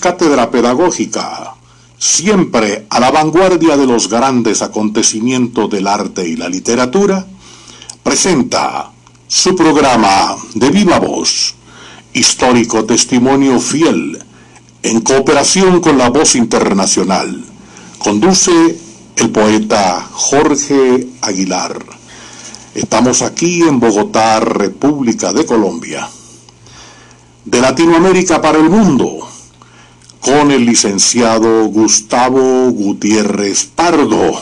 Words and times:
Cátedra 0.00 0.52
Pedagógica, 0.52 1.54
siempre 1.98 2.86
a 2.88 3.00
la 3.00 3.10
vanguardia 3.10 3.76
de 3.76 3.88
los 3.88 4.08
grandes 4.08 4.62
acontecimientos 4.62 5.68
del 5.68 5.88
arte 5.88 6.28
y 6.28 6.36
la 6.36 6.48
literatura, 6.48 7.26
presenta 8.04 8.92
su 9.26 9.56
programa 9.56 10.36
de 10.54 10.70
viva 10.70 11.00
voz, 11.00 11.56
histórico 12.12 12.84
testimonio 12.84 13.58
fiel, 13.58 14.22
en 14.84 15.00
cooperación 15.00 15.80
con 15.80 15.98
la 15.98 16.08
voz 16.08 16.36
internacional. 16.36 17.44
Conduce 17.98 18.78
el 19.16 19.30
poeta 19.30 20.06
Jorge 20.12 21.08
Aguilar. 21.20 21.84
Estamos 22.76 23.22
aquí 23.22 23.62
en 23.62 23.80
Bogotá, 23.80 24.38
República 24.38 25.32
de 25.32 25.44
Colombia. 25.44 26.08
De 27.44 27.60
Latinoamérica 27.60 28.40
para 28.40 28.58
el 28.58 28.70
mundo 28.70 29.31
con 30.22 30.50
el 30.52 30.64
licenciado 30.64 31.66
Gustavo 31.66 32.70
Gutiérrez 32.70 33.64
Pardo, 33.64 34.40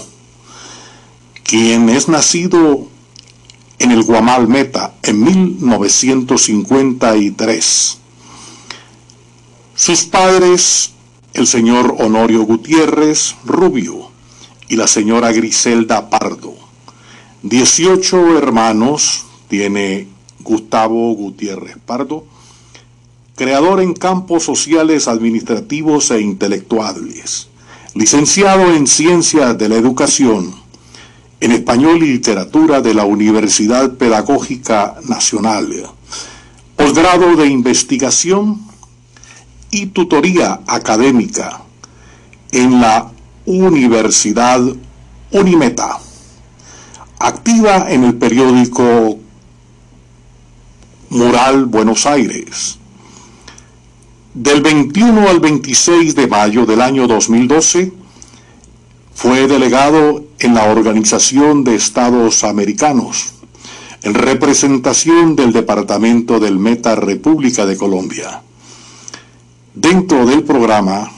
quien 1.42 1.88
es 1.88 2.06
nacido 2.06 2.86
en 3.78 3.90
el 3.90 4.02
Guamal 4.02 4.46
Meta 4.46 4.92
en 5.02 5.24
1953. 5.24 7.98
Sus 9.74 10.04
padres, 10.04 10.90
el 11.32 11.46
señor 11.46 11.96
Honorio 11.98 12.42
Gutiérrez 12.42 13.36
Rubio 13.46 14.10
y 14.68 14.76
la 14.76 14.86
señora 14.86 15.32
Griselda 15.32 16.10
Pardo. 16.10 16.52
Dieciocho 17.42 18.36
hermanos 18.36 19.24
tiene 19.48 20.08
Gustavo 20.40 21.14
Gutiérrez 21.14 21.78
Pardo 21.86 22.26
creador 23.40 23.80
en 23.80 23.94
campos 23.94 24.44
sociales, 24.44 25.08
administrativos 25.08 26.10
e 26.10 26.20
intelectuales, 26.20 27.48
licenciado 27.94 28.74
en 28.74 28.86
Ciencias 28.86 29.56
de 29.56 29.70
la 29.70 29.76
Educación, 29.76 30.54
en 31.40 31.52
Español 31.52 32.02
y 32.02 32.12
Literatura 32.12 32.82
de 32.82 32.92
la 32.92 33.06
Universidad 33.06 33.92
Pedagógica 33.92 34.96
Nacional, 35.08 35.72
posgrado 36.76 37.34
de 37.34 37.46
investigación 37.46 38.60
y 39.70 39.86
tutoría 39.86 40.60
académica 40.66 41.62
en 42.52 42.78
la 42.78 43.10
Universidad 43.46 44.60
Unimeta, 45.30 45.98
activa 47.18 47.90
en 47.90 48.04
el 48.04 48.16
periódico 48.16 49.18
Mural 51.08 51.64
Buenos 51.64 52.04
Aires, 52.04 52.79
del 54.34 54.62
21 54.62 55.28
al 55.28 55.40
26 55.40 56.14
de 56.14 56.26
mayo 56.28 56.64
del 56.64 56.80
año 56.80 57.06
2012, 57.08 57.92
fue 59.12 59.48
delegado 59.48 60.24
en 60.38 60.54
la 60.54 60.64
Organización 60.70 61.64
de 61.64 61.74
Estados 61.74 62.44
Americanos, 62.44 63.32
en 64.02 64.14
representación 64.14 65.36
del 65.36 65.52
Departamento 65.52 66.38
del 66.38 66.58
Meta 66.58 66.94
República 66.94 67.66
de 67.66 67.76
Colombia, 67.76 68.42
dentro 69.74 70.24
del 70.24 70.44
programa 70.44 71.10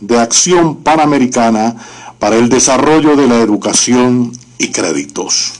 de 0.00 0.18
Acción 0.18 0.76
Panamericana 0.76 1.76
para 2.18 2.36
el 2.36 2.48
Desarrollo 2.48 3.16
de 3.16 3.26
la 3.26 3.40
Educación 3.40 4.32
y 4.58 4.68
Créditos. 4.68 5.54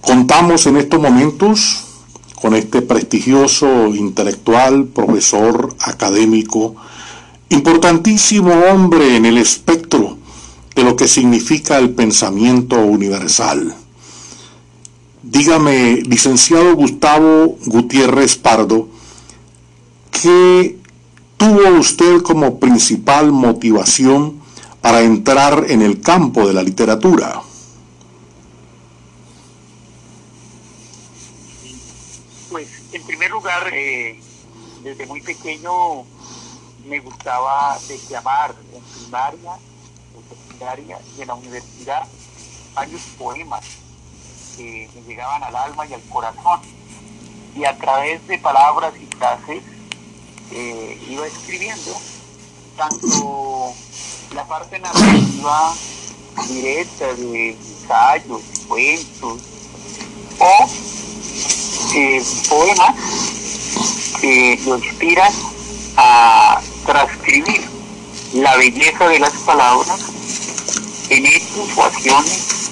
Contamos 0.00 0.66
en 0.66 0.76
estos 0.76 1.00
momentos 1.00 1.91
con 2.42 2.56
este 2.56 2.82
prestigioso 2.82 3.94
intelectual, 3.94 4.86
profesor, 4.86 5.76
académico, 5.78 6.74
importantísimo 7.50 8.52
hombre 8.52 9.14
en 9.14 9.26
el 9.26 9.38
espectro 9.38 10.18
de 10.74 10.82
lo 10.82 10.96
que 10.96 11.06
significa 11.06 11.78
el 11.78 11.90
pensamiento 11.90 12.80
universal. 12.84 13.72
Dígame, 15.22 16.02
licenciado 16.02 16.74
Gustavo 16.74 17.58
Gutiérrez 17.66 18.34
Pardo, 18.34 18.88
¿qué 20.10 20.78
tuvo 21.36 21.78
usted 21.78 22.22
como 22.22 22.58
principal 22.58 23.30
motivación 23.30 24.40
para 24.80 25.02
entrar 25.02 25.66
en 25.68 25.80
el 25.80 26.00
campo 26.00 26.48
de 26.48 26.54
la 26.54 26.64
literatura? 26.64 27.40
Desde 34.82 35.06
muy 35.06 35.22
pequeño 35.22 36.04
me 36.84 37.00
gustaba 37.00 37.78
declamar 37.88 38.54
en 38.74 38.82
primaria, 38.82 39.58
en 40.14 40.28
secundaria 40.28 40.98
y 41.16 41.22
en 41.22 41.28
la 41.28 41.34
universidad 41.34 42.06
varios 42.74 43.02
poemas 43.18 43.64
que 44.56 44.90
me 44.94 45.00
llegaban 45.02 45.42
al 45.42 45.56
alma 45.56 45.86
y 45.86 45.94
al 45.94 46.02
corazón. 46.02 46.60
Y 47.54 47.64
a 47.64 47.76
través 47.76 48.26
de 48.26 48.38
palabras 48.38 48.94
y 49.00 49.06
frases 49.16 49.62
eh, 50.50 51.06
iba 51.08 51.26
escribiendo 51.26 51.92
tanto 52.76 53.72
la 54.34 54.44
parte 54.46 54.78
narrativa 54.78 55.74
directa 56.48 57.12
de 57.14 57.50
ensayos, 57.50 58.42
cuentos 58.66 59.42
o 60.38 60.66
eh, 61.94 62.22
poemas 62.48 63.41
que 64.20 64.58
lo 64.64 64.78
inspiran 64.78 65.32
a 65.96 66.60
transcribir 66.86 67.62
la 68.34 68.56
belleza 68.56 69.08
de 69.08 69.18
las 69.18 69.32
palabras 69.44 70.00
en 71.10 71.26
hechos 71.26 71.68
o 71.76 71.84
acciones, 71.84 72.70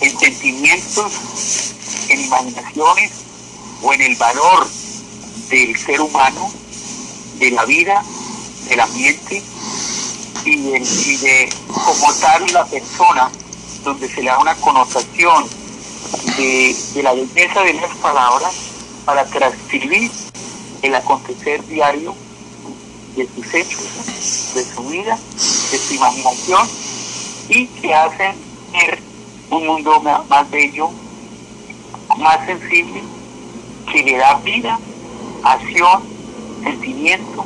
en 0.00 0.18
sentimientos, 0.18 1.12
en 2.08 2.20
imaginaciones 2.20 3.12
o 3.82 3.92
en 3.92 4.02
el 4.02 4.16
valor 4.16 4.66
del 5.50 5.76
ser 5.76 6.00
humano, 6.00 6.50
de 7.38 7.50
la 7.50 7.64
vida, 7.64 8.02
del 8.68 8.80
ambiente 8.80 9.42
y 10.44 10.56
de, 10.56 11.52
como 11.68 12.12
tal 12.14 12.52
la 12.52 12.64
persona, 12.64 13.30
donde 13.84 14.08
se 14.08 14.22
le 14.22 14.30
da 14.30 14.38
una 14.38 14.54
connotación 14.56 15.48
de 16.36 17.02
la 17.02 17.12
belleza 17.12 17.60
de 17.62 17.74
las 17.74 17.94
palabras 17.96 18.54
para 19.04 19.24
transcribir 19.26 20.10
el 20.82 20.94
acontecer 20.94 21.64
diario 21.66 22.14
de 23.16 23.28
sus 23.28 23.54
hechos, 23.54 23.82
de 24.54 24.64
su 24.64 24.82
vida, 24.84 25.18
de 25.70 25.78
su 25.78 25.94
imaginación 25.94 26.68
y 27.48 27.66
que 27.66 27.94
hacen 27.94 28.34
ver 28.72 28.98
un 29.50 29.66
mundo 29.66 30.00
más 30.00 30.50
bello, 30.50 30.90
más 32.18 32.44
sensible, 32.46 33.02
que 33.90 34.02
le 34.02 34.16
da 34.16 34.34
vida, 34.36 34.78
acción, 35.42 36.02
sentimiento 36.62 37.44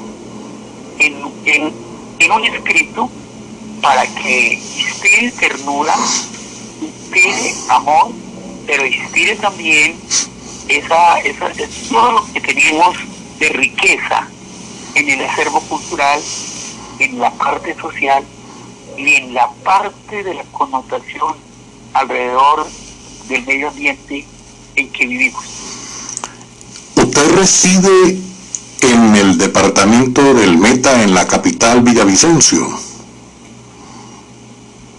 en, 0.98 2.32
un 2.32 2.44
escrito 2.44 3.10
para 3.80 4.06
que 4.06 4.54
inspire 4.54 5.30
ternura, 5.32 5.94
inspire 6.80 7.54
amor, 7.68 8.12
pero 8.66 8.86
inspire 8.86 9.36
también 9.36 9.98
esa, 10.68 11.20
esa, 11.20 11.52
todo 11.88 12.12
lo 12.12 12.32
que 12.32 12.40
tenemos 12.40 12.96
de 13.38 13.48
riqueza 13.50 14.28
en 14.94 15.10
el 15.10 15.20
acervo 15.22 15.60
cultural, 15.62 16.20
en 16.98 17.18
la 17.18 17.30
parte 17.32 17.74
social 17.76 18.24
y 18.96 19.14
en 19.14 19.34
la 19.34 19.50
parte 19.62 20.22
de 20.22 20.34
la 20.34 20.44
connotación 20.44 21.34
alrededor 21.92 22.66
del 23.28 23.44
medio 23.44 23.68
ambiente 23.68 24.26
en 24.74 24.90
que 24.90 25.06
vivimos. 25.06 25.44
Usted 26.96 27.36
reside 27.36 28.18
en 28.80 29.16
el 29.16 29.38
departamento 29.38 30.34
del 30.34 30.56
Meta, 30.56 31.02
en 31.02 31.14
la 31.14 31.26
capital 31.26 31.82
Villavicencio. 31.82 32.66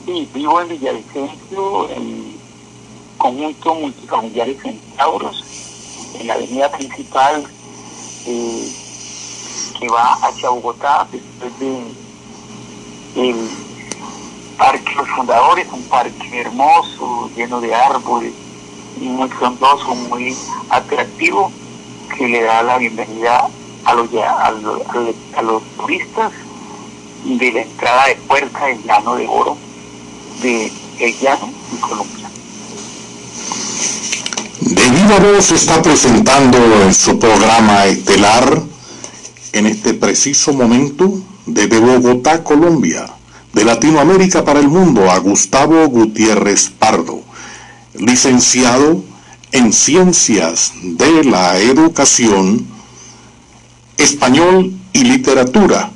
Sí, 0.06 0.30
vivo 0.34 0.62
en 0.62 0.70
Villavicencio, 0.70 1.90
en 1.90 2.38
conjunto 3.18 3.76
multifamiliares 3.76 4.62
Centauros, 4.62 5.44
en 6.20 6.28
la 6.28 6.36
avenida 6.36 6.72
principal 6.72 7.48
que 8.28 9.88
va 9.90 10.14
hacia 10.22 10.50
Bogotá 10.50 11.08
después 11.12 11.60
de 11.60 12.08
el 13.16 13.50
Parque 14.58 14.94
Los 14.96 15.08
Fundadores, 15.10 15.68
un 15.72 15.84
parque 15.84 16.42
hermoso, 16.42 17.30
lleno 17.36 17.62
de 17.62 17.74
árboles, 17.74 18.34
muy 19.00 19.30
frondoso, 19.30 19.96
muy 19.96 20.36
atractivo, 20.70 21.52
que 22.18 22.28
le 22.28 22.42
da 22.42 22.64
la 22.64 22.78
bienvenida 22.78 23.48
a 23.86 23.94
los, 23.94 24.10
a 24.14 25.42
los, 25.42 25.64
turistas 25.78 26.34
de 27.24 27.52
la 27.52 27.62
entrada 27.62 28.08
de 28.08 28.16
puerta 28.16 28.66
del 28.66 28.84
llano 28.84 29.16
de 29.16 29.28
oro 29.28 29.58
de 30.42 30.72
El 31.00 31.20
Llano 31.20 31.50
y 31.74 31.78
Colombia. 31.78 32.27
Voz 34.90 35.52
está 35.52 35.82
presentando 35.82 36.58
en 36.84 36.94
su 36.94 37.20
programa 37.20 37.86
estelar 37.88 38.62
en 39.52 39.66
este 39.66 39.94
preciso 39.94 40.54
momento 40.54 41.22
desde 41.46 41.80
Bogotá, 41.80 42.42
Colombia, 42.42 43.06
de 43.52 43.66
Latinoamérica 43.66 44.46
para 44.46 44.62
el 44.62 44.70
mundo, 44.70 45.12
a 45.12 45.18
Gustavo 45.18 45.88
Gutiérrez 45.90 46.70
Pardo, 46.70 47.22
licenciado 47.96 49.04
en 49.52 49.74
Ciencias 49.74 50.72
de 50.82 51.26
la 51.26 51.58
Educación, 51.60 52.66
Español 53.98 54.72
y 54.94 55.04
Literatura. 55.04 55.92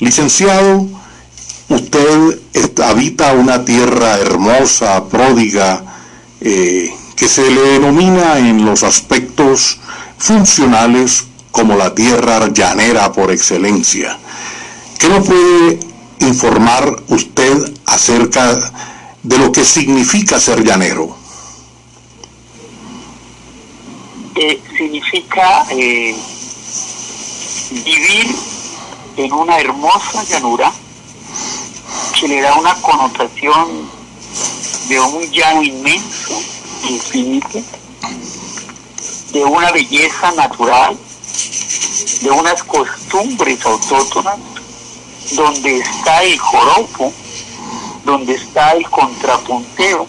Licenciado, 0.00 0.86
usted 1.70 2.40
habita 2.84 3.32
una 3.32 3.64
tierra 3.64 4.18
hermosa, 4.18 5.02
pródiga, 5.08 5.82
eh, 6.42 6.94
que 7.16 7.28
se 7.28 7.50
le 7.50 7.60
denomina 7.60 8.38
en 8.38 8.64
los 8.64 8.82
aspectos 8.82 9.78
funcionales 10.18 11.24
como 11.50 11.76
la 11.76 11.94
tierra 11.94 12.48
llanera 12.48 13.12
por 13.12 13.30
excelencia. 13.30 14.18
¿Qué 14.98 15.08
nos 15.08 15.26
puede 15.26 15.78
informar 16.20 17.02
usted 17.08 17.72
acerca 17.86 18.72
de 19.22 19.38
lo 19.38 19.52
que 19.52 19.64
significa 19.64 20.40
ser 20.40 20.64
llanero? 20.64 21.16
Eh, 24.36 24.60
significa 24.76 25.64
eh, 25.70 26.16
vivir 27.70 28.34
en 29.16 29.32
una 29.32 29.58
hermosa 29.58 30.24
llanura 30.24 30.72
que 32.18 32.28
le 32.28 32.40
da 32.40 32.54
una 32.54 32.74
connotación 32.74 33.88
de 34.88 35.00
un 35.00 35.30
llano 35.30 35.62
inmenso, 35.62 36.42
infinito, 36.88 37.62
de 39.32 39.44
una 39.44 39.70
belleza 39.72 40.32
natural, 40.32 40.96
de 42.22 42.30
unas 42.30 42.62
costumbres 42.64 43.64
autóctonas, 43.64 44.38
donde 45.32 45.78
está 45.78 46.22
el 46.22 46.38
joropo, 46.38 47.12
donde 48.04 48.34
está 48.34 48.72
el 48.72 48.88
contrapunteo, 48.88 50.06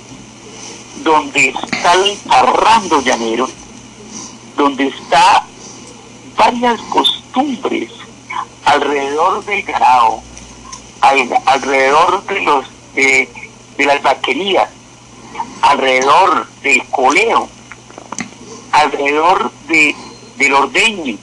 donde 1.04 1.50
está 1.50 1.94
el 1.94 2.18
parrando 2.28 3.02
llanero, 3.02 3.50
donde 4.56 4.88
está 4.88 5.46
varias 6.38 6.80
costumbres 6.84 7.92
alrededor 8.66 9.44
del 9.46 9.64
ganado, 9.64 10.22
alrededor 11.46 12.26
de 12.26 12.42
los 12.42 12.66
de, 12.96 13.30
las 13.78 14.02
vaquerías, 14.02 14.70
alrededor 15.62 16.48
del 16.62 16.84
coleo, 16.90 17.48
alrededor 18.72 19.52
de, 19.68 19.96
del 20.38 20.54
ordeño 20.54 21.18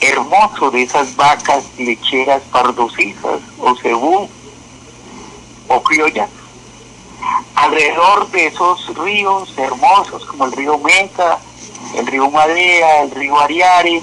hermoso 0.00 0.70
de 0.70 0.82
esas 0.82 1.16
vacas 1.16 1.64
lecheras 1.78 2.42
pardosizas 2.52 3.40
o 3.58 3.74
cebú 3.76 4.28
o 5.68 5.82
criollas, 5.82 6.28
alrededor 7.54 8.30
de 8.30 8.46
esos 8.46 8.94
ríos 8.96 9.52
hermosos 9.56 10.24
como 10.26 10.44
el 10.44 10.52
río 10.52 10.78
Meta, 10.78 11.38
el 11.96 12.06
río 12.06 12.30
Madera, 12.30 13.02
el 13.02 13.10
río 13.12 13.38
Ariare 13.38 14.02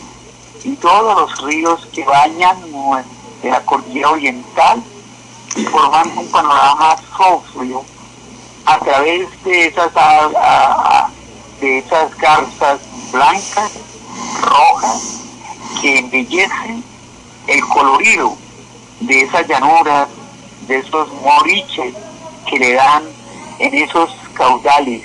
y 0.63 0.75
todos 0.77 1.19
los 1.19 1.41
ríos 1.43 1.87
que 1.93 2.03
bañan 2.03 2.57
de 3.41 3.49
la 3.49 3.61
cordillera 3.63 4.11
oriental 4.11 4.81
formando 5.71 6.21
un 6.21 6.31
panorama 6.31 6.95
sofrio 7.17 7.83
a 8.65 8.79
través 8.79 9.27
de 9.43 9.67
esas 9.67 9.91
de 11.59 11.77
esas 11.77 12.17
garzas 12.17 12.79
blancas, 13.11 13.71
rojas, 14.41 15.21
que 15.79 15.99
embellecen 15.99 16.83
el 17.47 17.61
colorido 17.67 18.35
de 19.01 19.21
esas 19.21 19.47
llanuras, 19.47 20.07
de 20.67 20.77
esos 20.77 21.13
moriches 21.21 21.93
que 22.47 22.59
le 22.59 22.73
dan 22.73 23.03
en 23.59 23.73
esos 23.75 24.09
caudales 24.33 25.03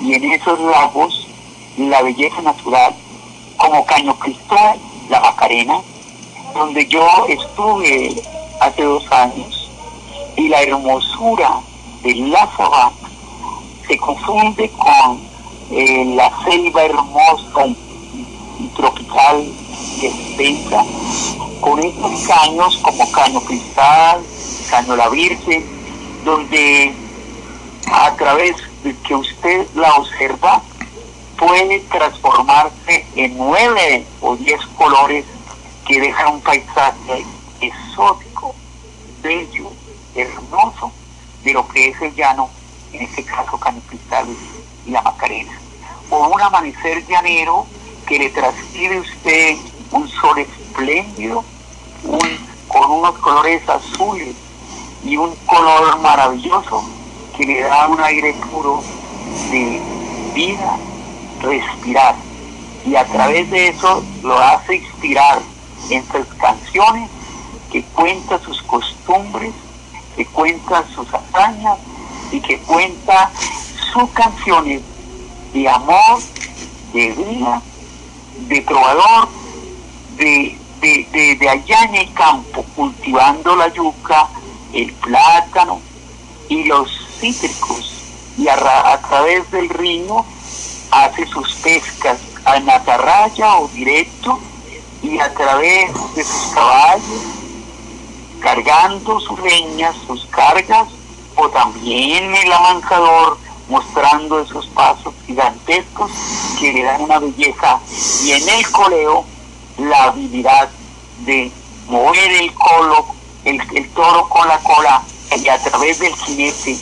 y 0.00 0.14
en 0.14 0.32
esos 0.32 0.58
lagos 0.60 1.28
la 1.76 2.02
belleza 2.02 2.40
natural, 2.42 2.94
como 3.56 3.84
Caño 3.86 4.18
Cristóbal, 4.18 4.78
la 5.08 5.20
Macarena, 5.20 5.80
donde 6.54 6.86
yo 6.86 7.06
estuve 7.28 8.22
hace 8.60 8.82
dos 8.82 9.10
años, 9.10 9.70
y 10.36 10.48
la 10.48 10.62
hermosura 10.62 11.60
de 12.02 12.14
la 12.14 12.92
se 13.86 13.96
confunde 13.96 14.70
con 14.70 15.20
eh, 15.70 16.04
la 16.16 16.32
selva 16.44 16.82
hermosa 16.84 17.66
y, 18.58 18.68
tropical 18.76 19.52
que 20.00 20.08
extensa, 20.08 20.84
con 21.60 21.78
estos 21.78 22.26
caños 22.26 22.78
como 22.82 23.10
Caño 23.12 23.40
Cristal, 23.40 24.20
Caño 24.70 24.96
La 24.96 25.08
Virgen, 25.08 25.64
donde 26.24 26.94
a 27.90 28.14
través 28.16 28.56
de 28.82 28.96
que 28.98 29.14
usted 29.14 29.66
la 29.74 29.94
observa, 29.94 30.62
puede 31.38 31.80
transformarse 31.80 33.06
en 33.16 33.36
nueve 33.36 34.06
o 34.20 34.36
diez 34.36 34.60
colores 34.76 35.24
que 35.86 36.00
dejan 36.00 36.34
un 36.34 36.40
paisaje 36.40 37.26
exótico, 37.60 38.54
bello, 39.22 39.70
hermoso 40.14 40.92
de 41.42 41.52
lo 41.52 41.66
que 41.68 41.88
es 41.88 42.00
el 42.02 42.14
llano, 42.14 42.50
en 42.92 43.02
este 43.02 43.24
caso 43.24 43.58
Cristal 43.88 44.26
y 44.86 44.90
la 44.90 45.02
Macarena. 45.02 45.52
O 46.10 46.28
un 46.28 46.40
amanecer 46.40 47.06
llanero 47.06 47.66
que 48.06 48.18
le 48.18 48.30
transmite 48.30 49.00
usted 49.00 49.56
un 49.92 50.08
sol 50.08 50.38
espléndido, 50.38 51.44
con 52.68 52.90
unos 52.90 53.18
colores 53.18 53.68
azules 53.68 54.34
y 55.04 55.16
un 55.16 55.34
color 55.46 55.98
maravilloso 56.00 56.82
que 57.36 57.44
le 57.44 57.60
da 57.62 57.88
un 57.88 58.00
aire 58.00 58.34
puro 58.50 58.82
de 59.50 59.80
vida, 60.34 60.78
respirar. 61.40 62.14
Y 62.84 62.96
a 62.96 63.04
través 63.06 63.50
de 63.50 63.68
eso 63.68 64.02
lo 64.22 64.38
hace 64.38 64.76
inspirar 64.76 65.40
en 65.90 66.04
sus 66.06 66.26
canciones 66.38 67.10
que 67.70 67.82
cuenta 67.84 68.38
sus 68.40 68.62
costumbres, 68.62 69.52
que 70.16 70.26
cuenta 70.26 70.84
sus 70.94 71.06
hazañas 71.12 71.78
y 72.30 72.40
que 72.40 72.58
cuenta 72.60 73.30
sus 73.92 74.08
canciones 74.10 74.82
de 75.52 75.68
amor, 75.68 76.20
de 76.92 77.10
vida, 77.12 77.62
de 78.48 78.60
trovador, 78.62 79.28
de, 80.16 80.58
de, 80.80 81.48
allá 81.48 81.84
en 81.84 81.94
el 81.94 82.12
campo, 82.14 82.64
cultivando 82.74 83.54
la 83.56 83.68
yuca, 83.68 84.28
el 84.72 84.92
plátano 84.94 85.80
y 86.48 86.64
los 86.64 86.90
cítricos, 87.20 87.92
y 88.38 88.48
a, 88.48 89.00
través 89.08 89.50
del 89.50 89.68
río 89.68 90.24
hace 90.90 91.26
sus 91.26 91.54
pescas 91.56 92.18
a 92.44 92.58
natarraya 92.60 93.56
o 93.56 93.68
directo, 93.68 94.38
y 95.02 95.18
a 95.18 95.32
través 95.34 95.92
de 96.14 96.24
sus 96.24 96.52
caballos 96.54 97.41
cargando 98.42 99.20
sus 99.20 99.40
leñas, 99.40 99.96
sus 100.06 100.26
cargas, 100.26 100.88
o 101.36 101.48
también 101.48 102.34
el 102.34 102.52
amansador 102.52 103.38
mostrando 103.68 104.40
esos 104.40 104.66
pasos 104.68 105.14
gigantescos 105.26 106.10
que 106.60 106.72
le 106.72 106.82
dan 106.82 107.00
una 107.00 107.18
belleza 107.18 107.80
y 108.24 108.32
en 108.32 108.48
el 108.48 108.70
coleo 108.70 109.24
la 109.78 110.04
habilidad 110.04 110.68
de 111.24 111.50
mover 111.88 112.32
el 112.32 112.52
colo, 112.54 113.06
el, 113.44 113.90
toro 113.94 114.28
con 114.28 114.46
la 114.46 114.58
cola 114.58 115.02
y 115.34 115.48
a 115.48 115.58
través 115.58 116.00
del 116.00 116.14
jinete 116.14 116.78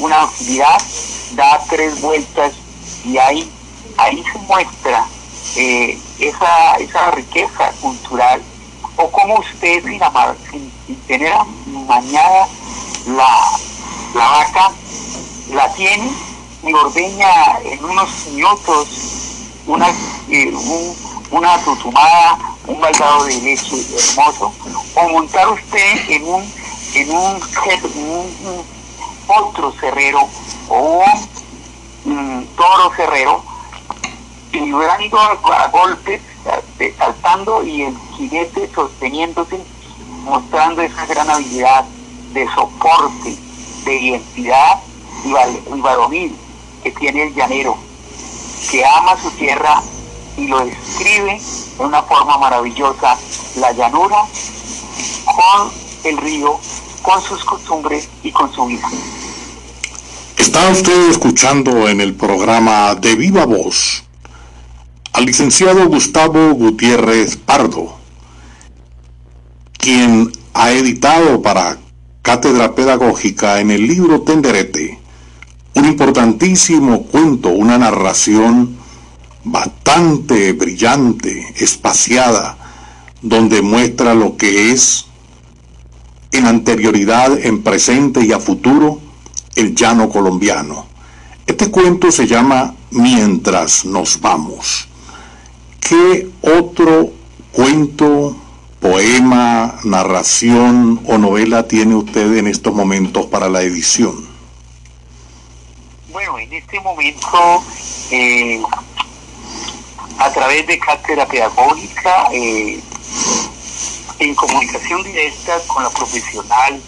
una 0.00 0.22
habilidad 0.22 0.82
da 1.32 1.64
tres 1.68 2.00
vueltas 2.02 2.52
y 3.06 3.16
ahí, 3.16 3.50
ahí 3.96 4.22
se 4.30 4.38
muestra 4.40 5.06
eh, 5.56 5.98
esa, 6.18 6.74
esa 6.76 7.10
riqueza 7.12 7.72
cultural 7.80 8.42
o 9.02 9.10
como 9.10 9.38
usted 9.40 9.82
sin, 9.82 10.72
sin, 10.86 11.00
tener 11.06 11.34
mañana 11.66 12.46
la, 13.06 13.58
la 14.14 14.28
vaca, 14.30 14.70
la 15.52 15.72
tiene 15.72 16.10
y 16.62 16.72
ordeña 16.72 17.58
en 17.64 17.84
unos 17.84 18.26
minutos 18.28 18.88
una, 19.66 19.88
eh, 20.28 20.54
una 21.30 21.58
tutumada, 21.64 22.38
un 22.66 22.80
baldado 22.80 23.24
de 23.24 23.40
leche 23.40 23.76
hermoso, 23.76 24.52
o 24.94 25.08
montar 25.08 25.48
usted 25.48 26.10
en 26.10 26.24
un, 26.24 26.52
en 26.94 27.10
un, 27.10 27.42
otro 29.26 29.72
cerrero 29.80 30.28
o 30.68 31.04
un 32.04 32.48
toro 32.56 32.92
cerrero, 32.94 33.42
vibrando 34.52 35.18
a, 35.18 35.64
a 35.64 35.68
golpes 35.68 36.20
saltando 36.96 37.62
y 37.62 37.82
el 37.82 37.96
jinete 38.16 38.70
sosteniéndose, 38.74 39.60
mostrando 40.24 40.82
esa 40.82 41.06
gran 41.06 41.28
habilidad 41.30 41.84
de 42.32 42.46
soporte, 42.54 43.36
de 43.84 44.00
identidad 44.00 44.80
y, 45.24 45.80
varonil 45.80 46.36
que 46.82 46.90
tiene 46.92 47.24
el 47.24 47.34
llanero, 47.34 47.76
que 48.70 48.84
ama 48.84 49.16
su 49.20 49.30
tierra 49.32 49.82
y 50.36 50.46
lo 50.46 50.64
describe 50.64 51.40
de 51.78 51.84
una 51.84 52.02
forma 52.02 52.38
maravillosa 52.38 53.18
la 53.56 53.72
llanura 53.72 54.24
con 55.24 55.70
el 56.04 56.16
río, 56.18 56.58
con 57.02 57.20
sus 57.22 57.44
costumbres 57.44 58.08
y 58.22 58.32
con 58.32 58.52
su 58.52 58.66
vida. 58.66 58.88
Está 60.36 60.68
usted 60.70 61.10
escuchando 61.10 61.88
en 61.88 62.00
el 62.00 62.14
programa 62.14 62.94
de 62.94 63.14
Viva 63.14 63.44
Voz 63.44 64.04
al 65.12 65.26
licenciado 65.26 65.88
Gustavo 65.88 66.54
Gutiérrez 66.54 67.36
Pardo, 67.36 67.96
quien 69.72 70.32
ha 70.54 70.72
editado 70.72 71.42
para 71.42 71.78
Cátedra 72.22 72.74
Pedagógica 72.74 73.60
en 73.60 73.70
el 73.70 73.86
libro 73.86 74.22
Tenderete 74.22 75.02
un 75.74 75.86
importantísimo 75.86 77.04
cuento, 77.04 77.48
una 77.48 77.78
narración 77.78 78.76
bastante 79.44 80.52
brillante, 80.52 81.54
espaciada, 81.56 82.56
donde 83.22 83.62
muestra 83.62 84.14
lo 84.14 84.36
que 84.36 84.70
es 84.70 85.06
en 86.30 86.46
anterioridad, 86.46 87.38
en 87.44 87.62
presente 87.62 88.24
y 88.24 88.32
a 88.32 88.38
futuro 88.38 89.00
el 89.54 89.74
llano 89.74 90.08
colombiano. 90.08 90.86
Este 91.46 91.70
cuento 91.70 92.10
se 92.10 92.26
llama 92.26 92.74
Mientras 92.90 93.84
nos 93.84 94.20
vamos. 94.20 94.88
¿Qué 95.88 96.30
otro 96.42 97.12
cuento, 97.50 98.36
poema, 98.80 99.80
narración 99.82 101.00
o 101.06 101.18
novela 101.18 101.66
tiene 101.66 101.96
usted 101.96 102.36
en 102.36 102.46
estos 102.46 102.72
momentos 102.72 103.26
para 103.26 103.48
la 103.48 103.62
edición? 103.62 104.14
Bueno, 106.12 106.38
en 106.38 106.52
este 106.52 106.78
momento, 106.80 107.64
eh, 108.12 108.62
a 110.18 110.32
través 110.32 110.66
de 110.68 110.78
cátedra 110.78 111.26
pedagógica, 111.26 112.28
eh, 112.32 112.80
en 114.20 114.34
comunicación 114.36 115.02
directa 115.02 115.58
con 115.66 115.82
la 115.82 115.90
profesional 115.90 116.80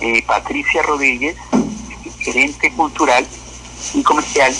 eh, 0.00 0.22
Patricia 0.24 0.82
Rodríguez, 0.82 1.36
gerente 2.20 2.72
cultural 2.72 3.26
y 3.92 4.02
comercial 4.02 4.54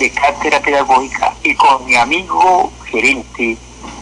de 0.00 0.10
cátedra 0.10 0.60
pedagógica, 0.60 1.34
y 1.42 1.54
con 1.54 1.84
mi 1.84 1.94
amigo 1.94 2.72
gerente 2.90 3.58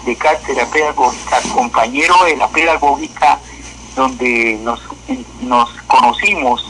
de 0.06 0.16
cátedra 0.16 0.64
pedagógica, 0.66 1.42
compañero 1.52 2.14
de 2.24 2.36
la 2.36 2.46
pedagógica, 2.48 3.40
donde 3.96 4.60
nos, 4.62 4.80
nos 5.40 5.68
conocimos 5.88 6.64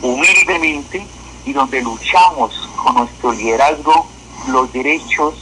humildemente 0.00 1.04
y 1.44 1.52
donde 1.52 1.82
luchamos 1.82 2.68
con 2.76 2.94
nuestro 2.94 3.32
liderazgo 3.32 4.06
los 4.46 4.72
derechos 4.72 5.34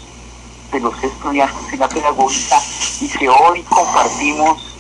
de 0.73 0.81
los 0.81 0.95
estudiantes 1.05 1.75
en 1.75 1.81
la 1.81 1.89
pedagógica 1.91 2.59
y 3.03 3.09
que 3.09 3.29
hoy 3.29 3.63
compartimos 3.65 4.79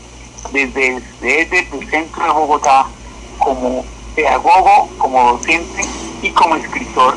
desde, 0.50 1.02
desde 1.20 1.58
el 1.58 1.90
centro 1.90 2.24
de 2.24 2.30
Bogotá 2.30 2.86
como 3.38 3.84
pedagogo, 4.14 4.88
como 4.96 5.32
docente 5.32 6.05
y 6.22 6.30
como 6.30 6.56
escritor. 6.56 7.16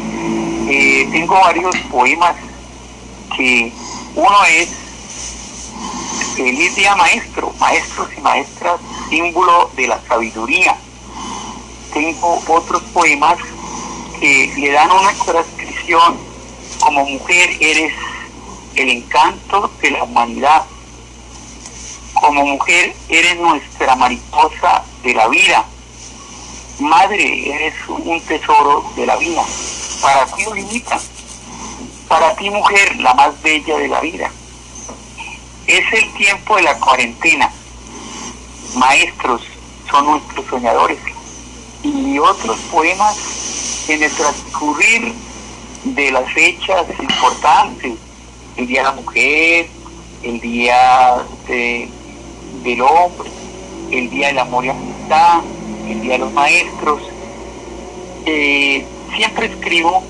Eh, 0.70 1.08
tengo 1.12 1.36
varios 1.40 1.76
poemas 1.92 2.36
que 3.36 3.72
uno 4.16 4.46
es 4.50 4.70
Feliz 6.36 6.76
Día 6.76 6.96
Maestro, 6.96 7.54
maestros 7.60 8.10
y 8.18 8.22
maestras, 8.22 8.80
símbolo 9.10 9.70
de 9.76 9.88
la 9.88 10.00
sabiduría. 10.08 10.78
Tengo 11.94 12.42
otros 12.48 12.82
poemas 12.94 13.38
que 14.20 14.54
le 14.58 14.72
dan 14.72 14.92
una 14.92 15.14
transcripción, 15.14 16.18
como 16.80 17.06
mujer 17.06 17.50
eres 17.60 17.94
el 18.76 18.90
encanto 18.90 19.72
de 19.82 19.92
la 19.92 20.04
humanidad, 20.04 20.64
como 22.14 22.46
mujer 22.46 22.96
eres 23.10 23.40
nuestra 23.40 23.96
mariposa 23.96 24.84
de 25.04 25.14
la 25.14 25.28
vida, 25.28 25.66
madre 26.80 27.50
eres 27.56 27.74
un 27.88 28.22
tesoro 28.22 28.84
de 28.96 29.06
la 29.06 29.18
vida, 29.18 29.44
para 30.02 30.26
ti 30.28 30.46
limita, 30.54 31.00
para 32.08 32.36
ti 32.36 32.50
mujer 32.50 32.96
la 32.98 33.14
más 33.14 33.42
bella 33.42 33.78
de 33.78 33.88
la 33.88 34.00
vida. 34.02 34.32
Es 35.68 35.94
el 35.94 36.14
tiempo 36.14 36.56
de 36.56 36.64
la 36.64 36.80
cuarentena, 36.80 37.52
maestros 38.76 39.42
son 39.90 40.06
nuestros 40.06 40.46
soñadores 40.48 41.00
y 41.84 42.18
otros 42.20 42.58
poemas 42.72 43.86
en 43.88 44.04
el 44.04 44.12
transcurrir 44.12 45.14
de 45.84 46.12
las 46.12 46.32
fechas 46.34 46.86
importantes, 47.00 47.94
el 48.58 48.68
Día 48.68 48.82
de 48.82 48.86
la 48.86 48.94
Mujer, 48.94 49.70
el 50.24 50.40
Día 50.40 51.26
del 51.48 52.82
Hombre, 52.82 53.30
el 53.92 54.10
Día 54.10 54.28
del 54.28 54.40
Amor 54.40 54.66
y 54.66 54.70
Amistad, 54.70 55.42
el 55.92 56.02
Día 56.02 56.18
los 56.18 56.32
Maestros, 56.34 57.02
eh, 58.26 58.86
siempre 59.16 59.48
escribo 59.48 60.04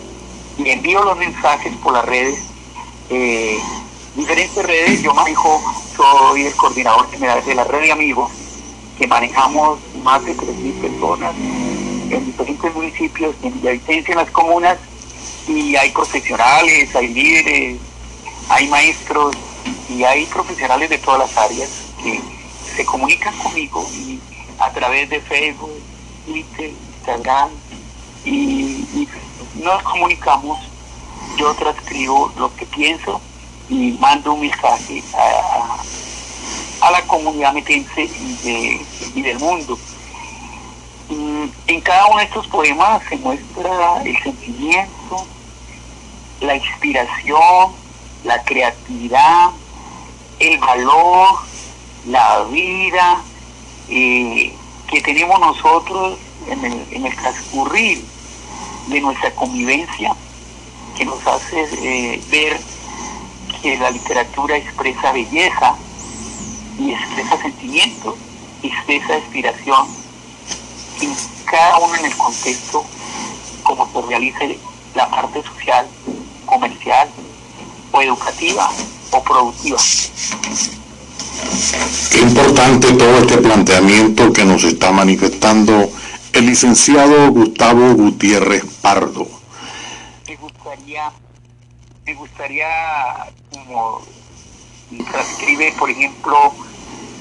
y 0.57 0.69
envío 0.69 1.03
los 1.03 1.17
mensajes 1.17 1.73
por 1.77 1.93
las 1.93 2.05
redes, 2.05 2.39
eh, 3.09 3.57
diferentes 4.15 4.65
redes, 4.65 5.01
yo 5.01 5.13
manejo, 5.13 5.61
soy 5.95 6.45
el 6.45 6.55
coordinador 6.55 7.09
general 7.09 7.43
de 7.45 7.55
la 7.55 7.63
red 7.63 7.81
de 7.81 7.91
amigos, 7.91 8.31
que 8.97 9.07
manejamos 9.07 9.79
más 10.03 10.23
de 10.25 10.35
3.000 10.35 10.81
personas 10.81 11.33
en 11.35 12.25
diferentes 12.25 12.75
municipios, 12.75 13.35
en 13.43 13.53
Villavicencio, 13.53 14.13
en 14.13 14.17
las 14.19 14.31
comunas, 14.31 14.77
y 15.47 15.75
hay 15.75 15.91
profesionales, 15.91 16.93
hay 16.95 17.07
líderes, 17.07 17.79
hay 18.49 18.67
maestros 18.67 19.35
y 19.89 20.03
hay 20.03 20.25
profesionales 20.25 20.89
de 20.89 20.97
todas 20.97 21.19
las 21.19 21.37
áreas 21.37 21.69
que 22.03 22.19
se 22.75 22.85
comunican 22.85 23.35
conmigo 23.37 23.87
y 23.93 24.19
a 24.59 24.71
través 24.71 25.09
de 25.09 25.21
Facebook, 25.21 25.81
Twitter, 26.25 26.71
Instagram 26.97 27.49
y, 28.25 29.07
nos 29.55 29.81
comunicamos. 29.83 30.59
Yo 31.37 31.53
transcribo 31.55 32.31
lo 32.37 32.53
que 32.55 32.65
pienso 32.65 33.21
y 33.69 33.91
mando 33.99 34.33
un 34.33 34.41
mensaje 34.41 35.03
a, 35.17 35.77
a 36.81 36.91
la 36.91 37.01
comunidad 37.03 37.53
metense 37.53 38.09
y, 38.43 39.21
del 39.21 39.39
mundo. 39.39 39.77
Mm, 41.09 41.45
en 41.67 41.81
cada 41.81 42.07
uno 42.07 42.19
de 42.19 42.25
estos 42.25 42.47
poemas 42.47 43.01
se 43.09 43.17
muestra 43.17 44.01
el 44.03 44.17
sentimiento, 44.21 45.25
la 46.41 46.55
inspiración, 46.55 47.73
la 48.23 48.43
creatividad, 48.43 49.49
el 50.39 50.57
valor, 50.59 51.29
la 52.05 52.43
vida 52.43 53.23
eh, 53.89 54.53
que 54.87 55.01
tenemos 55.01 55.39
nosotros 55.39 56.17
en 56.47 57.05
el, 57.05 57.15
transcurrir 57.15 58.03
de 58.87 59.01
nuestra 59.01 59.31
convivencia, 59.35 60.15
que 60.97 61.05
nos 61.05 61.25
hace 61.27 61.67
eh, 61.81 62.21
ver 62.29 62.59
que 63.61 63.77
la 63.77 63.91
literatura 63.91 64.57
expresa 64.57 65.11
belleza 65.11 65.75
y 66.79 66.91
expresa 66.93 67.37
sentimiento, 67.41 68.17
expresa 68.63 69.17
inspiración 69.17 69.87
y 71.01 71.07
cada 71.45 71.77
uno 71.79 71.95
en 71.95 72.05
el 72.05 72.15
contexto 72.17 72.85
como 73.63 73.87
se 73.91 74.01
realice 74.07 74.59
la 74.95 75.09
parte 75.09 75.43
social, 75.43 75.87
comercial 76.45 77.09
o 77.91 78.01
educativa 78.01 78.69
o 79.11 79.23
productiva. 79.23 79.79
Qué 82.11 82.19
importante 82.21 82.93
todo 82.93 83.17
este 83.19 83.37
planteamiento 83.37 84.31
que 84.33 84.45
nos 84.45 84.63
está 84.63 84.91
manifestando 84.91 85.91
el 86.33 86.45
licenciado 86.45 87.31
Gustavo 87.31 87.93
Gutiérrez 87.93 88.63
Pardo. 88.81 89.27
Me 90.27 90.35
gustaría, 90.35 91.11
me 92.05 92.13
gustaría 92.13 92.67
como 93.51 94.01
transcribe, 95.11 95.73
por 95.77 95.89
ejemplo, 95.89 96.53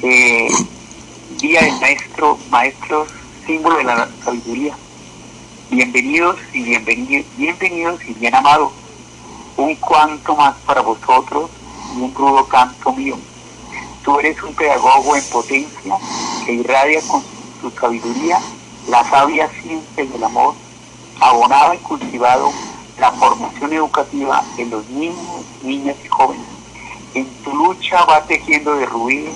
eh, 0.03 0.49
Día 1.41 1.63
del 1.63 1.81
Maestro, 1.81 2.39
Maestros 2.51 3.09
símbolo 3.47 3.79
de 3.79 3.85
la 3.85 4.09
sabiduría. 4.25 4.77
Bienvenidos 5.71 6.37
y 6.53 6.63
bienvenidos, 6.63 7.27
bienvenidos 7.37 8.05
y 8.07 8.15
bien 8.15 8.35
amados. 8.35 8.73
Un 9.57 9.75
cuanto 9.77 10.37
más 10.37 10.55
para 10.67 10.83
vosotros 10.83 11.51
y 11.97 12.01
un 12.01 12.15
rudo 12.15 12.47
canto 12.47 12.93
mío. 12.93 13.19
Tú 14.09 14.19
eres 14.21 14.43
un 14.43 14.55
pedagogo 14.55 15.17
en 15.17 15.25
potencia 15.25 15.99
que 16.47 16.53
irradia 16.55 17.03
con 17.03 17.23
su 17.61 17.71
sabiduría 17.73 18.41
la 18.89 19.05
sabia 19.11 19.51
ciencia 19.61 20.03
del 20.03 20.25
amor, 20.25 20.55
abonado 21.21 21.75
y 21.75 21.77
cultivado 21.77 22.51
la 22.99 23.13
formación 23.13 23.75
educativa 23.75 24.43
en 24.57 24.71
los 24.71 24.89
niños, 24.89 25.45
niñas 25.63 25.97
y 26.03 26.09
jóvenes. 26.09 26.47
En 27.13 27.27
tu 27.45 27.55
lucha 27.55 28.03
va 28.07 28.25
tejiendo 28.25 28.77
de 28.77 28.87
ruido 28.87 29.31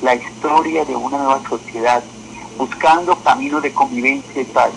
la 0.00 0.14
historia 0.14 0.86
de 0.86 0.96
una 0.96 1.18
nueva 1.18 1.42
sociedad 1.46 2.02
buscando 2.56 3.14
caminos 3.16 3.60
de 3.60 3.74
convivencia 3.74 4.40
y 4.40 4.46
paz. 4.46 4.70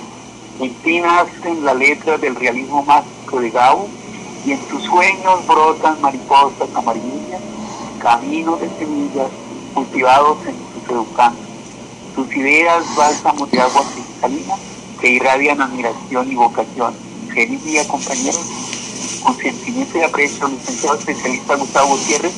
En 0.60 0.74
ti 0.82 1.00
nacen 1.00 1.64
la 1.64 1.74
letra 1.74 2.18
del 2.18 2.36
realismo 2.36 2.84
mágico 2.84 3.40
de 3.40 3.50
Gabo 3.50 3.88
y 4.46 4.52
en 4.52 4.60
tus 4.68 4.84
sueños 4.84 5.48
brotan 5.48 6.02
mariposas 6.02 6.68
amarillas, 6.76 7.42
caminos 8.02 8.60
de 8.60 8.70
semillas 8.78 9.28
cultivados 9.74 10.38
en 10.48 10.56
tus 10.56 10.90
educandos. 10.90 11.46
Tus 12.16 12.36
ideas 12.36 12.84
bálsamos 12.96 13.50
de 13.52 13.62
agua 13.62 13.84
cristalina 13.94 14.56
que 15.00 15.10
irradian 15.10 15.62
admiración 15.62 16.32
y 16.32 16.36
vocación. 16.36 16.94
Feliz 17.34 17.64
día, 17.64 17.88
compañeros. 17.88 18.42
Con 19.24 19.38
sentimiento 19.38 19.98
y 19.98 20.02
aprecio, 20.02 20.48
licenciado 20.48 20.98
especialista 20.98 21.56
Gustavo 21.56 21.90
Gutiérrez. 21.90 22.34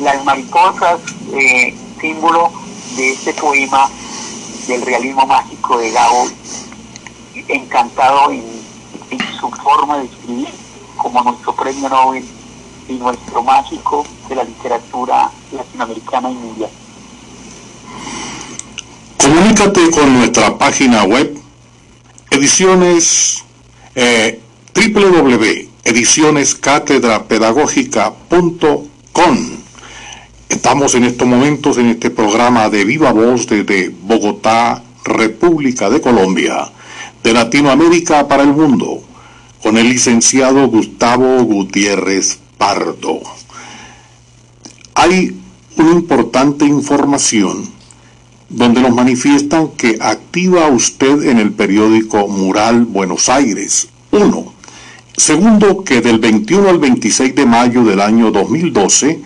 Las 0.00 0.24
mariposas, 0.24 1.00
eh, 1.32 1.74
símbolo 2.00 2.52
de 2.96 3.12
este 3.12 3.32
poema 3.34 3.88
del 4.68 4.82
realismo 4.82 5.26
mágico 5.26 5.78
de 5.78 5.90
Gabo, 5.90 6.28
encantado 7.48 8.30
en, 8.30 8.44
en 9.10 9.18
su 9.40 9.50
forma 9.50 9.98
de 9.98 10.04
escribir, 10.04 10.48
como 10.96 11.22
nuestro 11.22 11.54
premio 11.56 11.88
Nobel 11.88 12.24
y 12.88 12.94
nuestro 12.94 13.42
mágico 13.42 14.06
de 14.28 14.36
la 14.36 14.44
literatura 14.44 15.30
latinoamericana 15.52 16.30
y 16.30 16.34
mundial. 16.34 16.70
Comunícate 19.16 19.90
con 19.90 20.14
nuestra 20.14 20.56
página 20.56 21.04
web 21.04 21.36
ediciones 22.30 23.44
eh. 23.94 24.40
Estamos 30.48 30.94
en 30.94 31.04
estos 31.04 31.26
momentos 31.26 31.78
en 31.78 31.86
este 31.88 32.10
programa 32.10 32.68
de 32.68 32.84
Viva 32.84 33.12
Voz 33.12 33.46
desde 33.46 33.88
Bogotá, 33.88 34.82
República 35.04 35.90
de 35.90 36.00
Colombia, 36.00 36.70
de 37.22 37.32
Latinoamérica 37.32 38.28
para 38.28 38.44
el 38.44 38.52
mundo, 38.52 39.02
con 39.62 39.76
el 39.76 39.88
licenciado 39.88 40.68
Gustavo 40.68 41.42
Gutiérrez 41.44 42.38
Pardo. 42.58 43.20
Hay 44.94 45.40
una 45.76 45.92
importante 45.92 46.64
información 46.64 47.64
donde 48.48 48.82
nos 48.82 48.94
manifiestan 48.94 49.68
que 49.68 49.98
activa 50.00 50.68
usted 50.68 51.22
en 51.28 51.38
el 51.38 51.52
periódico 51.52 52.28
Mural 52.28 52.84
Buenos 52.84 53.28
Aires. 53.28 53.88
Uno. 54.10 54.52
Segundo, 55.16 55.84
que 55.84 56.00
del 56.00 56.18
21 56.18 56.68
al 56.68 56.78
26 56.78 57.34
de 57.34 57.46
mayo 57.46 57.84
del 57.84 58.00
año 58.00 58.30
2012 58.30 59.20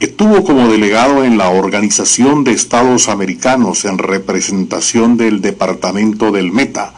estuvo 0.00 0.44
como 0.44 0.68
delegado 0.68 1.24
en 1.24 1.38
la 1.38 1.50
Organización 1.50 2.44
de 2.44 2.52
Estados 2.52 3.08
Americanos 3.08 3.84
en 3.84 3.98
representación 3.98 5.16
del 5.16 5.40
Departamento 5.40 6.30
del 6.30 6.52
Meta. 6.52 6.92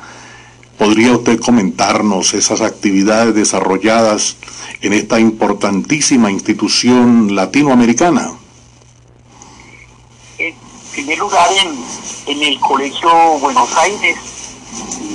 ¿Podría 0.80 1.12
usted 1.12 1.38
comentarnos 1.38 2.32
esas 2.32 2.62
actividades 2.62 3.34
desarrolladas 3.34 4.38
en 4.80 4.94
esta 4.94 5.20
importantísima 5.20 6.30
institución 6.30 7.34
latinoamericana? 7.34 8.32
primer 10.90 11.18
lugar 11.18 11.48
en, 11.52 12.34
en 12.34 12.42
el 12.42 12.58
Colegio 12.60 13.10
Buenos 13.40 13.76
Aires, 13.76 14.16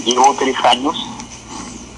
llevo 0.06 0.36
tres 0.38 0.56
años, 0.66 1.04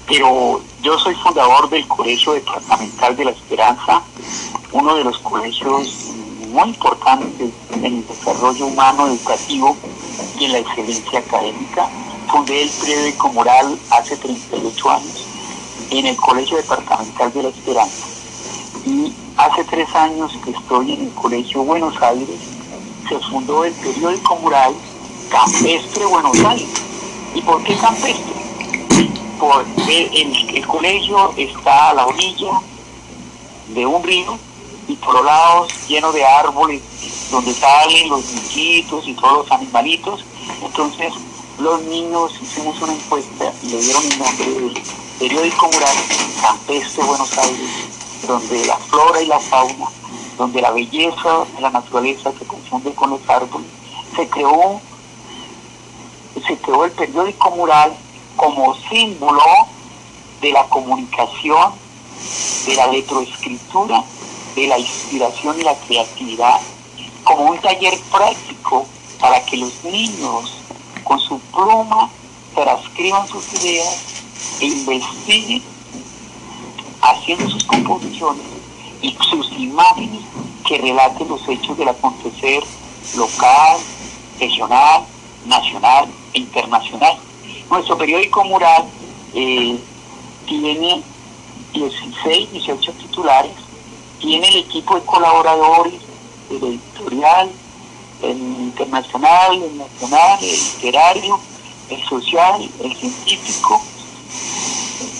pero 0.06 0.62
yo 0.80 0.98
soy 0.98 1.14
fundador 1.16 1.68
del 1.68 1.86
Colegio 1.86 2.32
Departamental 2.32 3.16
de 3.16 3.24
la 3.26 3.30
Esperanza, 3.32 4.00
uno 4.72 4.96
de 4.96 5.04
los 5.04 5.18
colegios 5.18 6.14
muy 6.52 6.70
importantes 6.70 7.50
en 7.74 7.84
el 7.84 8.06
desarrollo 8.06 8.64
humano 8.64 9.08
educativo 9.08 9.76
y 10.40 10.46
en 10.46 10.52
la 10.52 10.58
excelencia 10.60 11.18
académica. 11.18 11.86
Fundé 12.30 12.62
el 12.62 12.68
periódico 12.68 13.32
Moral 13.32 13.78
hace 13.90 14.16
38 14.16 14.90
años 14.90 15.26
en 15.90 16.06
el 16.06 16.16
Colegio 16.16 16.56
Departamental 16.58 17.32
de 17.32 17.42
la 17.42 17.48
Esperanza. 17.48 18.06
Y 18.84 19.12
hace 19.36 19.64
tres 19.64 19.88
años 19.94 20.32
que 20.44 20.50
estoy 20.50 20.92
en 20.92 21.06
el 21.06 21.14
Colegio 21.14 21.62
Buenos 21.62 22.00
Aires 22.02 22.38
se 23.08 23.18
fundó 23.20 23.64
el 23.64 23.72
periódico 23.72 24.36
mural 24.36 24.74
Campestre 25.30 26.04
Buenos 26.04 26.38
Aires. 26.40 26.68
¿Y 27.34 27.40
por 27.42 27.62
qué 27.64 27.74
campestre? 27.76 28.34
Porque 29.38 30.10
el, 30.12 30.66
colegio 30.66 31.32
está 31.36 31.90
a 31.90 31.94
la 31.94 32.06
orilla 32.06 32.60
de 33.68 33.86
un 33.86 34.02
río 34.02 34.38
y 34.88 34.96
por 34.96 35.14
los 35.14 35.24
lados 35.24 35.72
lleno 35.86 36.12
de 36.12 36.24
árboles 36.24 36.82
donde 37.30 37.52
salen 37.54 38.08
los 38.08 38.24
niñitos 38.32 39.06
y 39.06 39.14
todos 39.14 39.38
los 39.38 39.52
animalitos. 39.52 40.24
Entonces 40.62 41.12
los 41.58 41.82
niños 41.82 42.32
hicimos 42.40 42.80
una 42.80 42.94
encuesta 42.94 43.52
y 43.62 43.66
le 43.68 43.80
dieron 43.80 44.04
el 44.04 44.18
nombre 44.18 44.50
del 44.50 44.82
periódico 45.18 45.66
mural 45.66 45.96
Campestre 46.40 47.04
Buenos 47.04 47.38
Aires, 47.38 47.70
donde 48.26 48.66
la 48.66 48.76
flora 48.76 49.22
y 49.22 49.26
la 49.26 49.38
fauna 49.40 49.88
donde 50.38 50.62
la 50.62 50.70
belleza 50.70 51.44
de 51.56 51.60
la 51.60 51.70
naturaleza 51.70 52.32
se 52.38 52.46
confunde 52.46 52.94
con 52.94 53.10
los 53.10 53.28
árboles, 53.28 53.66
se 54.14 54.28
creó, 54.28 54.80
se 56.46 56.56
creó 56.58 56.84
el 56.84 56.92
periódico 56.92 57.50
mural 57.50 57.92
como 58.36 58.76
símbolo 58.88 59.42
de 60.40 60.52
la 60.52 60.64
comunicación, 60.68 61.72
de 62.66 62.74
la 62.76 62.86
letroescritura, 62.86 64.04
de 64.54 64.68
la 64.68 64.78
inspiración 64.78 65.58
y 65.60 65.64
la 65.64 65.74
creatividad, 65.74 66.60
como 67.24 67.50
un 67.50 67.58
taller 67.58 67.98
práctico 68.12 68.86
para 69.18 69.44
que 69.44 69.56
los 69.56 69.82
niños 69.82 70.52
con 71.08 71.18
su 71.18 71.40
pluma 71.40 72.10
transcriban 72.54 73.26
sus 73.28 73.54
ideas 73.54 74.02
e 74.60 74.66
investiguen 74.66 75.62
haciendo 77.00 77.48
sus 77.48 77.64
composiciones 77.64 78.44
y 79.00 79.16
sus 79.30 79.50
imágenes 79.52 80.20
que 80.66 80.76
relaten 80.76 81.28
los 81.28 81.48
hechos 81.48 81.78
del 81.78 81.88
acontecer 81.88 82.62
local, 83.16 83.78
regional, 84.38 85.06
nacional 85.46 86.08
e 86.34 86.40
internacional. 86.40 87.16
Nuestro 87.70 87.96
periódico 87.96 88.44
Mural 88.44 88.84
eh, 89.32 89.80
tiene 90.44 91.02
16, 91.72 92.52
18 92.52 92.92
titulares, 92.92 93.52
tiene 94.20 94.46
el 94.48 94.56
equipo 94.58 94.96
de 94.96 95.06
colaboradores, 95.06 96.02
el 96.50 96.64
editorial, 96.64 97.50
el 98.22 98.38
internacional, 98.38 99.62
el 99.62 99.78
nacional, 99.78 100.38
el 100.42 100.50
literario, 100.50 101.40
el 101.90 102.04
social, 102.04 102.70
el 102.82 102.96
científico, 102.96 103.80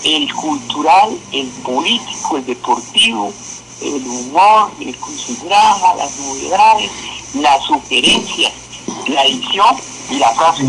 el 0.05 0.35
cultural, 0.35 1.19
el 1.33 1.47
político, 1.65 2.37
el 2.37 2.47
deportivo, 2.47 3.33
el 3.81 4.07
humor, 4.07 4.71
el 4.81 4.97
drama, 5.45 5.95
las 5.97 6.19
novedades, 6.19 6.91
las 7.35 7.63
sugerencias, 7.65 8.53
la 9.07 9.25
edición 9.25 9.77
y 10.11 10.15
la 10.19 10.31
frase 10.31 10.65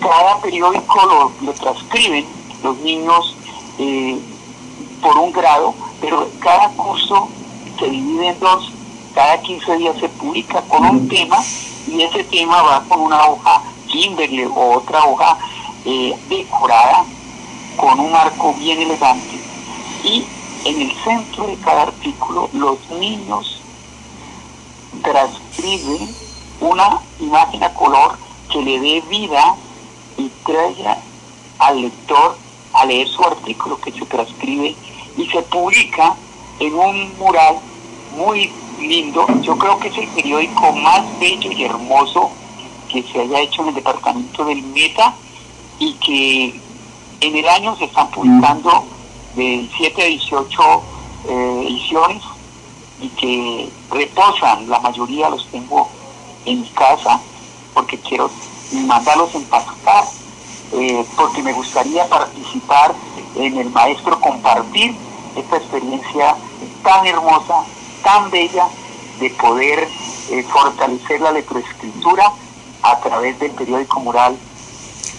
Cada 0.00 0.40
periódico 0.40 1.32
lo, 1.42 1.52
transcriben 1.52 2.26
los 2.62 2.78
niños 2.78 3.36
eh, 3.78 4.18
por 5.02 5.18
un 5.18 5.32
grado, 5.32 5.74
pero 6.00 6.28
cada 6.40 6.68
curso 6.70 7.28
se 7.78 7.90
divide 7.90 8.28
en 8.28 8.40
dos, 8.40 8.70
cada 9.14 9.40
15 9.40 9.76
días 9.76 9.96
se 9.98 10.08
publica 10.08 10.60
con 10.62 10.84
un 10.84 11.08
tema 11.08 11.38
y 11.86 12.02
ese 12.02 12.24
tema 12.24 12.62
va 12.62 12.84
con 12.88 13.00
una 13.00 13.24
hoja 13.26 13.62
Kimberley 13.86 14.44
o 14.44 14.76
otra 14.76 15.04
hoja 15.04 15.38
eh, 15.84 16.14
decorada 16.28 17.04
con 17.76 18.00
un 18.00 18.10
marco 18.10 18.52
bien 18.54 18.80
elegante. 18.80 19.38
Y 20.02 20.24
en 20.64 20.82
el 20.82 20.92
centro 21.04 21.46
de 21.46 21.56
cada 21.56 21.82
artículo 21.82 22.48
los 22.52 22.78
niños 22.90 23.60
transcriben 25.02 26.08
una 26.60 27.00
imagen 27.20 27.62
a 27.62 27.72
color 27.74 28.18
que 28.50 28.62
le 28.62 28.80
dé 28.80 29.00
vida 29.02 29.54
y 30.16 30.28
traiga 30.44 30.98
al 31.58 31.82
lector 31.82 32.36
a 32.72 32.84
leer 32.84 33.08
su 33.08 33.22
artículo 33.24 33.80
que 33.80 33.92
se 33.92 34.04
transcribe 34.06 34.74
y 35.16 35.26
se 35.26 35.42
publica 35.42 36.16
en 36.58 36.74
un 36.74 37.18
mural 37.18 37.58
muy 38.16 38.50
lindo. 38.80 39.26
Yo 39.40 39.56
creo 39.56 39.78
que 39.78 39.88
es 39.88 39.98
el 39.98 40.08
periódico 40.08 40.72
más 40.72 41.02
bello 41.18 41.50
y 41.52 41.64
hermoso 41.64 42.30
que 42.88 43.02
se 43.02 43.20
haya 43.20 43.40
hecho 43.40 43.62
en 43.62 43.68
el 43.68 43.74
departamento 43.74 44.44
del 44.44 44.62
Meta 44.62 45.14
y 45.78 45.92
que 45.94 46.60
en 47.20 47.36
el 47.36 47.48
año 47.48 47.76
se 47.76 47.84
están 47.84 48.10
publicando 48.10 48.84
de 49.34 49.68
7 49.76 50.02
a 50.02 50.06
18 50.06 50.82
eh, 51.28 51.64
ediciones 51.66 52.22
y 53.00 53.08
que 53.08 53.68
reposan, 53.90 54.68
la 54.68 54.78
mayoría 54.80 55.28
los 55.28 55.46
tengo 55.48 55.88
en 56.44 56.60
mi 56.60 56.68
casa 56.68 57.20
porque 57.72 57.98
quiero 57.98 58.30
mandarlos 58.86 59.34
empacar, 59.34 60.04
eh, 60.72 61.04
porque 61.16 61.42
me 61.42 61.52
gustaría 61.52 62.08
participar 62.08 62.94
en 63.36 63.58
el 63.58 63.70
maestro 63.70 64.20
compartir 64.20 64.94
esta 65.36 65.56
experiencia 65.56 66.36
tan 66.82 67.06
hermosa, 67.06 67.64
tan 68.04 68.30
bella 68.30 68.68
de 69.18 69.30
poder 69.30 69.88
eh, 70.30 70.42
fortalecer 70.44 71.20
la 71.20 71.32
letroescritura 71.32 72.30
a 72.82 73.00
través 73.00 73.38
del 73.40 73.50
periódico 73.52 73.98
mural 74.00 74.36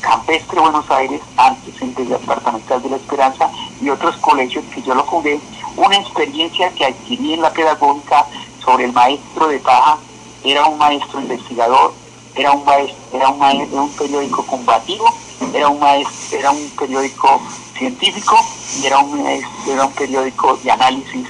Campestre 0.01 0.61
Buenos 0.61 0.89
Aires, 0.91 1.19
antes 1.35 1.81
en 1.81 1.95
el 1.97 2.09
Departamental 2.09 2.81
de 2.83 2.89
la 2.89 2.97
Esperanza, 2.97 3.49
y 3.81 3.89
otros 3.89 4.15
colegios 4.17 4.63
que 4.73 4.83
yo 4.83 4.93
lo 4.93 5.03
fundé, 5.05 5.39
una 5.75 5.97
experiencia 5.97 6.69
que 6.75 6.85
adquirí 6.85 7.33
en 7.33 7.41
la 7.41 7.51
pedagógica 7.51 8.25
sobre 8.63 8.85
el 8.85 8.93
maestro 8.93 9.47
de 9.47 9.57
paja, 9.59 9.97
era 10.43 10.65
un 10.65 10.77
maestro 10.77 11.19
investigador, 11.21 11.93
era 12.35 12.51
un 12.51 12.63
maestro, 12.65 13.31
un, 13.31 13.39
maestro, 13.39 13.83
un 13.83 13.89
periódico 13.93 14.45
combativo, 14.45 15.11
era 15.53 15.69
un 15.69 15.79
maestro, 15.79 16.51
un 16.51 16.69
periódico 16.77 17.41
científico 17.75 18.37
y 18.79 18.85
era 18.85 18.99
un, 18.99 19.25
era 19.25 19.85
un 19.85 19.91
periódico 19.93 20.55
de 20.57 20.71
análisis 20.71 21.27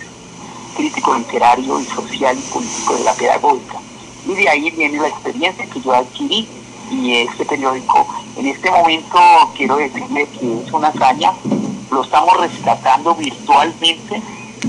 crítico 0.75 1.15
literario 1.15 1.79
y 1.79 1.85
social 1.85 2.37
y 2.37 2.53
político 2.53 2.95
de 2.95 3.03
la 3.03 3.13
pedagógica. 3.13 3.79
Y 4.27 4.33
de 4.33 4.49
ahí 4.49 4.71
viene 4.71 4.99
la 4.99 5.07
experiencia 5.07 5.65
que 5.65 5.81
yo 5.81 5.93
adquirí 5.93 6.47
y 6.91 7.13
este 7.13 7.45
periódico, 7.45 8.05
en 8.35 8.47
este 8.47 8.69
momento 8.69 9.19
quiero 9.55 9.77
decirle 9.77 10.27
que 10.27 10.61
es 10.61 10.71
una 10.71 10.89
hazaña, 10.89 11.33
lo 11.91 12.03
estamos 12.03 12.37
rescatando 12.39 13.15
virtualmente 13.15 14.21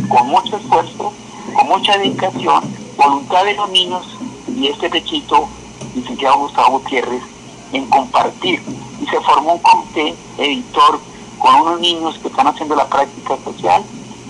con 0.09 0.29
mucho 0.29 0.57
esfuerzo, 0.57 1.13
con 1.55 1.69
mucha 1.69 1.99
dedicación, 1.99 2.65
voluntad 2.97 3.45
de 3.45 3.55
los 3.55 3.71
niños 3.71 4.17
y 4.57 4.69
este 4.69 4.89
pechito, 4.89 5.49
licenciado 5.95 6.39
Gustavo 6.39 6.79
Gutiérrez, 6.79 7.23
en 7.73 7.87
compartir. 7.87 8.63
Y 9.03 9.07
se 9.07 9.21
formó 9.21 9.55
un 9.55 9.59
comité 9.59 10.15
editor 10.39 11.01
con 11.39 11.55
unos 11.57 11.81
niños 11.81 12.19
que 12.19 12.29
están 12.29 12.47
haciendo 12.47 12.75
la 12.75 12.89
práctica 12.89 13.37
social. 13.45 13.83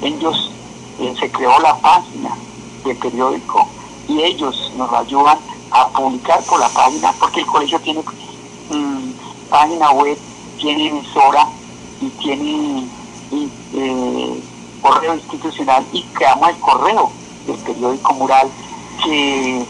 Ellos 0.03 0.51
se 0.99 1.31
creó 1.31 1.59
la 1.61 1.77
página 1.77 2.31
del 2.85 2.97
periódico 2.97 3.69
y 4.09 4.23
ellos 4.23 4.73
nos 4.77 4.93
ayudan 4.93 5.39
a 5.71 5.89
publicar 5.89 6.43
por 6.45 6.61
la 6.61 6.69
página, 6.69 7.13
porque 7.19 7.41
el 7.41 7.47
colegio 7.47 7.81
tiene 7.81 8.01
mm, 8.71 9.11
página 9.51 9.91
web, 9.93 10.17
tiene 10.59 10.89
emisora 10.89 11.47
y 12.01 12.09
tiene 12.11 12.87
eh, 13.75 14.43
correo 14.81 15.15
institucional 15.15 15.85
y 15.93 16.03
creamos 16.15 16.51
el 16.51 16.59
correo 16.59 17.11
del 17.47 17.57
periódico 17.57 18.15
mural 18.15 18.49
que 19.05 19.65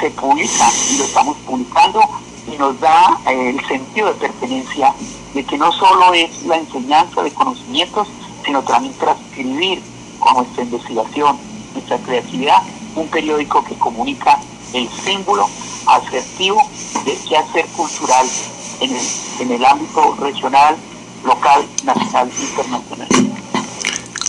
se 0.00 0.10
publica 0.10 0.70
y 0.90 0.98
lo 0.98 1.04
estamos 1.04 1.36
publicando 1.38 2.00
y 2.52 2.56
nos 2.56 2.78
da 2.80 3.18
eh, 3.26 3.50
el 3.50 3.66
sentido 3.66 4.08
de 4.08 4.14
pertenencia 4.14 4.94
de 5.34 5.44
que 5.44 5.58
no 5.58 5.72
solo 5.72 6.12
es 6.14 6.42
la 6.44 6.56
enseñanza 6.56 7.22
de 7.22 7.32
conocimientos, 7.32 8.08
sino 8.44 8.62
también 8.62 8.94
transcribir 8.94 9.82
con 10.18 10.34
nuestra 10.34 10.64
investigación, 10.64 11.38
nuestra 11.74 11.98
creatividad, 11.98 12.62
un 12.96 13.08
periódico 13.08 13.64
que 13.64 13.74
comunica 13.76 14.38
el 14.72 14.88
símbolo 15.04 15.48
asertivo 15.86 16.62
de 17.04 17.16
qué 17.28 17.36
hacer 17.36 17.66
cultural 17.68 18.26
en 18.80 18.90
el, 18.90 19.06
en 19.40 19.50
el 19.52 19.64
ámbito 19.64 20.16
regional, 20.20 20.76
local, 21.24 21.66
nacional 21.84 22.30
e 22.38 22.42
internacional. 22.42 23.08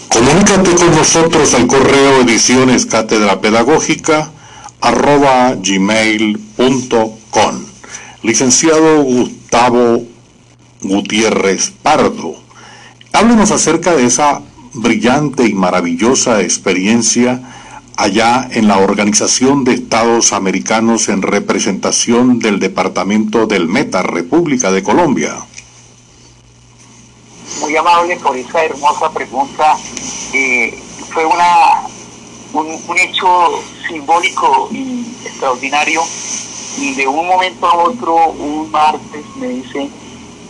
Comunícate 0.08 0.76
con 0.76 0.96
nosotros 0.96 1.54
al 1.54 1.68
correo 1.68 2.22
ediciones 2.22 2.86
cátedra 2.86 3.40
pedagógica 3.42 4.32
arroba 4.82 5.56
gmail.com. 5.56 7.10
Licenciado 8.22 9.04
Gustavo 9.04 10.04
Gutiérrez 10.82 11.72
Pardo, 11.82 12.36
háblenos 13.14 13.52
acerca 13.52 13.96
de 13.96 14.06
esa 14.06 14.42
brillante 14.74 15.48
y 15.48 15.54
maravillosa 15.54 16.42
experiencia 16.42 17.42
allá 18.00 18.48
en 18.52 18.68
la 18.70 18.78
Organización 18.78 19.66
de 19.66 19.74
Estados 19.74 20.32
Americanos 20.32 21.10
en 21.10 21.22
representación 21.22 22.40
del 22.40 22.60
Departamento 22.60 23.46
del 23.46 23.68
Meta, 23.68 24.02
República 24.04 24.72
de 24.72 24.82
Colombia. 24.82 25.36
Muy 27.60 27.76
amable 27.76 28.16
por 28.18 28.38
esa 28.38 28.64
hermosa 28.64 29.12
pregunta. 29.12 29.78
Eh, 30.34 30.82
fue 31.14 31.26
una, 31.26 31.82
un, 32.54 32.98
hecho 32.98 33.62
simbólico 33.86 34.70
y 34.72 35.06
extraordinario 35.26 36.02
y 36.78 36.94
de 36.96 37.06
un 37.06 37.28
momento 37.28 37.68
a 37.68 37.76
otro, 37.76 38.30
un 38.30 38.72
martes, 38.72 39.26
me 39.36 39.48
dice, 39.50 39.90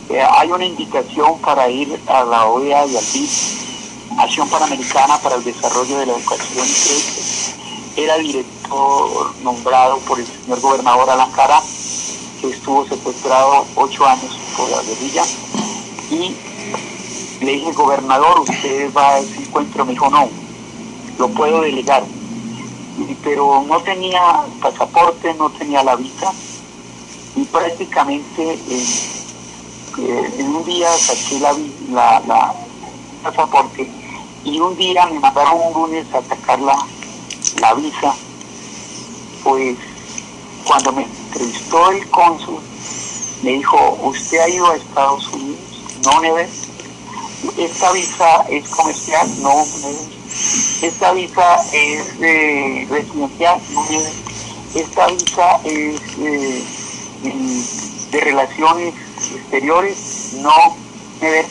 eh, 0.09 0.21
hay 0.21 0.51
una 0.51 0.65
invitación 0.65 1.39
para 1.39 1.67
ir 1.67 1.99
a 2.07 2.23
la 2.23 2.45
OEA 2.45 2.85
y 2.85 2.95
al 2.95 3.03
Acción 4.19 4.49
Panamericana 4.49 5.17
para 5.19 5.35
el 5.35 5.45
Desarrollo 5.45 5.97
de 5.97 6.05
la 6.05 6.17
Educación 6.17 6.67
Era 7.95 8.17
director 8.17 9.33
nombrado 9.43 9.97
por 9.99 10.19
el 10.19 10.27
señor 10.27 10.59
gobernador 10.59 11.09
Alan 11.09 11.31
Cara, 11.31 11.61
que 12.41 12.49
estuvo 12.49 12.85
secuestrado 12.85 13.65
ocho 13.75 14.05
años 14.05 14.37
por 14.57 14.69
la 14.71 14.81
guerrilla. 14.83 15.23
Y 16.11 16.35
le 17.45 17.51
dije, 17.53 17.71
gobernador, 17.71 18.41
usted 18.41 18.93
va 18.93 19.15
a 19.15 19.19
ese 19.19 19.43
encuentro. 19.43 19.85
Me 19.85 19.93
dijo, 19.93 20.09
no, 20.09 20.27
lo 21.17 21.29
puedo 21.29 21.61
delegar. 21.61 22.03
Pero 23.23 23.63
no 23.65 23.79
tenía 23.83 24.43
pasaporte, 24.61 25.33
no 25.35 25.49
tenía 25.51 25.81
la 25.81 25.95
visa. 25.95 26.33
Y 27.37 27.45
prácticamente 27.45 28.53
eh, 28.53 28.85
eh, 29.97 30.33
en 30.39 30.55
un 30.55 30.65
día 30.65 30.89
saqué 30.97 31.39
la, 31.39 31.55
la, 31.91 32.19
la 32.27 32.53
pasaporte 33.23 33.98
y 34.43 34.59
un 34.59 34.75
día 34.77 35.05
me 35.07 35.19
mandaron 35.19 35.59
un 35.67 35.73
lunes 35.73 36.05
a 36.13 36.21
sacar 36.21 36.59
la, 36.59 37.73
visa, 37.75 38.15
pues 39.43 39.77
cuando 40.63 40.93
me 40.93 41.03
entrevistó 41.03 41.91
el 41.91 42.09
cónsul, 42.09 42.59
me 43.43 43.51
dijo, 43.51 43.99
¿usted 44.03 44.39
ha 44.39 44.49
ido 44.49 44.69
a 44.69 44.75
Estados 44.75 45.27
Unidos? 45.29 45.59
No, 46.05 46.21
Neves. 46.21 46.67
Esta 47.57 47.91
visa 47.91 48.45
es 48.49 48.67
comercial, 48.69 49.27
no, 49.41 49.55
Neves. 49.55 50.07
Esta 50.81 51.11
visa 51.13 51.55
es 51.73 52.19
de 52.19 52.87
residencial, 52.89 53.61
no, 53.73 53.83
Neves. 53.89 54.15
Esta 54.75 55.07
visa 55.07 55.59
es 55.63 56.17
de 58.11 58.19
relaciones 58.21 58.93
exteriores, 59.35 60.33
no, 60.41 60.75
Neves. 61.21 61.47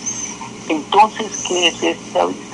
Entonces, 0.68 1.27
¿qué 1.46 1.68
es 1.68 1.83
esta 1.83 2.27
visa? 2.27 2.48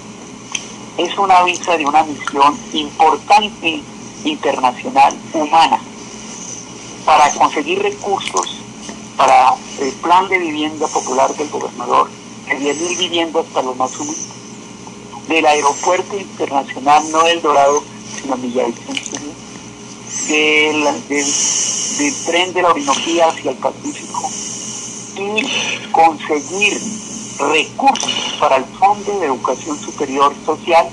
Es 0.97 1.19
una 1.19 1.43
visa 1.43 1.77
de 1.77 1.87
una 1.87 2.05
misión 2.05 2.59
importante 2.73 3.83
internacional 4.25 5.15
humana. 5.33 5.81
Para 7.05 7.31
conseguir 7.35 7.83
recursos 7.83 8.61
para 9.17 9.55
el 9.81 9.93
plan 9.95 10.29
de 10.29 10.39
vivienda 10.39 10.87
popular 10.89 11.35
del 11.37 11.49
gobernador, 11.51 12.11
de 12.49 12.57
10.000 12.57 12.99
viviendas 12.99 13.45
para 13.53 13.67
los 13.67 13.77
más 13.77 13.97
humildes, 13.99 14.29
del 15.29 15.47
aeropuerto 15.47 16.17
internacional, 16.19 17.11
no 17.11 17.23
del 17.25 17.43
Dorado, 17.43 17.83
sino 18.21 18.37
Villavicencio, 18.37 19.19
del, 20.29 20.85
del, 21.09 21.27
del 21.99 22.25
tren 22.27 22.53
de 22.53 22.63
la 22.63 22.69
Orinoquía 22.71 23.29
hacia 23.29 23.51
el 23.51 23.57
Pacífico. 23.57 24.31
Y 25.17 25.93
conseguir 25.93 26.81
recursos 27.38 28.37
para 28.38 28.57
el 28.57 28.64
Fondo 28.64 29.18
de 29.18 29.27
Educación 29.27 29.79
Superior 29.79 30.35
Social 30.44 30.88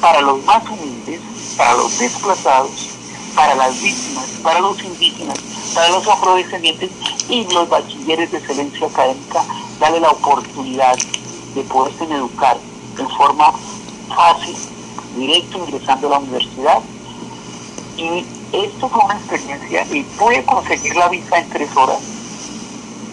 para 0.00 0.20
los 0.22 0.42
más 0.44 0.62
humildes, 0.68 1.20
para 1.56 1.74
los 1.74 1.98
desplazados, 1.98 2.90
para 3.34 3.54
las 3.54 3.80
víctimas, 3.80 4.26
para 4.42 4.60
los 4.60 4.82
indígenas, 4.82 5.38
para 5.74 5.88
los 5.90 6.06
afrodescendientes 6.08 6.90
y 7.28 7.44
los 7.52 7.68
bachilleres 7.68 8.32
de 8.32 8.38
excelencia 8.38 8.86
académica, 8.86 9.44
darle 9.78 10.00
la 10.00 10.10
oportunidad 10.10 10.96
de 11.54 11.62
poderse 11.62 12.04
educar 12.04 12.58
en 12.98 13.08
forma 13.10 13.52
fácil, 14.14 14.56
directo, 15.16 15.58
ingresando 15.58 16.08
a 16.08 16.10
la 16.10 16.18
universidad. 16.18 16.78
Y 17.96 18.24
esto 18.52 18.88
fue 18.88 19.04
una 19.04 19.14
experiencia 19.14 19.86
y 19.92 20.02
pude 20.02 20.42
conseguir 20.44 20.96
la 20.96 21.08
visa 21.08 21.38
en 21.38 21.50
tres 21.50 21.76
horas 21.76 22.00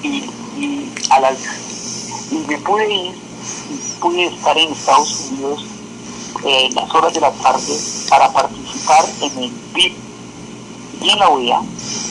y, 0.02 0.30
y 0.58 0.94
a 1.10 1.20
las 1.20 1.38
y 2.32 2.36
me 2.36 2.58
pude 2.60 2.94
ir, 2.94 3.16
pude 4.00 4.26
estar 4.28 4.58
en 4.58 4.72
Estados 4.72 5.30
Unidos 5.32 5.66
eh, 6.46 6.66
en 6.66 6.76
las 6.76 6.94
horas 6.94 7.14
de 7.14 7.22
la 7.22 7.32
tarde 7.32 7.74
para 8.10 8.32
participar 8.32 9.06
en 9.22 9.44
el 9.44 9.52
PIB 9.74 9.96
y 11.02 11.10
en 11.10 11.20
la 11.20 11.30
OEA, 11.30 11.62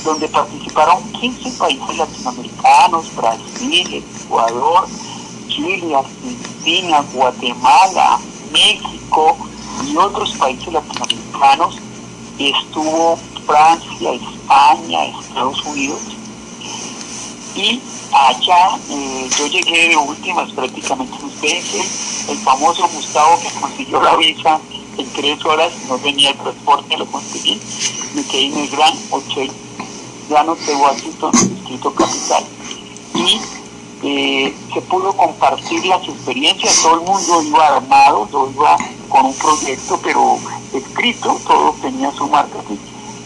donde 0.04 0.28
participaron 0.28 1.02
15 1.12 1.50
países 1.58 1.96
latinoamericanos, 1.96 3.14
Brasil, 3.16 4.04
Ecuador, 4.24 4.86
Chile, 5.48 5.94
Argentina, 5.94 7.04
Guatemala, 7.12 8.18
México 8.52 9.36
y 9.86 9.96
otros 9.96 10.32
países 10.34 10.72
latinoamericanos. 10.72 11.78
Estuvo 12.38 13.18
Francia, 13.46 14.12
España, 14.12 15.04
Estados 15.20 15.64
Unidos. 15.64 16.15
Y 17.56 17.80
Allá 18.12 18.78
eh, 18.88 19.28
yo 19.36 19.46
llegué 19.46 19.88
de 19.90 19.96
últimas 19.96 20.50
prácticamente 20.52 21.14
ustedes, 21.22 22.28
el 22.28 22.38
famoso 22.38 22.88
Gustavo 22.88 23.38
que 23.40 23.50
consiguió 23.60 24.00
la 24.00 24.16
visa 24.16 24.60
en 24.96 25.12
tres 25.12 25.44
horas, 25.44 25.72
no 25.88 25.98
tenía 25.98 26.30
el 26.30 26.38
transporte, 26.38 26.96
lo 26.96 27.06
conseguí, 27.06 27.60
me 28.14 28.24
quedé 28.24 28.46
en 28.46 28.58
el 28.58 28.68
Gran 28.68 28.94
Hotel, 29.10 29.50
Gran 30.30 30.48
Hotel 30.48 30.76
Washington, 30.76 31.32
Distrito 31.32 31.94
Capital. 31.94 32.44
Y 33.14 33.40
eh, 34.02 34.54
se 34.72 34.80
pudo 34.82 35.12
compartir 35.12 35.84
las 35.84 36.08
experiencias, 36.08 36.82
todo 36.82 36.94
el 36.94 37.00
mundo 37.00 37.42
iba 37.42 37.66
armado, 37.66 38.28
todo 38.30 38.50
iba 38.50 38.76
con 39.08 39.26
un 39.26 39.34
proyecto, 39.34 40.00
pero 40.02 40.38
escrito, 40.72 41.38
todo 41.46 41.74
tenía 41.82 42.10
su 42.12 42.26
marca. 42.28 42.58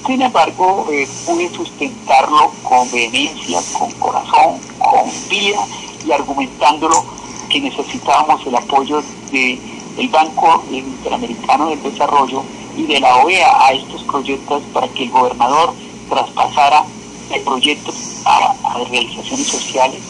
Sin 0.07 0.23
embargo, 0.23 0.87
eh, 0.91 1.07
pude 1.27 1.49
sustentarlo 1.51 2.53
con 2.63 2.91
vehemencia, 2.91 3.61
con 3.79 3.91
corazón, 3.93 4.59
con 4.79 5.11
vida 5.29 5.65
y 6.07 6.13
argumentándolo 6.13 7.05
que 7.49 7.61
necesitábamos 7.61 8.47
el 8.47 8.55
apoyo 8.55 9.03
del 9.31 10.09
Banco 10.09 10.65
Interamericano 10.71 11.69
del 11.69 11.83
Desarrollo 11.83 12.43
y 12.77 12.85
de 12.85 13.01
la 13.01 13.17
OEA 13.17 13.67
a 13.67 13.73
estos 13.73 14.03
proyectos 14.05 14.63
para 14.73 14.89
que 14.89 15.05
el 15.05 15.11
gobernador 15.11 15.75
traspasara 16.09 16.85
el 17.31 17.43
proyecto 17.43 17.93
a, 18.25 18.55
realizaciones 18.91 19.47
sociales. 19.47 20.01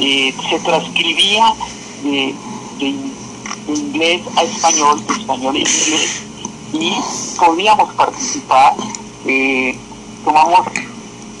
Eh, 0.00 0.34
se 0.48 0.58
transcribía 0.60 1.54
de, 2.02 2.34
inglés 3.68 4.22
a 4.36 4.42
español, 4.42 5.04
de 5.06 5.14
español 5.14 5.56
a 5.56 5.58
inglés, 5.58 6.22
y 6.72 6.94
podíamos 7.38 7.92
participar. 7.94 8.74
Eh, 9.28 9.76
tomamos 10.24 10.66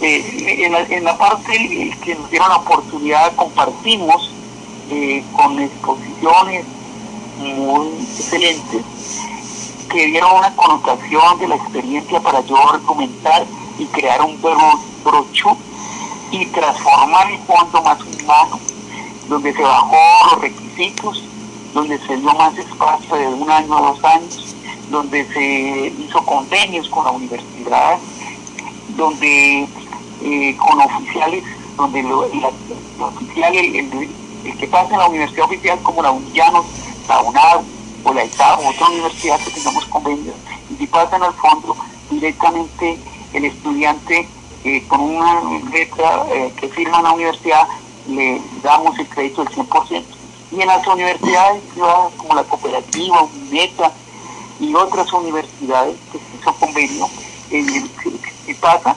eh, 0.00 0.64
en, 0.90 1.04
la, 1.04 1.16
parte 1.16 1.96
que 2.02 2.14
nos 2.14 2.30
dieron 2.30 2.48
la 2.48 2.56
oportunidad, 2.56 3.34
compartimos 3.36 4.32
con 5.32 5.58
exposiciones 5.58 6.64
muy 7.38 7.88
excelentes 7.88 8.84
que 9.88 10.06
dieron 10.06 10.36
una 10.36 10.54
connotación 10.54 11.38
de 11.38 11.48
la 11.48 11.56
experiencia 11.56 12.20
para 12.20 12.40
yo 12.42 12.56
argumentar 12.56 13.46
y 13.78 13.86
crear 13.86 14.20
un 14.22 14.40
brochu 14.40 15.56
y 16.30 16.46
transformar 16.46 17.30
el 17.30 17.38
fondo 17.40 17.82
más 17.82 17.98
humano, 18.00 18.58
donde 19.28 19.52
se 19.52 19.62
bajó 19.62 19.96
los 20.32 20.40
requisitos, 20.40 21.24
donde 21.72 21.98
se 22.06 22.16
dio 22.16 22.32
más 22.34 22.56
espacio 22.58 23.16
de 23.16 23.26
un 23.28 23.50
año 23.50 23.76
a 23.76 23.80
dos 23.80 24.04
años, 24.04 24.56
donde 24.90 25.26
se 25.32 25.92
hizo 26.02 26.24
convenios 26.24 26.88
con 26.88 27.04
la 27.04 27.10
universidad, 27.10 27.98
donde 28.96 29.68
eh, 30.22 30.56
con 30.56 30.80
oficiales, 30.80 31.44
donde 31.76 32.02
lo, 32.02 32.20
oficial, 33.00 33.54
el, 33.54 34.56
que 34.58 34.66
pasa 34.68 34.92
en 34.92 34.98
la 34.98 35.08
universidad 35.08 35.46
oficial 35.46 35.78
como 35.82 36.02
la 36.02 36.10
Unillanos, 36.10 36.64
la 37.08 37.20
UNAD 37.20 37.60
o 38.04 38.14
la 38.14 38.24
ITA 38.24 38.54
o 38.58 38.70
otra 38.70 38.88
universidad 38.88 39.40
que 39.40 39.50
tengamos 39.50 39.84
convenios, 39.86 40.36
y 40.70 40.76
si 40.76 40.86
pasan 40.86 41.22
al 41.22 41.34
fondo 41.34 41.76
directamente 42.10 42.98
el 43.32 43.44
estudiante 43.44 44.28
eh, 44.64 44.84
con 44.88 45.00
una 45.00 45.42
letra 45.70 46.26
eh, 46.32 46.52
que 46.56 46.68
firma 46.68 47.02
la 47.02 47.12
universidad 47.12 47.66
le 48.08 48.40
damos 48.62 48.98
el 48.98 49.08
crédito 49.08 49.44
del 49.44 49.54
100%. 49.54 50.04
Y 50.52 50.60
en 50.60 50.68
las 50.68 50.86
universidades 50.86 51.62
como 52.16 52.34
la 52.34 52.44
cooperativa, 52.44 53.22
UNETA 53.22 53.92
y 54.60 54.74
otras 54.74 55.12
universidades 55.12 55.96
que 56.10 56.18
hizo 56.38 56.52
convenio, 56.54 57.08
si 57.50 58.54
pasa, 58.54 58.96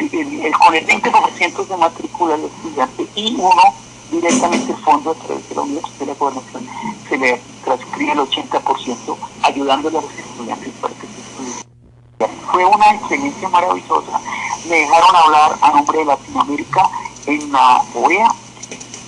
el, 0.00 0.52
con 0.58 0.74
el 0.74 0.86
20% 0.86 1.66
de 1.66 1.76
matrícula 1.76 2.36
del 2.36 2.46
estudiante 2.46 3.06
y 3.14 3.34
uno 3.34 3.74
directamente 4.10 4.74
fondo 4.74 5.10
a 5.10 5.14
través 5.14 5.48
de 5.48 5.54
la 5.54 5.62
Universidad 5.62 5.98
de 5.98 6.06
la 6.06 6.14
Gobernación 6.14 6.68
se 7.08 7.18
le 7.18 7.40
transcribe 7.64 8.12
el 8.12 8.18
80% 8.18 9.16
ayudándole 9.42 9.98
a 9.98 10.00
los 10.00 10.12
estudiantes 10.12 10.72
para 10.80 10.94
que 10.94 11.06
se 11.06 11.20
estudien. 11.20 12.46
Fue 12.50 12.64
una 12.64 12.90
experiencia 12.94 13.48
maravillosa. 13.48 14.20
Me 14.68 14.76
dejaron 14.76 15.16
hablar 15.16 15.58
a 15.60 15.70
nombre 15.72 15.98
de 15.98 16.04
Latinoamérica 16.04 16.88
en 17.26 17.52
la 17.52 17.82
OEA. 17.94 18.34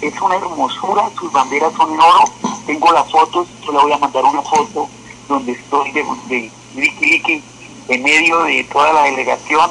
Es 0.01 0.21
una 0.21 0.37
hermosura, 0.37 1.11
sus 1.19 1.33
banderas 1.33 1.73
son 1.75 1.93
en 1.93 2.01
oro. 2.01 2.25
Tengo 2.67 2.93
las 2.93 3.11
fotos, 3.11 3.49
yo 3.65 3.73
le 3.73 3.79
voy 3.79 3.93
a 3.93 3.99
mandar 3.99 4.25
una 4.25 4.43
foto 4.43 4.89
donde 5.29 5.53
estoy 5.53 5.93
de, 5.93 6.05
de 6.29 6.51
Liki 6.75 7.43
en 7.89 8.03
medio 8.03 8.43
de 8.43 8.65
toda 8.65 8.93
la 8.93 9.03
delegación 9.05 9.71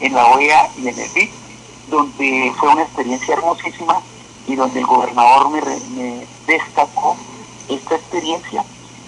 en 0.00 0.14
la 0.14 0.26
OEA 0.26 0.70
y 0.76 0.88
en 0.88 0.98
el 0.98 1.08
BIC, 1.10 1.30
donde 1.88 2.52
fue 2.58 2.68
una 2.70 2.82
experiencia 2.82 3.34
hermosísima 3.34 4.02
y 4.46 4.54
donde 4.54 4.80
el 4.80 4.86
gobernador 4.86 5.50
me, 5.50 6.26
destacó 6.46 7.16
esta 7.68 7.96
experiencia 7.96 8.64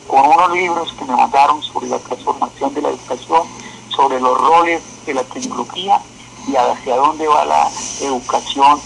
con 0.08 0.26
unos 0.26 0.52
libros 0.52 0.92
que 0.94 1.04
me 1.04 1.14
mandaron 1.14 1.62
sobre 1.62 1.88
la 1.88 1.98
transformación 1.98 2.74
de 2.74 2.82
la 2.82 2.88
educación, 2.88 3.42
sobre 3.88 4.20
los 4.20 4.38
roles 4.38 4.82
de 5.06 5.14
la 5.14 5.22
tecnología 5.24 6.00
y 6.48 6.56
hacia 6.56 6.96
dónde 6.96 7.28
va 7.28 7.44
la 7.44 7.70
educación 8.00 8.80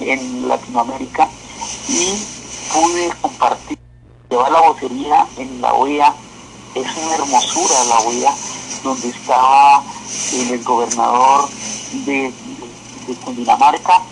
en 0.00 0.48
Latinoamérica. 0.48 1.28
Y 1.88 2.12
pude 2.72 3.10
compartir, 3.20 3.78
llevar 4.28 4.50
la 4.50 4.60
vocería 4.60 5.26
en 5.38 5.60
la 5.62 5.72
OEA, 5.72 6.14
es 6.80 6.96
una 6.96 7.14
hermosura 7.14 7.84
la 7.84 7.98
OEA, 8.00 8.34
donde 8.82 9.08
estaba 9.08 9.82
el 10.32 10.62
gobernador 10.62 11.48
de, 12.04 12.32
Cundinamarca 13.24 14.02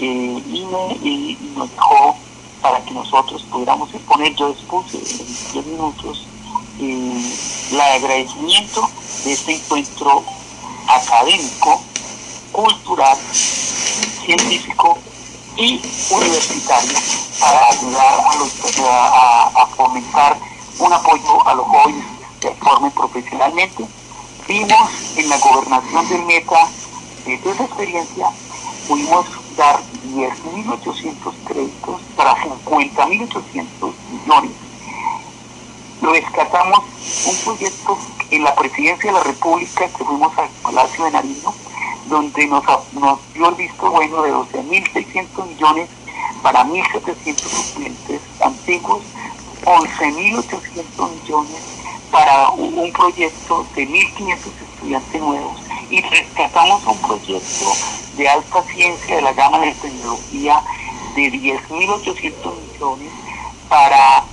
eh, 0.00 0.42
y, 0.52 0.64
me, 0.64 1.38
nos 1.56 1.70
dejó 1.70 2.16
para 2.60 2.84
que 2.84 2.90
nosotros 2.90 3.44
pudiéramos 3.50 3.94
exponer, 3.94 4.34
yo 4.34 4.48
expuse 4.48 4.98
en 4.98 5.52
10 5.52 5.66
minutos 5.66 6.26
eh, 6.80 7.32
agradecimiento 7.78 8.88
de 9.24 9.32
este 9.32 9.54
encuentro 9.54 10.24
académico, 10.88 11.80
cultural, 12.50 13.16
científico 14.24 14.98
y 15.56 15.80
universitario 16.10 16.98
para 17.38 17.68
ayudar 17.68 18.20
a, 18.26 18.36
los, 18.36 18.50
a, 18.84 19.66
fomentar 19.76 20.38
un 20.78 20.92
apoyo 20.92 21.46
a 21.46 21.54
los 21.54 21.66
jóvenes 21.66 22.04
que 22.40 22.50
formen 22.54 22.90
profesionalmente. 22.92 23.84
Vimos 24.48 24.90
en 25.16 25.28
la 25.28 25.38
gobernación 25.38 26.08
del 26.08 26.24
Meta, 26.24 26.68
desde 27.24 27.50
esa 27.50 27.64
experiencia, 27.64 28.26
pudimos 28.88 29.26
dar 29.56 29.80
10.800 30.14 31.32
créditos 31.46 32.00
para 32.16 32.34
50.800 32.36 33.92
millones. 34.10 34.52
Rescatamos 36.00 36.80
un 37.26 37.36
proyecto 37.44 37.96
en 38.30 38.42
la 38.42 38.54
presidencia 38.54 39.12
de 39.12 39.18
la 39.18 39.24
República 39.24 39.88
que 39.88 40.04
fuimos 40.04 40.36
al 40.36 40.48
Palacio 40.62 41.04
de 41.04 41.10
Nariño, 41.12 41.54
donde 42.08 42.46
nos, 42.48 42.64
dio 43.34 43.48
el 43.48 43.54
visto 43.54 43.90
bueno 43.90 44.22
de 44.22 44.32
12.600 44.32 45.46
millones 45.46 45.88
para 46.42 46.64
1.700 46.64 47.38
suplentes 47.38 48.20
antiguos, 48.40 49.02
11.800 49.64 51.10
millones 51.10 51.62
para 52.10 52.50
un 52.50 52.92
proyecto 52.92 53.66
de 53.74 53.88
1.500 53.88 54.36
estudiantes 54.72 55.20
nuevos 55.20 55.60
y 55.90 56.00
rescatamos 56.02 56.84
un 56.86 56.98
proyecto 56.98 57.72
de 58.16 58.28
alta 58.28 58.62
ciencia 58.64 59.16
de 59.16 59.22
la 59.22 59.32
gama 59.32 59.60
de 59.60 59.72
tecnología 59.72 60.62
de 61.14 61.32
10.800 61.32 62.72
millones 62.72 63.12
para 63.68 64.24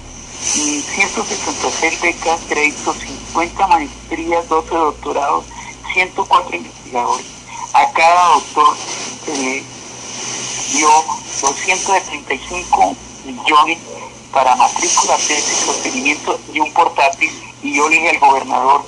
166 0.42 2.02
becas, 2.02 2.42
créditos, 2.48 2.98
50 2.98 3.68
maestrías, 3.68 4.48
12 4.48 4.76
doctorados, 4.76 5.46
104 5.94 6.56
investigadores. 6.56 7.26
A 7.74 7.92
cada 7.92 8.34
doctor 8.34 8.78
se 9.26 9.38
le 9.38 9.64
dio 10.74 10.90
235 11.42 12.96
millones 13.26 13.78
para 14.32 14.56
matrícula, 14.56 15.16
tesis, 15.18 15.66
sostenimiento 15.66 16.40
y 16.54 16.60
un 16.60 16.72
portátil. 16.74 17.30
Y 17.62 17.76
yo 17.76 17.90
le 17.90 17.96
dije 17.96 18.10
al 18.10 18.20
gobernador, 18.20 18.86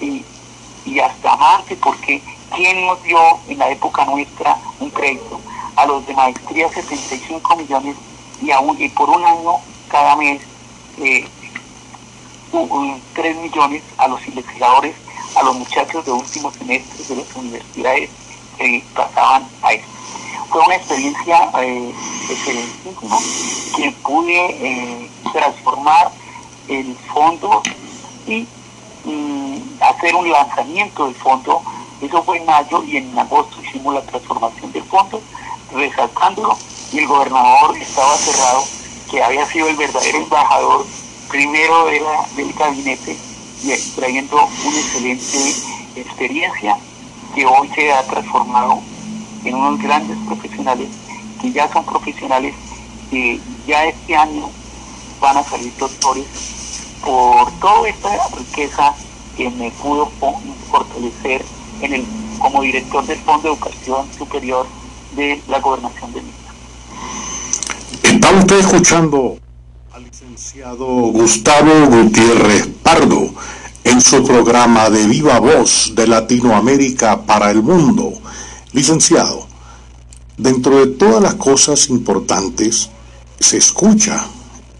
y, 0.00 0.24
y 0.84 1.00
hasta 1.00 1.36
más, 1.36 1.62
porque 1.80 2.22
¿Quién 2.54 2.84
nos 2.84 3.00
dio 3.04 3.18
en 3.48 3.58
la 3.58 3.70
época 3.70 4.04
nuestra 4.04 4.58
un 4.80 4.90
crédito? 4.90 5.40
A 5.76 5.86
los 5.86 6.04
de 6.06 6.14
maestría 6.14 6.68
75 6.68 7.56
millones 7.56 7.96
y, 8.42 8.50
aún, 8.50 8.76
y 8.80 8.88
por 8.88 9.08
un 9.08 9.24
año 9.24 9.54
cada 9.88 10.16
mes 10.16 10.42
eh, 10.98 11.26
3 13.14 13.36
millones 13.36 13.82
a 13.98 14.08
los 14.08 14.26
investigadores, 14.26 14.96
a 15.36 15.42
los 15.44 15.56
muchachos 15.56 16.04
de 16.04 16.10
último 16.10 16.50
semestre 16.50 17.04
de 17.04 17.22
las 17.22 17.36
universidades 17.36 18.10
que 18.58 18.84
pasaban 18.94 19.46
a 19.62 19.72
esto. 19.72 19.99
Fue 20.48 20.62
una 20.64 20.74
experiencia 20.76 21.50
eh, 21.62 21.94
excelentísima 22.28 23.18
que 23.76 23.92
pude 24.02 24.46
eh, 24.50 25.10
transformar 25.32 26.10
el 26.68 26.96
fondo 27.12 27.62
y 28.26 28.46
hacer 29.80 30.14
un 30.14 30.30
lanzamiento 30.30 31.06
del 31.06 31.14
fondo. 31.14 31.62
Eso 32.00 32.22
fue 32.22 32.38
en 32.38 32.46
mayo 32.46 32.82
y 32.84 32.96
en 32.96 33.18
agosto 33.18 33.60
hicimos 33.62 33.94
la 33.94 34.02
transformación 34.02 34.72
del 34.72 34.84
fondo, 34.84 35.20
resaltándolo, 35.72 36.56
y 36.92 36.98
el 36.98 37.06
gobernador 37.06 37.76
estaba 37.76 38.16
cerrado, 38.16 38.64
que 39.10 39.22
había 39.22 39.46
sido 39.46 39.68
el 39.68 39.76
verdadero 39.76 40.18
embajador. 40.18 40.86
Primero 41.28 41.86
de 41.86 42.00
la, 42.00 42.26
del 42.34 42.52
gabinete 42.54 43.16
y 43.62 43.90
trayendo 43.94 44.48
una 44.64 44.78
excelente 44.78 45.54
experiencia 45.94 46.76
que 47.34 47.46
hoy 47.46 47.68
se 47.68 47.92
ha 47.92 48.02
transformado 48.02 48.80
en 49.44 49.54
unos 49.54 49.80
grandes 49.80 50.16
profesionales 50.26 50.88
que 51.40 51.52
ya 51.52 51.72
son 51.72 51.84
profesionales, 51.84 52.54
que 53.10 53.40
ya 53.66 53.84
este 53.84 54.14
año 54.14 54.50
van 55.20 55.36
a 55.38 55.44
salir 55.44 55.72
doctores 55.78 56.26
por 57.04 57.50
toda 57.60 57.88
esta 57.88 58.10
riqueza 58.36 58.94
que 59.36 59.48
me 59.50 59.70
pudo 59.70 60.10
fortalecer 60.70 61.44
en 61.80 61.94
el, 61.94 62.04
como 62.38 62.62
director 62.62 63.06
del 63.06 63.18
Fondo 63.20 63.48
de 63.48 63.54
Educación 63.54 64.06
Superior 64.16 64.66
de 65.16 65.42
la 65.48 65.60
Gobernación 65.60 66.12
de 66.12 66.22
Mérida. 66.22 66.36
Está 68.02 68.30
usted 68.30 68.60
escuchando 68.60 69.38
al 69.92 70.04
licenciado 70.04 70.86
Gustavo 70.86 71.86
Gutiérrez 71.86 72.68
Pardo 72.82 73.30
en 73.84 74.00
su 74.00 74.22
programa 74.22 74.90
de 74.90 75.06
Viva 75.06 75.38
Voz 75.40 75.92
de 75.94 76.06
Latinoamérica 76.06 77.22
para 77.22 77.50
el 77.50 77.62
Mundo. 77.62 78.12
Licenciado, 78.72 79.48
dentro 80.36 80.78
de 80.78 80.86
todas 80.92 81.20
las 81.20 81.34
cosas 81.34 81.88
importantes, 81.88 82.88
se 83.40 83.56
escucha 83.56 84.24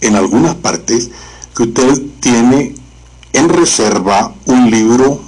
en 0.00 0.14
algunas 0.14 0.54
partes 0.54 1.10
que 1.56 1.64
usted 1.64 2.00
tiene 2.20 2.74
en 3.32 3.48
reserva 3.48 4.32
un 4.46 4.70
libro 4.70 5.20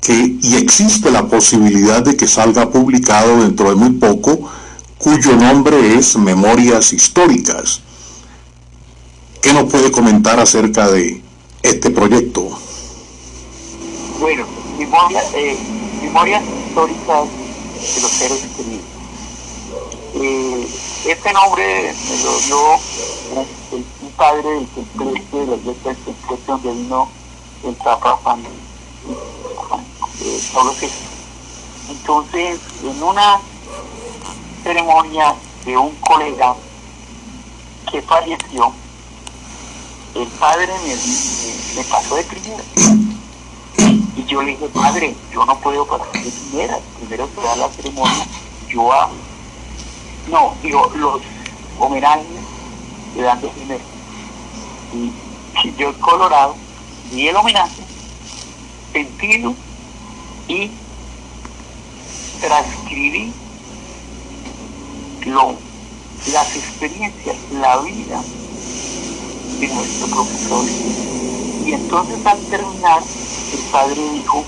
que, 0.00 0.36
y 0.40 0.56
existe 0.56 1.10
la 1.10 1.26
posibilidad 1.26 2.02
de 2.02 2.16
que 2.16 2.26
salga 2.26 2.70
publicado 2.70 3.42
dentro 3.42 3.68
de 3.68 3.76
muy 3.76 3.90
poco, 3.90 4.48
cuyo 4.96 5.36
nombre 5.36 5.98
es 5.98 6.16
Memorias 6.16 6.94
Históricas. 6.94 7.82
¿Qué 9.42 9.52
nos 9.52 9.70
puede 9.70 9.90
comentar 9.90 10.40
acerca 10.40 10.90
de 10.90 11.20
este 11.62 11.90
proyecto? 11.90 12.48
Bueno, 14.18 14.46
eh, 15.34 15.56
Memorias 16.02 16.42
Históricas 16.68 17.28
de 17.94 18.00
los 18.00 18.10
seres 18.10 18.40
queridos. 18.56 18.84
Eh, 20.14 20.68
este 21.06 21.32
nombre 21.32 21.94
me 22.08 22.24
lo 22.24 22.38
dio 22.40 22.74
el, 23.72 23.84
un 24.02 24.10
padre 24.16 24.48
del 24.48 24.66
templete 24.68 25.36
de 25.36 25.46
la 25.46 25.56
iglesia 25.56 25.92
del 25.92 26.46
donde 26.46 26.72
vino 26.72 27.08
el 27.64 27.74
Papa 27.74 28.18
Juan, 28.22 28.42
Pablo 30.52 30.74
VI. 30.80 30.88
Entonces, 31.90 32.60
en 32.82 33.02
una 33.02 33.40
ceremonia 34.62 35.34
de 35.64 35.76
un 35.76 35.94
colega 35.96 36.56
que 37.90 38.02
falleció, 38.02 38.72
el 40.14 40.26
padre 40.28 40.72
me, 40.84 41.76
me, 41.76 41.84
pasó 41.84 42.16
de 42.16 42.24
primera. 42.24 42.64
Yo 44.28 44.42
le 44.42 44.52
dije, 44.52 44.68
padre, 44.70 45.16
yo 45.32 45.44
no 45.44 45.60
puedo 45.60 45.86
pasar 45.86 46.12
de 46.24 46.30
primera, 46.32 46.78
primero 46.98 47.28
se 47.34 47.40
da 47.40 47.56
la 47.56 47.68
ceremonia, 47.70 48.26
yo 48.68 48.92
hago. 48.92 49.14
No, 50.26 50.56
digo, 50.62 50.90
los 50.96 51.22
homenajes 51.78 52.40
se 53.14 53.22
dan 53.22 53.40
de 53.40 53.48
primero. 53.48 53.84
Y 54.92 55.12
yo 55.76 55.98
colorado 56.00 56.56
di 57.10 57.28
el 57.28 57.36
homenaje, 57.36 57.84
sentido 58.92 59.54
y 60.48 60.72
transcribí 62.40 63.32
lo, 65.26 65.58
las 66.26 66.56
experiencias, 66.56 67.36
la 67.50 67.78
vida 67.82 68.24
de 69.60 69.68
nuestro 69.68 70.08
profesor. 70.08 70.66
Y 71.66 71.72
entonces 71.72 72.24
al 72.24 72.38
terminar, 72.46 73.02
el 73.52 73.58
padre 73.72 74.00
dijo, 74.12 74.44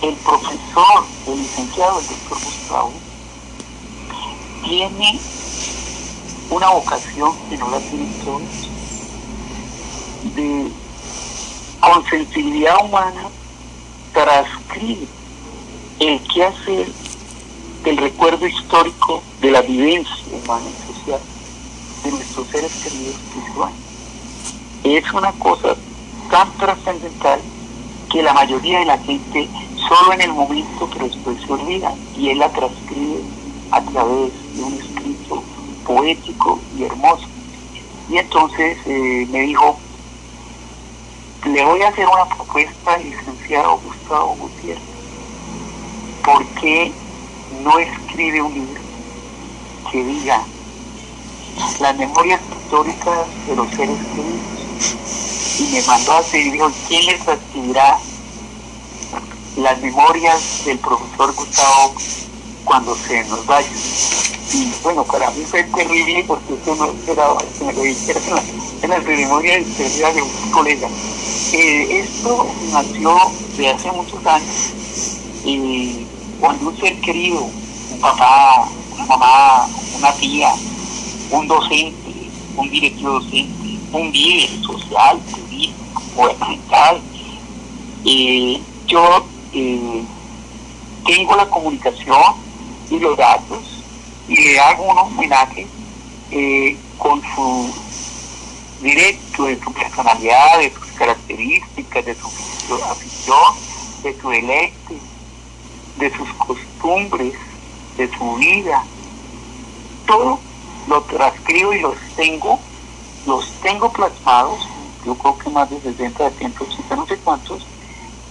el 0.00 0.14
profesor, 0.14 1.04
el 1.26 1.42
licenciado, 1.42 1.98
el 1.98 2.06
doctor 2.06 2.38
Gustavo, 2.44 2.92
tiene 4.62 5.20
una 6.50 6.70
vocación 6.70 7.32
que 7.50 7.58
no 7.58 7.70
la 7.70 7.80
tienen 7.80 8.14
todos, 8.24 8.42
de, 10.36 10.70
con 11.80 12.06
sensibilidad 12.08 12.84
humana, 12.84 13.28
transcribir 14.12 15.08
el 15.98 16.20
quehacer 16.28 16.92
del 17.82 17.96
recuerdo 17.96 18.46
histórico 18.46 19.20
de 19.40 19.50
la 19.50 19.62
vivencia 19.62 20.14
humana 20.30 20.66
y 20.70 20.92
social 20.94 21.20
de 22.04 22.10
nuestros 22.12 22.46
seres 22.50 22.70
queridos 22.84 23.16
que 23.32 23.81
Es 24.84 25.12
una 25.12 25.30
cosa 25.32 25.76
tan 26.30 26.50
trascendental 26.58 27.40
que 28.10 28.22
la 28.22 28.32
mayoría 28.32 28.80
de 28.80 28.84
la 28.84 28.98
gente 28.98 29.48
solo 29.88 30.12
en 30.12 30.22
el 30.22 30.32
momento 30.32 30.88
pero 30.92 31.06
después 31.06 31.40
se 31.40 31.52
olvida 31.52 31.94
y 32.16 32.30
él 32.30 32.38
la 32.38 32.48
transcribe 32.50 33.22
a 33.70 33.80
través 33.80 34.32
de 34.56 34.62
un 34.62 34.74
escrito 34.74 35.42
poético 35.86 36.58
y 36.76 36.84
hermoso. 36.84 37.26
Y 38.10 38.18
entonces 38.18 38.76
eh, 38.86 39.26
me 39.30 39.40
dijo, 39.42 39.78
le 41.46 41.64
voy 41.64 41.82
a 41.82 41.88
hacer 41.88 42.06
una 42.06 42.26
propuesta 42.34 42.94
al 42.94 43.04
licenciado 43.04 43.78
Gustavo 43.78 44.36
Gutiérrez. 44.36 44.82
¿Por 46.24 46.44
qué 46.60 46.92
no 47.62 47.78
escribe 47.78 48.42
un 48.42 48.54
libro 48.54 48.80
que 49.90 50.04
diga 50.04 50.42
las 51.80 51.96
memorias 51.96 52.40
históricas 52.50 53.26
de 53.46 53.56
los 53.56 53.68
seres 53.70 53.98
queridos? 54.14 54.61
Y 55.58 55.64
me 55.64 55.82
mandó 55.82 56.12
a 56.12 56.18
hacer 56.18 56.50
dijo, 56.52 56.70
¿quién 56.88 57.06
les 57.06 57.28
escribirá 57.28 57.98
las 59.56 59.80
memorias 59.80 60.64
del 60.64 60.78
profesor 60.78 61.34
Gustavo 61.34 61.94
cuando 62.64 62.96
se 62.96 63.24
nos 63.24 63.44
vaya? 63.46 63.68
Y 64.54 64.70
bueno, 64.82 65.04
para 65.04 65.30
mí 65.30 65.44
fue 65.44 65.62
terrible 65.64 66.24
porque 66.26 66.54
eso 66.54 66.74
no 66.76 66.86
esperaba 66.86 67.42
que 67.58 67.64
me 67.64 67.72
lo 67.72 67.82
dijera 67.82 68.20
en 68.82 68.90
la, 68.90 69.00
ceremonia 69.02 69.54
de 69.58 70.12
de 70.14 70.22
un 70.22 70.50
colega. 70.50 70.88
Eh, 71.52 72.00
esto 72.00 72.46
nació 72.72 73.16
de 73.56 73.70
hace 73.70 73.92
muchos 73.92 74.24
años 74.26 74.72
y 75.44 76.06
cuando 76.40 76.70
un 76.70 76.76
ser 76.78 77.00
querido, 77.00 77.42
un 77.92 78.00
papá, 78.00 78.68
una 78.94 79.06
mamá, 79.06 79.68
una 79.96 80.12
tía, 80.14 80.52
un 81.30 81.46
docente, 81.46 82.30
un 82.56 82.70
directivo 82.70 83.12
docente, 83.12 83.78
un 83.92 84.12
líder 84.12 84.50
social, 84.64 85.18
gubernamental, 86.14 87.00
eh, 88.04 88.60
yo 88.86 89.26
eh, 89.52 90.02
tengo 91.04 91.36
la 91.36 91.46
comunicación 91.46 92.34
y 92.90 92.98
los 92.98 93.16
datos 93.16 93.82
y 94.28 94.36
le 94.36 94.60
hago 94.60 94.84
un 94.84 94.98
homenaje 94.98 95.66
eh, 96.30 96.76
con 96.98 97.22
su 97.34 97.74
directo, 98.82 99.44
de 99.44 99.60
su 99.60 99.72
personalidad, 99.72 100.58
de 100.58 100.72
sus 100.72 100.86
características, 100.92 102.04
de 102.04 102.14
su 102.14 102.26
afición, 102.90 103.54
de 104.02 104.20
su 104.20 104.28
deleite, 104.30 104.98
de 105.98 106.16
sus 106.16 106.28
costumbres, 106.34 107.34
de 107.96 108.10
su 108.16 108.34
vida. 108.34 108.84
Todo 110.06 110.40
lo 110.88 111.02
transcribo 111.02 111.72
y 111.72 111.80
los 111.80 111.94
tengo, 112.16 112.58
los 113.26 113.50
tengo 113.62 113.92
plasmados, 113.92 114.66
yo 115.04 115.14
creo 115.14 115.38
que 115.38 115.50
más 115.50 115.68
de 115.70 115.80
60, 115.80 116.24
de 116.24 116.30
180, 116.38 116.96
no 116.96 117.06
sé 117.06 117.16
cuántos, 117.18 117.66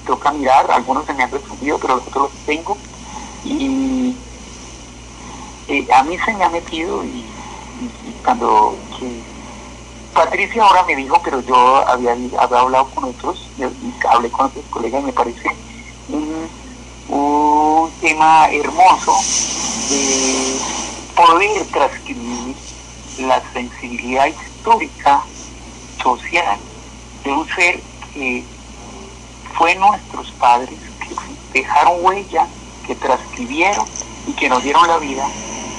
toca 0.06 0.32
mirar, 0.32 0.70
algunos 0.72 1.06
se 1.06 1.14
me 1.14 1.24
han 1.24 1.32
resumido, 1.32 1.78
pero 1.80 1.96
los 1.96 2.08
otros 2.08 2.32
los 2.32 2.46
tengo. 2.46 2.78
Y 3.44 4.16
eh, 5.68 5.88
a 5.94 6.04
mí 6.04 6.18
se 6.18 6.34
me 6.34 6.44
ha 6.44 6.50
metido 6.50 7.04
y, 7.04 7.26
cuando 8.24 8.76
Patricia 10.14 10.64
ahora 10.64 10.84
me 10.84 10.96
dijo, 10.96 11.20
pero 11.24 11.42
yo 11.42 11.56
había, 11.88 12.16
hablado 12.38 12.90
con 12.94 13.06
otros, 13.06 13.50
hablé 14.08 14.30
con 14.30 14.46
otros 14.46 14.66
colegas 14.70 15.02
y 15.02 15.06
me 15.06 15.14
parece 15.14 15.56
un 16.10 17.92
tema 18.00 18.50
hermoso 18.50 19.16
de 19.90 20.60
poder 21.16 21.66
transcribir 21.68 22.56
la 23.20 23.42
sensibilidad 23.54 24.28
histórica, 24.28 25.24
social, 26.02 26.58
de 27.24 27.32
un 27.32 27.48
ser 27.48 27.80
que 28.14 28.44
fue 29.54 29.76
nuestros 29.76 30.32
padres, 30.32 30.78
que 31.00 31.60
dejaron 31.60 32.04
huella, 32.04 32.48
que 32.86 32.96
transcribieron 32.96 33.86
y 34.28 34.34
que 34.34 34.50
nos 34.50 34.64
dieron 34.64 34.88
la 34.88 34.98
vida 34.98 35.28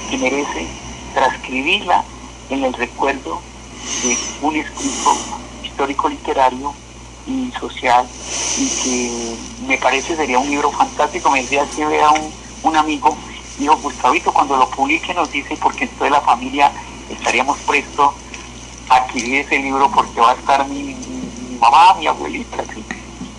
que 0.09 0.17
merece 0.17 0.67
transcribirla 1.13 2.03
en 2.49 2.63
el 2.63 2.73
recuerdo 2.73 3.41
de 4.03 4.17
un 4.41 4.55
escrito 4.55 5.15
histórico 5.63 6.09
literario 6.09 6.73
y 7.25 7.51
social 7.59 8.07
y 8.57 8.67
que 8.83 9.65
me 9.67 9.77
parece 9.77 10.15
sería 10.15 10.39
un 10.39 10.49
libro 10.49 10.71
fantástico. 10.71 11.29
Me 11.31 11.41
decía 11.41 11.65
que 11.75 11.85
vea 11.85 12.09
un, 12.11 12.31
un 12.63 12.75
amigo, 12.75 13.17
dijo 13.57 13.75
Gustavito, 13.77 14.31
cuando 14.31 14.57
lo 14.57 14.69
publique 14.69 15.13
nos 15.13 15.31
dice 15.31 15.57
porque 15.57 15.85
entonces 15.85 16.11
la 16.11 16.21
familia 16.21 16.71
estaríamos 17.09 17.57
prestos 17.59 18.13
adquirir 18.89 19.41
ese 19.41 19.59
libro 19.59 19.89
porque 19.91 20.19
va 20.19 20.31
a 20.31 20.35
estar 20.35 20.67
mi, 20.67 20.95
mamá, 21.59 21.95
mi 21.95 22.07
abuelita, 22.07 22.63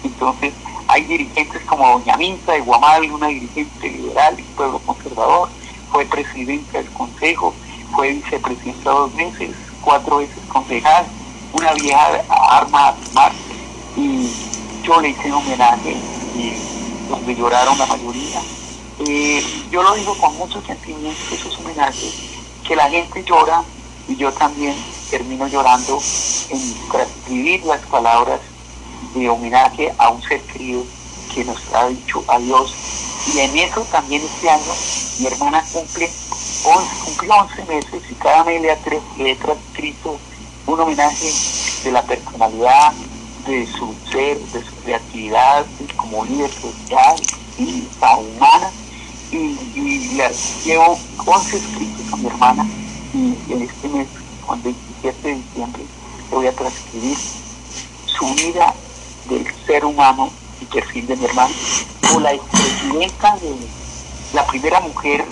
Entonces 0.03 0.53
hay 0.88 1.05
dirigentes 1.05 1.62
como 1.64 1.99
Doña 1.99 2.16
Minta 2.16 2.53
de 2.53 2.61
Guamal, 2.61 3.11
una 3.11 3.28
dirigente 3.28 3.90
liberal 3.90 4.38
y 4.38 4.42
pueblo 4.42 4.78
conservador, 4.80 5.49
fue 5.90 6.05
presidenta 6.07 6.78
del 6.78 6.90
consejo, 6.90 7.55
fue 7.95 8.12
vicepresidenta 8.12 8.90
dos 8.90 9.14
veces, 9.14 9.51
cuatro 9.80 10.18
veces 10.18 10.38
concejal, 10.49 11.07
una 11.53 11.72
vieja 11.74 12.24
arma 12.28 12.95
más 13.12 13.32
y 13.97 14.28
yo 14.82 15.01
le 15.01 15.11
hice 15.11 15.28
un 15.28 15.34
homenaje 15.34 15.97
y 16.36 16.53
donde 17.09 17.34
lloraron 17.34 17.78
la 17.78 17.86
mayoría. 17.86 18.40
Eh, 19.07 19.45
yo 19.70 19.82
lo 19.82 19.95
digo 19.95 20.16
con 20.18 20.36
mucho 20.36 20.61
sentimiento, 20.62 21.20
esos 21.32 21.59
homenajes, 21.59 22.14
que 22.66 22.76
la 22.76 22.88
gente 22.88 23.22
llora 23.24 23.62
y 24.09 24.17
yo 24.17 24.33
también 24.33 24.75
termino 25.11 25.47
llorando 25.47 26.01
en 26.51 26.91
transcribir 26.91 27.65
las 27.65 27.81
palabras 27.87 28.41
de 29.15 29.29
homenaje 29.29 29.93
a 29.99 30.11
un 30.11 30.23
ser 30.23 30.41
querido 30.43 30.85
que 31.35 31.45
nos 31.45 31.59
ha 31.73 31.89
dicho 31.89 32.23
adiós. 32.29 32.75
Y 33.35 33.41
en 33.41 33.57
eso 33.59 33.81
también 33.91 34.23
este 34.23 34.51
año 34.51 34.73
mi 35.21 35.27
hermana 35.27 35.65
cumple 35.73 36.11
11, 36.65 37.05
cumplió 37.05 37.35
11 37.35 37.65
meses 37.65 38.03
y 38.11 38.15
cada 38.15 38.45
mes 38.45 38.61
le, 38.61 38.71
ha 38.71 39.37
transcrito 39.37 40.19
un 40.67 40.81
homenaje 40.81 41.33
de 41.85 41.93
la 41.93 42.03
personalidad, 42.03 42.93
de 43.47 43.67
su 43.67 43.95
ser, 44.11 44.39
de 44.39 44.65
su 44.65 44.75
creatividad 44.83 45.65
como 45.97 46.25
líder 46.25 46.51
social 46.51 47.17
y 47.59 47.87
humana. 48.01 48.71
Y, 49.31 49.59
y 49.75 49.99
le 50.15 50.31
llevo 50.65 50.99
11 51.27 51.57
escritos 51.57 52.13
a 52.13 52.17
mi 52.17 52.27
hermana 52.27 52.84
y 53.15 53.53
en 53.53 53.62
este 53.62 53.89
mes, 53.89 54.09
con 54.45 54.61
27 54.62 55.29
de 55.29 55.35
diciembre, 55.37 55.85
le 56.31 56.37
voy 56.37 56.47
a 56.49 56.53
transcribir 56.53 57.17
su 58.07 58.27
vida 58.35 58.75
del 59.29 59.47
ser 59.67 59.85
humano 59.85 60.31
y 60.61 60.65
perfil 60.65 61.07
de 61.07 61.17
mi 61.17 61.25
hermana, 61.25 61.55
o 62.15 62.21
la 62.21 62.33
expresidenta 62.33 63.37
de 63.37 63.55
la 64.33 64.45
primera 64.47 64.81
mujer 64.81 65.25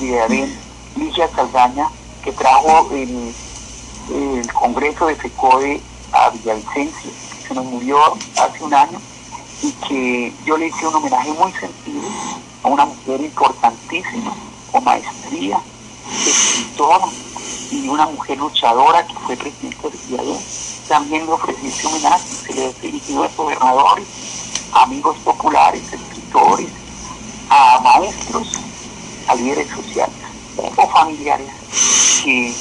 de 0.00 0.20
Adén, 0.20 0.58
Ligia 0.96 1.28
Saldaña, 1.34 1.88
que 2.22 2.32
trajo 2.32 2.90
el, 2.92 3.34
el 4.12 4.52
Congreso 4.52 5.06
de 5.06 5.16
FECODE 5.16 5.80
a 6.12 6.30
Villavicencio, 6.30 7.10
que 7.10 7.48
se 7.48 7.54
nos 7.54 7.64
murió 7.64 7.98
hace 8.36 8.62
un 8.62 8.74
año, 8.74 9.00
y 9.62 9.72
que 9.88 10.32
yo 10.44 10.56
le 10.58 10.68
hice 10.68 10.86
un 10.86 10.94
homenaje 10.94 11.32
muy 11.32 11.52
sentido 11.52 12.02
a 12.62 12.68
una 12.68 12.84
mujer 12.84 13.20
importantísima, 13.22 14.34
con 14.70 14.84
maestría, 14.84 15.58
escritora 16.26 17.06
y 17.70 17.88
una 17.88 18.06
mujer 18.06 18.38
luchadora 18.38 19.06
que 19.06 19.14
fue 19.14 19.36
presidenta 19.36 19.88
de 19.88 19.98
Villavicencio. 20.08 20.88
También 20.88 21.26
le 21.26 21.32
ofrecí 21.32 21.68
ese 21.68 21.86
homenaje, 21.86 22.24
se 22.46 22.54
le 22.54 22.66
ha 22.66 22.72
dirigido 22.82 23.24
a 23.24 23.28
gobernadores, 23.36 24.06
amigos 24.72 25.16
populares, 25.18 25.82
escritores, 25.92 26.68
a 27.48 27.80
maestros, 27.80 28.58
a 29.28 29.34
líderes 29.36 29.68
sociales 29.68 30.16
o 30.56 30.88
familiares 30.88 31.48
que 32.22 32.52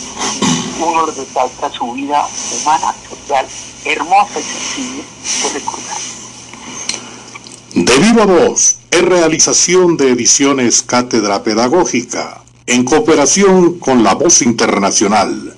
uno 0.80 1.06
resalta 1.08 1.70
su 1.72 1.92
vida 1.94 2.28
humana, 2.62 2.94
social, 3.10 3.48
hermosa 3.86 4.40
y 4.40 4.44
sencilla 4.44 5.04
de 5.44 5.60
recordar. 5.60 5.98
De 7.74 7.98
viva 8.00 8.26
voz 8.26 8.78
es 8.92 9.02
realización 9.02 9.98
de 9.98 10.12
ediciones 10.12 10.82
Cátedra 10.82 11.44
Pedagógica 11.44 12.42
en 12.70 12.84
cooperación 12.84 13.80
con 13.80 14.04
la 14.04 14.14
Voz 14.14 14.44
Internacional. 14.44 15.56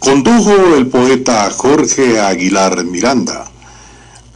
Condujo 0.00 0.74
el 0.76 0.88
poeta 0.88 1.48
Jorge 1.50 2.20
Aguilar 2.20 2.84
Miranda. 2.84 3.48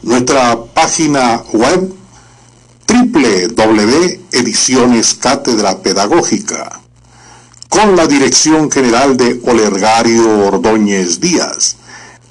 Nuestra 0.02 0.56
página 0.72 1.42
web 1.52 1.92
www.ediciones 2.86 5.14
Cátedra 5.14 5.78
Pedagógica 5.78 6.78
con 7.68 7.96
la 7.96 8.06
dirección 8.06 8.70
general 8.70 9.16
de 9.16 9.40
Olergario 9.44 10.46
Ordóñez 10.46 11.18
Díaz. 11.20 11.76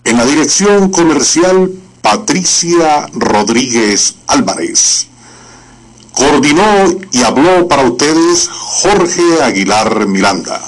En 0.06 0.16
la 0.18 0.26
dirección 0.26 0.89
comercial 0.89 1.70
Patricia 2.02 3.08
Rodríguez 3.14 4.16
Álvarez. 4.28 5.11
Coordinó 6.14 6.88
y 7.12 7.22
habló 7.24 7.68
para 7.68 7.84
ustedes 7.84 8.49
Jorge 8.49 9.41
Aguilar 9.43 10.07
Miranda. 10.07 10.62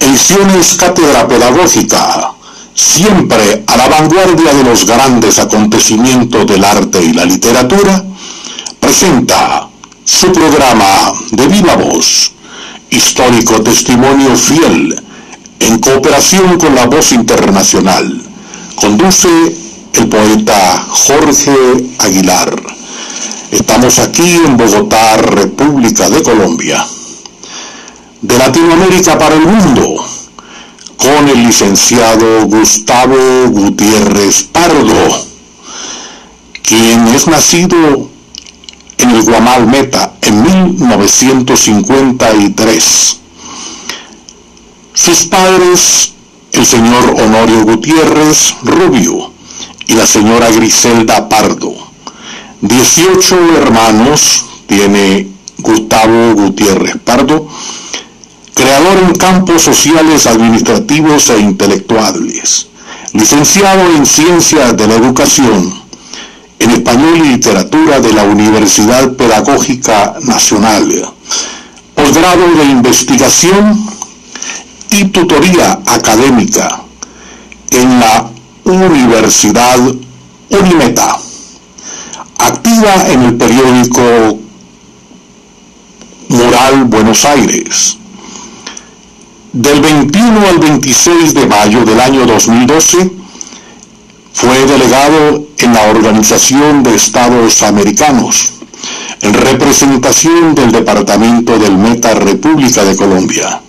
Ediciones 0.00 0.74
Cátedra 0.74 1.26
Pedagógica, 1.28 2.32
siempre 2.74 3.64
a 3.66 3.76
la 3.76 3.88
vanguardia 3.88 4.52
de 4.52 4.64
los 4.64 4.84
grandes 4.86 5.38
acontecimientos 5.38 6.46
del 6.46 6.64
arte 6.64 7.02
y 7.02 7.12
la 7.12 7.24
literatura, 7.24 8.04
presenta 8.80 9.68
su 10.04 10.30
programa 10.32 11.12
de 11.30 11.46
viva 11.46 11.76
voz, 11.76 12.32
histórico 12.90 13.62
testimonio 13.62 14.36
fiel, 14.36 15.02
en 15.60 15.78
cooperación 15.78 16.58
con 16.58 16.74
la 16.74 16.86
voz 16.86 17.12
internacional. 17.12 18.22
Conduce 18.76 19.63
el 19.96 20.08
poeta 20.08 20.86
Jorge 20.88 21.54
Aguilar. 21.98 22.54
Estamos 23.50 23.98
aquí 23.98 24.36
en 24.44 24.56
Bogotá, 24.56 25.16
República 25.18 26.08
de 26.10 26.22
Colombia. 26.22 26.86
De 28.20 28.38
Latinoamérica 28.38 29.18
para 29.18 29.34
el 29.36 29.42
mundo, 29.42 30.04
con 30.96 31.28
el 31.28 31.46
licenciado 31.46 32.46
Gustavo 32.46 33.48
Gutiérrez 33.50 34.44
Pardo, 34.44 35.26
quien 36.62 37.08
es 37.08 37.26
nacido 37.26 38.08
en 38.98 39.10
el 39.10 39.22
Guamal 39.22 39.66
Meta 39.66 40.14
en 40.22 40.42
1953. 40.42 43.18
Sus 44.94 45.24
padres, 45.24 46.12
el 46.52 46.64
señor 46.64 47.16
Honorio 47.20 47.64
Gutiérrez 47.64 48.54
Rubio 48.62 49.33
y 49.86 49.94
la 49.94 50.06
señora 50.06 50.50
Griselda 50.50 51.28
Pardo. 51.28 51.74
18 52.60 53.56
hermanos 53.58 54.44
tiene 54.66 55.28
Gustavo 55.58 56.34
Gutiérrez 56.34 56.96
Pardo, 57.04 57.46
creador 58.54 58.98
en 59.02 59.14
campos 59.14 59.62
sociales, 59.62 60.26
administrativos 60.26 61.28
e 61.30 61.40
intelectuales, 61.40 62.68
licenciado 63.12 63.94
en 63.94 64.06
Ciencias 64.06 64.76
de 64.76 64.86
la 64.86 64.94
Educación, 64.94 65.74
en 66.58 66.70
Español 66.70 67.18
y 67.18 67.28
Literatura 67.28 68.00
de 68.00 68.12
la 68.12 68.24
Universidad 68.24 69.12
Pedagógica 69.12 70.14
Nacional, 70.22 71.12
posgrado 71.94 72.54
de 72.56 72.64
investigación 72.64 73.86
y 74.90 75.04
tutoría 75.06 75.80
académica 75.86 76.80
en 77.70 78.00
la 78.00 78.33
Universidad 78.64 79.78
Unimeta, 80.48 81.18
activa 82.38 82.94
en 83.08 83.22
el 83.24 83.34
periódico 83.34 84.38
Moral 86.28 86.84
Buenos 86.84 87.26
Aires. 87.26 87.98
Del 89.52 89.80
21 89.80 90.48
al 90.48 90.58
26 90.58 91.34
de 91.34 91.46
mayo 91.46 91.84
del 91.84 92.00
año 92.00 92.24
2012, 92.24 93.10
fue 94.32 94.66
delegado 94.66 95.46
en 95.58 95.74
la 95.74 95.82
Organización 95.90 96.82
de 96.82 96.94
Estados 96.94 97.62
Americanos, 97.62 98.54
en 99.20 99.34
representación 99.34 100.54
del 100.54 100.72
Departamento 100.72 101.58
del 101.58 101.76
Meta 101.76 102.14
República 102.14 102.82
de 102.82 102.96
Colombia, 102.96 103.60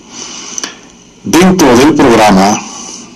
dentro 1.23 1.75
del 1.75 1.93
programa 1.93 2.64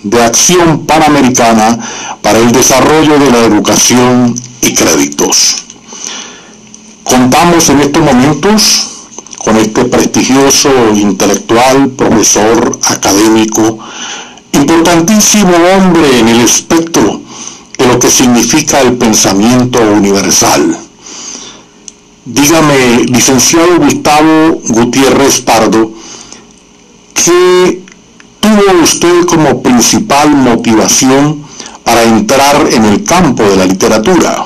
de 0.02 0.22
Acción 0.22 0.86
Panamericana 0.86 1.78
para 2.22 2.38
el 2.38 2.52
Desarrollo 2.52 3.18
de 3.18 3.30
la 3.30 3.44
Educación 3.44 4.34
y 4.62 4.74
Créditos. 4.74 5.64
Contamos 7.04 7.68
en 7.68 7.80
estos 7.80 8.02
momentos 8.02 8.90
con 9.38 9.56
este 9.56 9.84
prestigioso 9.84 10.70
intelectual, 10.94 11.90
profesor, 11.90 12.78
académico, 12.88 13.78
importantísimo 14.52 15.52
hombre 15.74 16.20
en 16.20 16.28
el 16.28 16.40
espectro 16.40 17.20
de 17.78 17.86
lo 17.86 17.98
que 17.98 18.10
significa 18.10 18.80
el 18.80 18.96
pensamiento 18.96 19.80
universal. 19.80 20.76
Dígame, 22.26 23.04
licenciado 23.04 23.78
Gustavo 23.78 24.60
Gutiérrez 24.68 25.40
Pardo, 25.40 25.90
¿qué 27.14 27.80
tuvo 28.40 28.82
usted 28.82 29.24
como 29.26 29.62
principal 29.62 30.30
motivación 30.30 31.44
para 31.84 32.02
entrar 32.02 32.66
en 32.72 32.84
el 32.84 33.04
campo 33.04 33.42
de 33.42 33.56
la 33.56 33.66
literatura? 33.66 34.44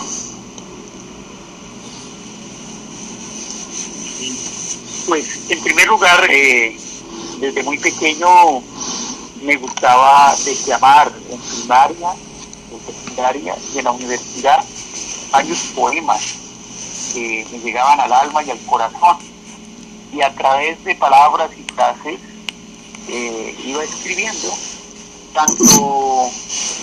Pues, 5.06 5.50
en 5.50 5.62
primer 5.62 5.86
lugar, 5.86 6.26
eh, 6.30 6.76
desde 7.40 7.62
muy 7.62 7.78
pequeño 7.78 8.62
me 9.42 9.56
gustaba 9.56 10.34
declamar 10.44 11.12
en 11.30 11.40
primaria 13.04 13.54
y 13.74 13.78
en 13.78 13.84
la 13.84 13.92
universidad 13.92 14.64
varios 15.30 15.58
poemas. 15.74 16.40
que 17.12 17.46
me 17.52 17.58
llegaban 17.58 18.00
al 18.00 18.12
alma 18.12 18.42
y 18.42 18.50
al 18.50 18.58
corazón. 18.66 19.18
Y 20.12 20.20
a 20.20 20.34
través 20.34 20.82
de 20.84 20.94
palabras 20.96 21.50
y 21.56 21.62
frases 21.72 22.18
eh, 23.08 23.56
iba 23.64 23.84
escribiendo 23.84 24.56
tanto 25.32 26.30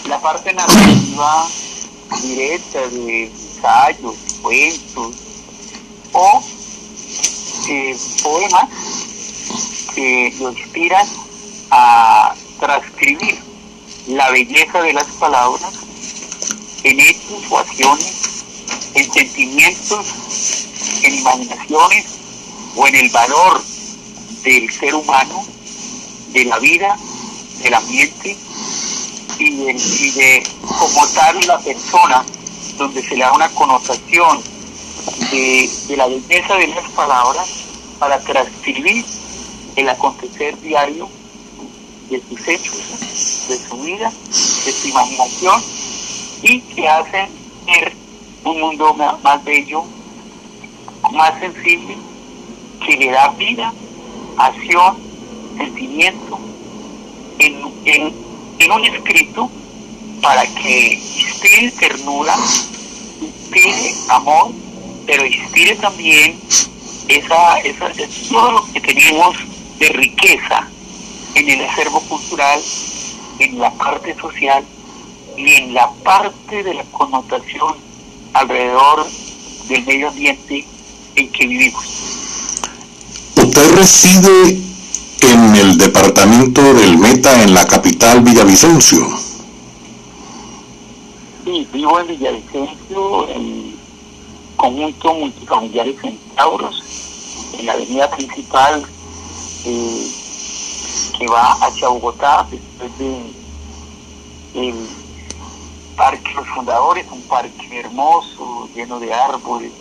la 0.07 0.19
parte 0.22 0.53
narrativa 0.53 1.47
directa 2.22 2.88
de 2.89 3.26
ensayos, 3.26 4.15
cuentos 4.41 5.15
o 6.13 6.43
eh, 7.69 7.97
poemas 8.24 8.69
que 9.95 10.34
lo 10.39 10.51
inspiran 10.51 11.07
a 11.72 12.34
transcribir 12.59 13.39
la 14.07 14.30
belleza 14.32 14.82
de 14.82 14.93
las 14.93 15.07
palabras 15.19 15.74
en 16.84 16.99
hechos 16.99 17.43
o 17.49 17.57
acciones, 17.57 18.43
en 18.95 19.11
sentimientos, 19.13 20.67
en 21.03 21.15
imaginaciones 21.15 22.05
o 22.76 22.88
en 22.88 22.95
el 22.95 23.09
valor 23.09 23.61
del 24.43 24.72
ser 24.72 24.95
humano, 24.95 25.45
de 26.34 26.45
la 26.45 26.59
vida, 26.59 26.97
del 27.63 27.73
ambiente 27.73 28.38
y 29.39 29.55
de, 29.55 29.71
y 29.71 30.43
como 30.67 31.07
tal 31.13 31.39
la 31.47 31.59
persona, 31.59 32.25
donde 32.77 33.01
se 33.01 33.15
le 33.15 33.23
da 33.23 33.34
una 33.34 33.49
connotación 33.49 34.41
de, 35.32 35.69
de 35.88 35.97
la 35.97 36.07
belleza 36.07 36.55
de 36.55 36.67
las 36.67 36.89
palabras 36.91 37.47
para 37.99 38.19
transcribir 38.19 39.05
el 39.75 39.89
acontecer 39.89 40.59
diario 40.61 41.09
de 42.09 42.21
sus 42.27 42.47
hechos, 42.47 42.77
de 43.47 43.57
su 43.57 43.77
vida, 43.77 44.11
de 44.65 44.71
su 44.71 44.88
imaginación 44.88 45.61
y 46.43 46.61
que 46.61 46.88
hacen 46.88 47.29
ser 47.65 47.93
un 48.43 48.59
mundo 48.59 48.93
más 48.93 49.43
bello, 49.43 49.84
más 51.11 51.39
sensible, 51.39 51.97
que 52.86 52.97
le 52.97 53.11
da 53.11 53.29
vida, 53.29 53.73
acción, 54.38 55.11
sentimiento 55.66 56.39
en, 57.39 58.72
un 58.72 58.86
escrito 58.86 59.49
para 60.22 60.45
que 60.55 60.93
inspire 60.93 61.72
ternura, 61.72 62.36
inspire 63.22 63.93
amor, 64.09 64.51
pero 65.05 65.26
inspire 65.26 65.76
también 65.76 66.39
esa, 67.07 67.59
esa, 67.59 67.91
todo 68.30 68.51
lo 68.51 68.72
que 68.72 68.80
tenemos 68.80 69.36
de 69.80 69.89
riqueza 69.89 70.68
en 71.36 71.49
el 71.49 71.66
acervo 71.66 71.99
cultural, 72.01 72.62
en 73.39 73.59
la 73.59 73.74
parte 73.74 74.16
social 74.16 74.64
y 75.36 75.53
en 75.55 75.74
la 75.74 75.91
parte 76.03 76.64
de 76.64 76.76
la 76.76 76.84
connotación 76.91 77.76
alrededor 78.34 79.07
del 79.68 79.86
medio 79.86 80.09
ambiente 80.09 80.66
en 81.16 81.32
que 81.32 81.47
vivimos. 81.47 81.86
Usted 83.36 83.76
reside 83.76 84.70
en 85.22 85.55
el 85.55 85.78
departamento 85.78 86.61
del 86.74 86.97
Meta, 86.97 87.43
en 87.43 87.53
la 87.53 87.65
capital 87.67 88.22
Villavicencio. 88.22 88.99
Sí, 91.43 91.67
vivo 91.72 91.99
en 91.99 92.07
Villavicencio, 92.07 93.30
en 93.30 93.76
conjunto 94.55 95.13
multifamiliares 95.13 95.95
Centauros, 96.01 96.84
en 97.57 97.65
la 97.65 97.74
avenida 97.74 98.09
principal 98.11 98.84
eh, 99.65 100.07
que 101.17 101.28
va 101.28 101.53
hacia 101.53 101.89
Bogotá, 101.89 102.47
después 102.49 102.97
de 102.97 103.34
el 104.53 104.76
Parque 105.95 106.34
Los 106.36 106.47
Fundadores, 106.49 107.05
un 107.11 107.22
parque 107.24 107.80
hermoso, 107.80 108.69
lleno 108.76 108.99
de 108.99 109.13
árboles, 109.13 109.72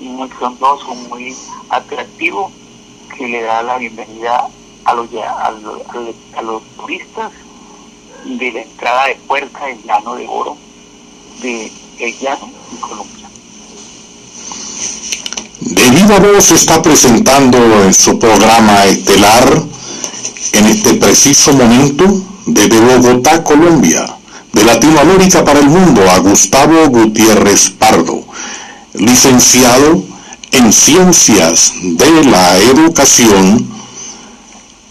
muy 0.00 0.28
frondoso, 0.28 0.94
muy 1.08 1.36
atractivo, 1.70 2.50
que 3.16 3.28
le 3.28 3.42
da 3.42 3.62
la 3.62 3.78
bienvenida 3.78 4.48
a 4.84 4.94
los, 4.94 5.08
a 5.14 5.50
los, 5.50 6.14
a 6.36 6.42
los 6.42 6.62
turistas 6.76 7.32
de 8.24 8.52
la 8.52 8.62
entrada 8.62 9.06
de 9.06 9.14
puerta 9.26 9.66
del 9.66 9.82
llano 9.82 10.14
de 10.14 10.26
oro 10.28 10.56
de 11.42 11.72
El 11.98 12.18
Llano 12.18 12.50
y 12.72 12.76
Colombia. 12.76 13.28
De 15.60 15.90
Viva 15.90 16.18
Voz 16.18 16.50
está 16.52 16.80
presentando 16.82 17.58
en 17.84 17.94
su 17.94 18.18
programa 18.18 18.84
estelar 18.86 19.62
en 20.52 20.66
este 20.66 20.94
preciso 20.94 21.52
momento 21.52 22.04
desde 22.46 22.80
Bogotá, 22.80 23.42
Colombia, 23.42 24.16
de 24.52 24.64
Latinoamérica 24.64 25.44
para 25.44 25.60
el 25.60 25.68
mundo, 25.68 26.02
a 26.10 26.18
Gustavo 26.18 26.88
Gutiérrez 26.88 27.70
Pardo, 27.70 28.24
licenciado 28.94 30.02
en 30.50 30.72
Ciencias 30.72 31.72
de 31.82 32.24
la 32.24 32.58
Educación, 32.58 33.71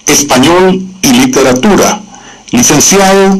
Español 0.05 0.81
y 1.01 1.07
Literatura. 1.13 2.01
Licenciado, 2.51 3.39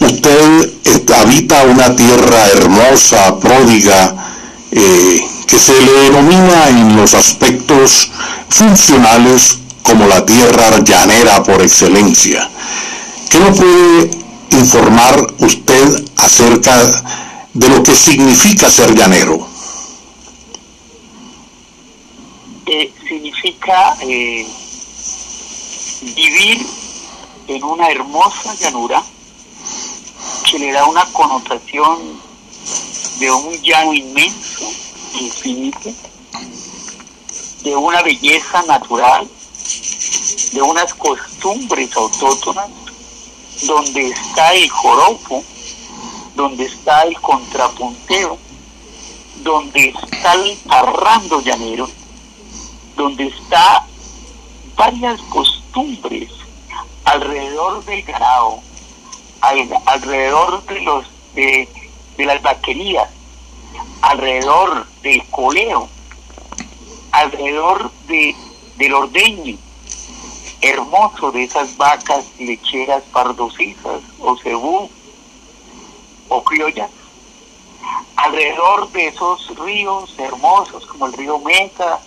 usted 0.00 0.70
habita 1.14 1.64
una 1.64 1.94
tierra 1.94 2.46
hermosa, 2.48 3.38
pródiga, 3.38 4.14
eh, 4.70 5.20
que 5.46 5.58
se 5.58 5.72
le 5.80 5.92
denomina 5.92 6.68
en 6.68 6.96
los 6.96 7.14
aspectos 7.14 8.10
funcionales 8.48 9.58
como 9.82 10.06
la 10.06 10.24
tierra 10.24 10.78
llanera 10.84 11.42
por 11.42 11.60
excelencia. 11.60 12.48
¿Qué 13.28 13.38
nos 13.38 13.58
puede 13.58 14.10
informar 14.52 15.34
usted 15.38 16.04
acerca 16.16 17.02
de 17.52 17.68
lo 17.68 17.82
que 17.82 17.94
significa 17.94 18.70
ser 18.70 18.94
llanero? 18.94 19.46
Eh, 22.66 22.92
significa 23.08 23.96
eh, 24.00 24.46
vivir 26.00 26.66
en 27.46 27.64
una 27.64 27.88
hermosa 27.88 28.54
llanura 28.54 29.02
que 30.50 30.58
le 30.58 30.72
da 30.72 30.86
una 30.86 31.04
connotación 31.12 32.20
de 33.18 33.30
un 33.30 33.52
llano 33.62 33.92
inmenso, 33.92 34.64
infinito, 35.14 35.90
de 37.62 37.76
una 37.76 38.02
belleza 38.02 38.62
natural, 38.62 39.28
de 40.52 40.62
unas 40.62 40.94
costumbres 40.94 41.94
autóctonas, 41.94 42.70
donde 43.66 44.08
está 44.08 44.54
el 44.54 44.70
joropo, 44.70 45.44
donde 46.34 46.64
está 46.64 47.02
el 47.02 47.20
contrapunteo, 47.20 48.38
donde 49.42 49.94
está 50.02 50.34
el 50.34 50.56
parrando 50.66 51.40
llanero, 51.42 51.88
donde 52.96 53.26
está 53.26 53.86
varias 54.76 55.20
costumbres 55.22 55.59
alrededor 57.04 57.84
del 57.84 58.02
ganado, 58.02 58.60
alrededor 59.40 60.64
de 60.66 60.80
los 60.80 61.06
de, 61.34 61.68
las 62.18 62.42
vaquerías, 62.42 63.08
alrededor 64.02 64.86
del 65.02 65.24
coleo, 65.30 65.88
alrededor 67.12 67.90
de, 68.08 68.34
del 68.76 68.94
ordeño 68.94 69.56
hermoso 70.60 71.32
de 71.32 71.44
esas 71.44 71.76
vacas 71.78 72.26
lecheras 72.38 73.02
pardosizas 73.12 74.02
o 74.20 74.36
cebú 74.36 74.90
o 76.28 76.44
criollas, 76.44 76.90
alrededor 78.16 78.90
de 78.92 79.06
esos 79.06 79.58
ríos 79.58 80.14
hermosos 80.18 80.84
como 80.86 81.06
el 81.06 81.14
río 81.14 81.38
Meta, 81.38 82.00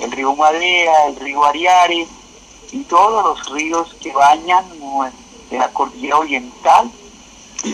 el 0.00 0.12
río 0.12 0.36
Madera, 0.36 1.06
el 1.06 1.16
río 1.16 1.44
Ariare 1.44 2.06
y 2.74 2.82
todos 2.84 3.24
los 3.24 3.50
ríos 3.54 3.94
que 4.00 4.12
bañan 4.12 4.64
de 5.48 5.58
la 5.58 5.68
cordillera 5.68 6.18
oriental, 6.18 6.90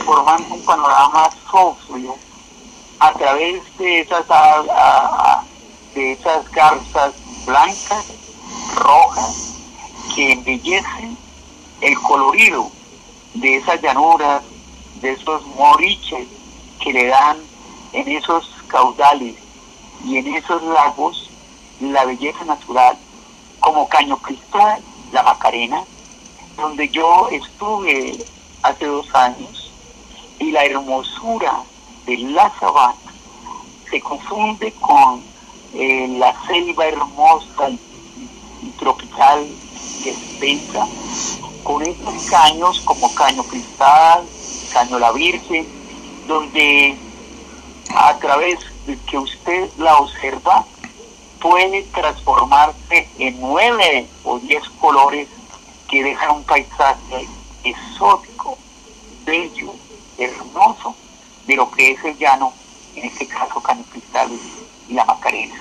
formando 0.05 0.55
un 0.55 0.63
panorama 0.63 1.31
sofrio 1.51 2.15
a 2.99 3.11
través 3.15 3.63
de 3.79 4.01
esas, 4.01 4.27
de 5.95 6.13
esas 6.13 6.51
garzas 6.51 7.15
blancas, 7.47 8.13
rojas, 8.77 9.55
que 10.15 10.33
embellecen 10.33 11.17
el 11.81 11.99
colorido 12.03 12.71
de 13.33 13.57
esas 13.57 13.81
llanuras, 13.81 14.43
de 15.01 15.13
esos 15.13 15.47
moriches 15.47 16.29
que 16.79 16.93
le 16.93 17.07
dan 17.07 17.39
en 17.95 18.07
esos 18.07 18.51
caudales 18.69 19.37
y 20.05 20.19
en 20.19 20.35
esos 20.35 20.63
lagos 20.63 21.31
la 21.81 22.05
belleza 22.05 22.45
natural, 22.45 22.99
como 23.61 23.89
Caño 23.89 24.19
Cristal, 24.19 24.83
la 25.13 25.23
Macarena, 25.23 25.83
donde 26.57 26.89
yo 26.89 27.29
estuve 27.31 28.25
hace 28.63 28.87
dos 28.87 29.13
años, 29.15 29.73
y 30.39 30.51
la 30.51 30.65
hermosura 30.65 31.63
de 32.07 32.17
la 32.19 32.51
sabana 32.59 32.95
se 33.91 34.01
confunde 34.01 34.73
con 34.81 35.23
eh, 35.75 36.09
la 36.19 36.35
selva 36.47 36.87
hermosa 36.87 37.71
y 37.71 38.71
tropical 38.79 39.47
que 40.03 40.11
extensa, 40.11 40.87
con 41.63 41.83
estos 41.83 42.25
caños 42.25 42.81
como 42.81 43.13
Caño 43.15 43.43
Cristal, 43.45 44.25
Caño 44.73 44.99
La 44.99 45.13
Virgen, 45.13 45.67
donde 46.27 46.97
a 47.95 48.17
través 48.19 48.59
que 49.09 49.19
usted 49.19 49.69
la 49.79 49.99
observa 49.99 50.65
puede 51.41 51.83
transformarse 51.85 53.09
en 53.19 53.41
nueve 53.41 54.07
o 54.25 54.39
diez 54.39 54.63
colores 54.81 55.29
que 55.89 56.05
dejan 56.05 56.37
un 56.37 56.45
paisaje 56.45 57.27
exótico, 57.65 58.57
bello, 59.25 59.75
hermoso 60.19 60.95
de 61.47 61.57
lo 61.57 61.71
que 61.71 61.93
es 61.93 62.05
el 62.05 62.17
llano, 62.19 62.53
en 62.95 63.07
este 63.07 63.27
caso 63.27 63.61
Canicristales 63.61 64.41
y 64.89 64.95
la 64.95 65.05
Macarena. 65.05 65.61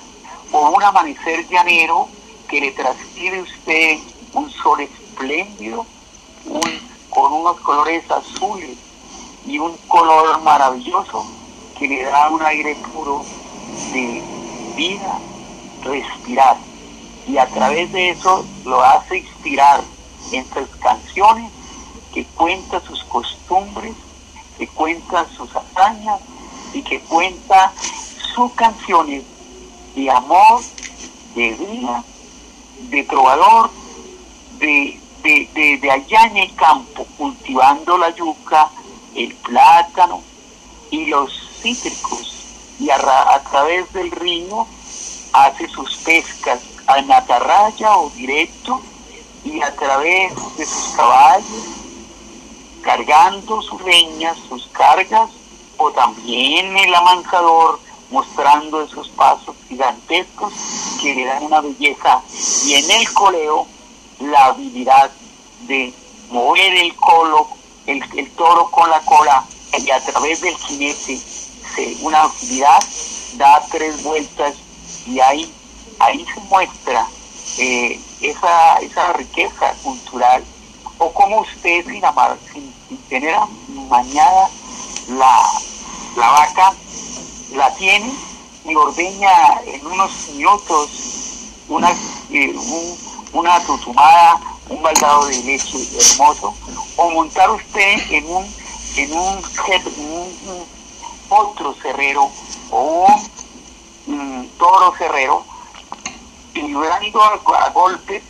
O 0.52 0.70
un 0.70 0.84
amanecer 0.84 1.48
llanero 1.48 2.08
que 2.48 2.62
le 2.62 2.72
transmite 2.72 3.42
usted 3.42 3.98
un 4.34 4.50
sol 4.52 4.82
espléndido, 4.82 5.86
con 7.10 7.34
unos 7.34 7.60
colores 7.62 8.10
azules 8.10 8.78
y 9.46 9.60
un 9.60 9.76
color 9.88 10.42
maravilloso 10.42 11.26
que 11.78 11.88
le 11.88 12.04
da 12.04 12.30
un 12.30 12.42
aire 12.42 12.76
puro 12.94 13.24
de 13.94 14.24
vida, 14.76 15.20
respirar. 15.84 16.58
Y 17.28 17.38
a 17.38 17.48
través 17.48 17.92
de 17.92 18.10
eso 18.10 18.46
lo 18.66 18.82
hace 18.82 19.20
inspirar 19.20 19.82
en 20.32 20.46
sus 20.46 20.70
canciones 20.78 21.52
que 22.14 22.26
cuenta 22.26 22.82
sus 22.82 23.04
costumbres, 23.06 23.94
que 24.58 24.68
cuenta 24.68 25.28
sus 25.36 25.50
hazañas 25.56 26.20
y 26.74 26.82
que 26.82 27.00
cuenta 27.02 27.72
sus 28.34 28.52
canciones 28.54 29.24
de 29.96 30.10
amor, 30.10 30.62
de 31.36 31.52
vida, 31.52 32.04
de 32.90 33.04
trovador, 33.04 33.70
de, 34.60 35.00
de, 35.24 35.92
allá 35.92 36.24
en 36.28 36.38
el 36.38 36.56
campo, 36.56 37.06
cultivando 37.18 37.98
la 37.98 38.10
yuca, 38.16 38.70
el 39.16 39.34
plátano 39.36 40.22
y 40.92 41.06
los 41.08 41.32
cítricos. 41.62 42.36
Y 42.80 42.90
a, 42.90 42.98
través 43.50 43.92
del 43.94 44.12
río 44.12 44.66
hace 45.34 45.68
sus 45.68 45.96
pescas 45.98 46.60
en 46.98 47.12
atarraya 47.12 47.98
o 47.98 48.10
directo 48.12 48.82
y 49.44 49.62
a 49.62 49.74
través 49.76 50.34
de 50.58 50.66
sus 50.66 50.96
caballos, 50.96 51.64
cargando 52.82 53.62
sus 53.62 53.82
leñas, 53.84 54.38
sus 54.50 54.68
cargas, 54.68 55.30
o 55.78 55.92
también 55.92 56.78
el 56.78 56.94
amansador 56.94 57.80
mostrando 58.12 58.82
esos 58.84 59.08
pasos 59.10 59.56
gigantescos 59.68 60.54
que 61.02 61.16
le 61.16 61.26
dan 61.26 61.44
una 61.44 61.62
belleza 61.62 62.22
y 62.66 62.74
en 62.74 62.92
el 62.92 63.14
coleo 63.14 63.66
la 64.20 64.48
habilidad 64.48 65.10
de 65.68 65.94
mover 66.30 66.74
el 66.74 66.94
colo, 66.96 67.48
el, 67.86 68.32
toro 68.32 68.70
con 68.72 68.90
la 68.90 69.00
cola 69.02 69.46
y 69.78 69.90
a 69.90 70.04
través 70.04 70.42
del 70.42 70.56
jinete 70.58 71.20
una 72.02 72.24
habilidad 72.24 72.84
da 73.38 73.66
tres 73.72 74.04
vueltas 74.04 74.56
y 75.10 75.20
ahí, 75.20 75.54
ahí 76.00 76.26
se 76.34 76.40
muestra 76.42 77.06
eh, 77.58 78.00
esa, 78.22 78.78
esa 78.78 79.14
riqueza 79.14 79.74
cultural 79.84 80.44
o 81.00 81.12
como 81.14 81.42
usted 81.42 81.86
sin, 81.86 82.04
amar, 82.06 82.38
sin, 82.54 82.74
tener 83.10 83.36
mañana 83.90 84.50
la, 85.10 85.44
la 86.16 86.30
vaca 86.32 86.74
la 87.56 87.74
tiene 87.76 88.14
y 88.66 88.76
ordeña 88.76 89.62
en 89.66 89.86
unos 89.86 90.30
minutos 90.36 90.90
una, 91.70 91.92
eh, 92.32 92.56
una 93.34 93.60
tutumada, 93.66 94.40
un 94.70 94.82
baldado 94.82 95.26
de 95.28 95.44
leche 95.44 95.78
hermoso, 95.98 96.54
o 96.98 97.10
montar 97.12 97.50
usted 97.52 98.00
en 98.12 98.26
un, 98.30 98.46
en 98.98 99.14
un, 99.14 99.40
otro 101.30 101.76
cerrero 101.76 102.30
o 102.72 103.08
toro 104.58 104.94
cerrero, 104.98 105.44
y 106.54 106.74
a, 106.76 107.70
golpes, 107.70 108.24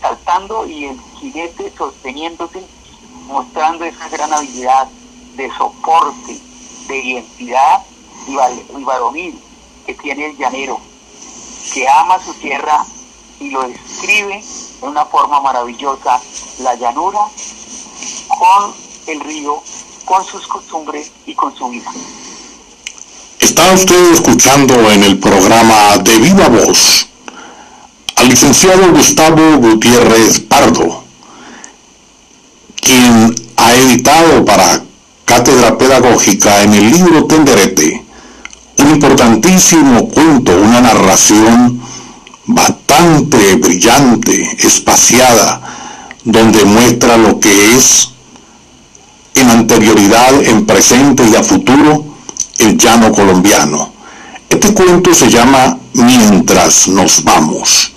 saltando 0.00 0.66
y 0.66 0.86
el 0.86 1.00
jinete 1.18 1.72
sosteniéndose, 1.76 2.66
mostrando 3.26 3.84
esa 3.84 4.08
gran 4.08 4.32
habilidad 4.32 4.88
de 5.36 5.50
soporte, 5.56 6.40
de 6.88 6.98
identidad 6.98 7.84
y, 8.26 8.36
varonil 8.84 9.40
que 9.86 9.94
tiene 9.94 10.26
el 10.26 10.36
llanero, 10.36 10.80
que 11.74 11.88
ama 11.88 12.18
su 12.22 12.34
tierra 12.34 12.84
y 13.38 13.50
lo 13.50 13.62
describe 13.62 14.42
de 14.80 14.86
una 14.86 15.04
forma 15.06 15.40
maravillosa, 15.40 16.20
la 16.60 16.74
llanura 16.74 17.20
con 18.28 18.74
el 19.06 19.20
río, 19.20 19.62
con 20.04 20.24
sus 20.24 20.46
costumbres 20.46 21.12
y 21.26 21.34
con 21.34 21.54
su 21.56 21.68
vida. 21.68 21.90
Está 23.40 23.72
usted 23.72 24.12
escuchando 24.12 24.90
en 24.90 25.02
el 25.02 25.18
programa 25.18 25.96
de 26.04 26.18
Viva 26.18 26.48
Voz 26.48 27.06
al 28.16 28.28
licenciado 28.28 28.92
Gustavo 28.92 29.56
Gutiérrez 29.56 30.40
Pardo, 30.40 31.04
quien 32.76 33.34
ha 33.56 33.74
editado 33.74 34.44
para 34.44 34.82
Cátedra 35.24 35.78
Pedagógica 35.78 36.62
en 36.62 36.74
el 36.74 36.90
libro 36.90 37.24
Tenderete 37.24 38.04
un 38.78 38.90
importantísimo 38.90 40.08
cuento, 40.08 40.60
una 40.60 40.82
narración 40.82 41.80
bastante 42.46 43.54
brillante, 43.56 44.56
espaciada, 44.58 45.62
donde 46.24 46.64
muestra 46.64 47.16
lo 47.16 47.40
que 47.40 47.74
es 47.74 48.10
en 49.34 49.48
anterioridad, 49.48 50.42
en 50.42 50.66
presente 50.66 51.24
y 51.26 51.36
a 51.36 51.42
futuro 51.42 52.09
el 52.60 52.76
llano 52.76 53.12
colombiano. 53.12 53.92
Este 54.48 54.72
cuento 54.74 55.14
se 55.14 55.30
llama 55.30 55.78
Mientras 55.94 56.88
nos 56.88 57.24
vamos. 57.24 57.92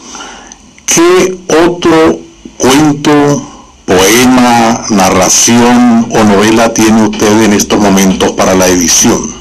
¿Qué 0.86 1.38
otro 1.66 2.20
cuento, 2.58 3.42
poema, 3.86 4.86
narración 4.90 6.08
o 6.12 6.24
novela 6.24 6.74
tiene 6.74 7.08
usted 7.08 7.44
en 7.44 7.54
estos 7.54 7.80
momentos 7.80 8.32
para 8.34 8.54
la 8.54 8.68
edición? 8.68 9.36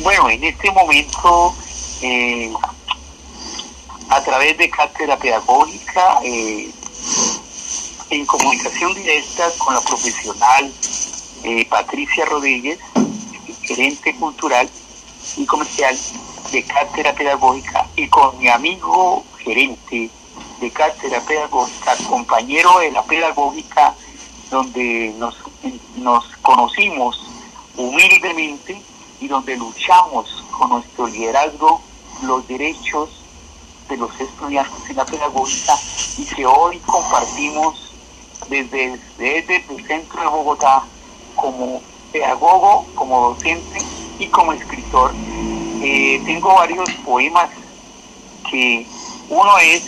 Bueno, 0.00 0.28
en 0.30 0.44
este 0.44 0.70
momento, 0.70 1.54
eh, 2.02 2.52
a 4.08 4.20
través 4.22 4.58
de 4.58 4.70
cátedra 4.70 5.16
pedagógica, 5.16 6.20
eh, 6.22 6.70
en 8.10 8.26
comunicación 8.26 8.94
directa 8.94 9.44
con 9.58 9.74
la 9.74 9.80
profesional 9.80 10.72
eh, 11.44 11.66
Patricia 11.68 12.24
Rodríguez, 12.24 12.78
gerente 13.68 14.14
cultural 14.16 14.68
y 15.36 15.44
comercial 15.44 15.94
de 16.50 16.62
cátedra 16.62 17.12
pedagógica, 17.12 17.86
y 17.96 18.08
con 18.08 18.38
mi 18.38 18.48
amigo 18.48 19.22
gerente 19.44 20.10
de 20.60 20.70
cátedra 20.70 21.20
pedagógica, 21.20 21.94
compañero 22.08 22.78
de 22.78 22.90
la 22.92 23.02
pedagógica, 23.02 23.94
donde 24.50 25.14
nos, 25.18 25.36
nos 25.96 26.24
conocimos 26.40 27.20
humildemente 27.76 28.80
y 29.20 29.28
donde 29.28 29.56
luchamos 29.56 30.44
con 30.50 30.70
nuestro 30.70 31.06
liderazgo 31.06 31.82
los 32.22 32.48
derechos 32.48 33.10
de 33.90 33.98
los 33.98 34.18
estudiantes 34.18 34.88
en 34.88 34.96
la 34.96 35.04
pedagógica 35.04 35.74
y 36.16 36.24
que 36.24 36.46
hoy 36.46 36.78
compartimos 36.80 37.92
desde, 38.48 38.98
desde 39.18 39.56
el 39.56 39.86
centro 39.86 40.20
de 40.22 40.26
Bogotá 40.26 40.82
como 41.36 41.82
pedagogo, 42.12 42.86
como 42.94 43.30
docente 43.30 43.80
y 44.18 44.26
como 44.28 44.52
escritor. 44.52 45.12
Eh, 45.82 46.20
tengo 46.24 46.54
varios 46.54 46.90
poemas 47.04 47.50
que 48.50 48.86
uno 49.28 49.58
es 49.58 49.82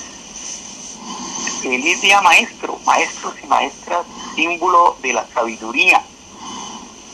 Feliz 1.62 2.00
Día 2.00 2.20
Maestro, 2.20 2.78
maestros 2.86 3.34
y 3.42 3.46
maestras, 3.46 4.06
símbolo 4.34 4.96
de 5.02 5.12
la 5.12 5.26
sabiduría. 5.34 6.02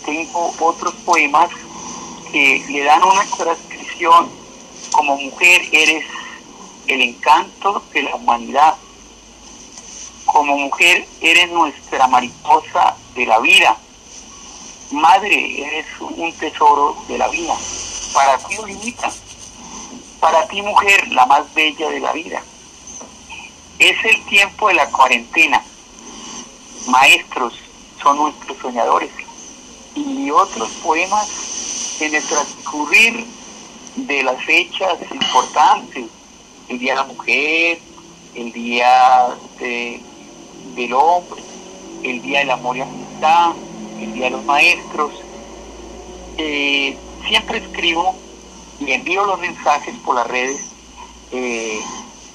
Tengo 0.05 0.53
otros 0.61 0.95
poemas 1.05 1.51
que 2.31 2.65
le 2.69 2.85
dan 2.85 3.03
una 3.03 3.25
transcripción, 3.25 4.29
como 4.93 5.17
mujer 5.17 5.63
eres 5.73 6.05
el 6.87 7.01
encanto 7.03 7.83
de 7.93 8.03
la 8.03 8.15
humanidad, 8.15 8.77
como 10.27 10.57
mujer 10.57 11.07
eres 11.21 11.51
nuestra 11.51 12.07
mariposa 12.07 12.97
de 13.15 13.27
la 13.27 13.41
vida, 13.41 13.77
madre 14.93 15.67
eres 15.67 15.87
un 16.01 16.33
tesoro 16.35 16.97
de 17.09 17.19
la 17.19 17.29
vida, 17.29 17.55
para 18.13 18.39
ti 18.39 18.57
limita, 18.67 19.11
para 20.21 20.47
ti 20.49 20.63
mujer 20.63 21.09
la 21.09 21.27
más 21.27 21.53
bella 21.55 21.91
de 21.91 22.01
la 22.01 22.13
vida. 22.13 22.43
Es 23.79 23.97
el 24.05 24.25
tiempo 24.27 24.69
de 24.69 24.75
la 24.75 24.91
cuarentena, 24.91 25.63
maestros 26.89 27.55
son 28.03 28.19
nuestros 28.19 28.59
soñadores. 28.59 29.11
Y 29.95 30.31
otros 30.31 30.69
poemas 30.83 31.97
en 32.01 32.15
el 32.15 32.23
transcurrir 32.23 33.25
de 33.97 34.23
las 34.23 34.43
fechas 34.45 34.99
importantes, 35.11 36.05
el 36.69 36.79
Día 36.79 36.93
de 36.93 37.01
la 37.01 37.07
Mujer, 37.07 37.81
el 38.35 38.53
Día 38.53 39.29
del 39.59 40.93
Hombre, 40.93 41.43
el 42.03 42.21
Día 42.23 42.41
del 42.41 42.51
Amor 42.51 42.77
y 42.77 42.83
Amistad, 42.83 43.53
el 44.01 44.13
Día 44.13 44.25
de 44.25 44.31
los 44.31 44.45
Maestros, 44.45 45.13
eh, 46.39 46.97
siempre 47.27 47.59
escribo 47.59 48.15
y 48.79 48.93
envío 48.93 49.25
los 49.25 49.39
mensajes 49.41 49.95
por 50.05 50.15
las 50.15 50.27
redes, 50.27 50.61
eh, 51.33 51.81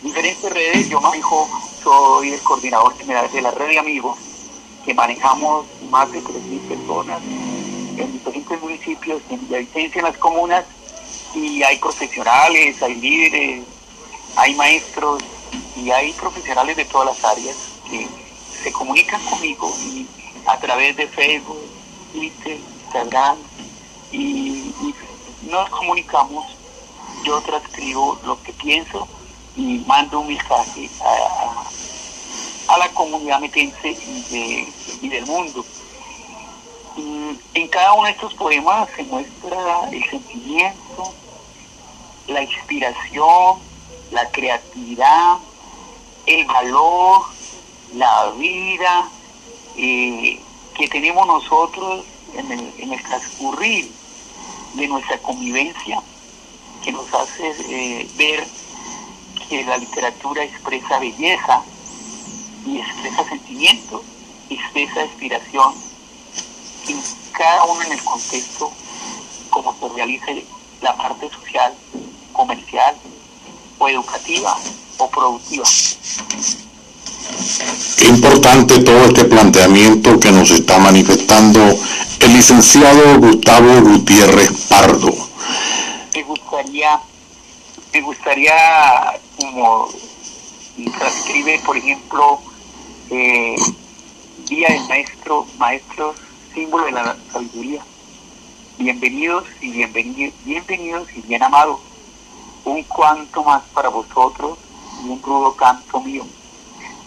diferentes 0.01 0.51
redes, 0.51 0.89
yo 0.89 0.99
manejo, 1.01 1.47
soy 1.83 2.33
el 2.33 2.41
coordinador 2.41 2.97
general 2.97 3.31
de 3.31 3.41
la 3.41 3.51
red 3.51 3.69
de 3.69 3.79
amigos, 3.79 4.17
que 4.85 4.93
manejamos 4.93 5.65
más 5.89 6.11
de 6.11 6.21
3.000 6.21 6.59
personas 6.67 7.21
en 7.21 8.11
diferentes 8.11 8.61
municipios, 8.61 9.21
en 9.29 9.39
Villavicencio, 9.41 9.99
en 9.99 10.05
las 10.05 10.17
comunas, 10.17 10.65
y 11.35 11.61
hay 11.63 11.77
profesionales, 11.77 12.81
hay 12.81 12.95
líderes, 12.95 13.63
hay 14.35 14.55
maestros 14.55 15.23
y 15.75 15.91
hay 15.91 16.13
profesionales 16.13 16.75
de 16.75 16.85
todas 16.85 17.15
las 17.15 17.23
áreas 17.23 17.55
que 17.89 18.07
se 18.63 18.71
comunican 18.71 19.23
conmigo 19.25 19.71
y 19.85 20.07
a 20.45 20.57
través 20.57 20.95
de 20.95 21.07
Facebook, 21.07 21.61
Twitter, 22.11 22.59
Instagram 22.91 23.37
y, 24.11 24.73
nos 25.43 25.69
comunicamos. 25.69 26.45
Yo 27.23 27.41
transcribo 27.41 28.17
lo 28.23 28.41
que 28.41 28.53
pienso 28.53 29.07
y 29.55 29.79
mando 29.85 30.21
un 30.21 30.27
mensaje 30.27 30.89
a, 32.67 32.77
la 32.77 32.89
comunidad 32.89 33.39
metense 33.39 33.97
y, 35.01 35.09
del 35.09 35.25
mundo. 35.25 35.65
en 37.53 37.67
cada 37.67 37.93
uno 37.93 38.05
de 38.05 38.11
estos 38.11 38.33
poemas 38.35 38.89
se 38.95 39.03
muestra 39.03 39.89
el 39.91 40.09
sentimiento, 40.09 41.13
la 42.27 42.43
inspiración, 42.43 43.59
la 44.11 44.29
creatividad, 44.31 45.37
el 46.25 46.45
valor, 46.45 47.23
la 47.93 48.31
vida 48.37 49.09
que 49.75 50.87
tenemos 50.89 51.25
nosotros 51.27 52.05
en 52.35 52.51
el, 52.51 52.73
en 52.77 53.03
transcurrir 53.03 53.91
de 54.75 54.87
nuestra 54.87 55.17
convivencia, 55.19 56.01
que 56.83 56.91
nos 56.91 57.13
hace 57.13 57.53
eh, 57.69 58.09
ver 58.15 58.47
que 59.47 59.63
la 59.65 59.77
literatura 59.77 60.43
expresa 60.43 60.99
belleza 60.99 61.61
y 62.65 62.79
expresa 62.79 63.27
sentimiento, 63.27 64.03
expresa 64.49 65.03
inspiración, 65.03 65.73
y 66.87 66.95
cada 67.33 67.63
uno 67.65 67.81
en 67.83 67.91
el 67.91 68.03
contexto 68.03 68.71
como 69.49 69.75
se 69.77 69.89
realice 69.89 70.45
la 70.81 70.95
parte 70.95 71.29
social, 71.29 71.73
comercial 72.33 72.95
o 73.77 73.87
educativa 73.87 74.57
o 74.97 75.09
productiva. 75.09 75.65
Qué 77.97 78.07
importante 78.07 78.79
todo 78.79 79.05
este 79.05 79.25
planteamiento 79.25 80.19
que 80.19 80.31
nos 80.31 80.51
está 80.51 80.77
manifestando 80.79 81.59
el 82.19 82.33
licenciado 82.33 83.19
Gustavo 83.19 83.81
Gutiérrez 83.81 84.67
Pardo. 84.67 85.13
Me 86.13 86.23
gustaría, 86.23 86.99
me 87.93 88.01
gustaría 88.01 88.53
como 89.37 89.89
transcribe, 90.97 91.61
por 91.65 91.77
ejemplo, 91.77 92.41
eh, 93.09 93.55
Día 94.47 94.69
del 94.69 94.87
Maestro, 94.87 95.47
Maestro, 95.57 96.15
símbolo 96.53 96.85
de 96.85 96.91
la 96.91 97.15
sabiduría. 97.31 97.81
Bienvenidos 98.77 99.45
y 99.61 99.71
bienvenidos, 99.71 100.33
bienvenidos 100.43 101.07
y 101.15 101.21
bien 101.21 101.43
amados. 101.43 101.79
Un 102.65 102.83
cuanto 102.83 103.43
más 103.43 103.63
para 103.73 103.89
vosotros 103.89 104.57
y 105.03 105.09
un 105.09 105.21
rudo 105.21 105.55
canto 105.55 106.01
mío 106.01 106.25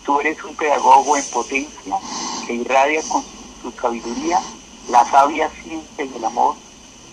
Tú 0.05 0.21
eres 0.21 0.43
un 0.45 0.55
pedagogo 0.55 1.17
en 1.17 1.25
potencia 1.31 1.97
que 2.47 2.53
irradia 2.53 3.01
con 3.09 3.25
tu 3.63 3.73
sabiduría 3.73 4.39
la 4.91 5.03
sabia 5.11 5.49
ciencia 5.63 6.05
del 6.05 6.23
amor, 6.23 6.57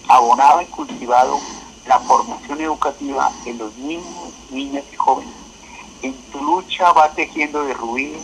abonado 0.10 0.62
y 0.62 0.66
cultivado 0.66 1.40
la 1.88 2.00
formación 2.00 2.60
educativa 2.60 3.32
en 3.46 3.60
los 3.60 3.74
niños, 3.78 4.34
niñas 4.50 4.84
y 4.92 4.96
jóvenes. 4.98 5.34
En 6.02 6.14
tu 6.32 6.44
lucha 6.44 6.92
va 6.92 7.14
tejiendo 7.14 7.64
de 7.64 7.74
ruido 7.74 8.20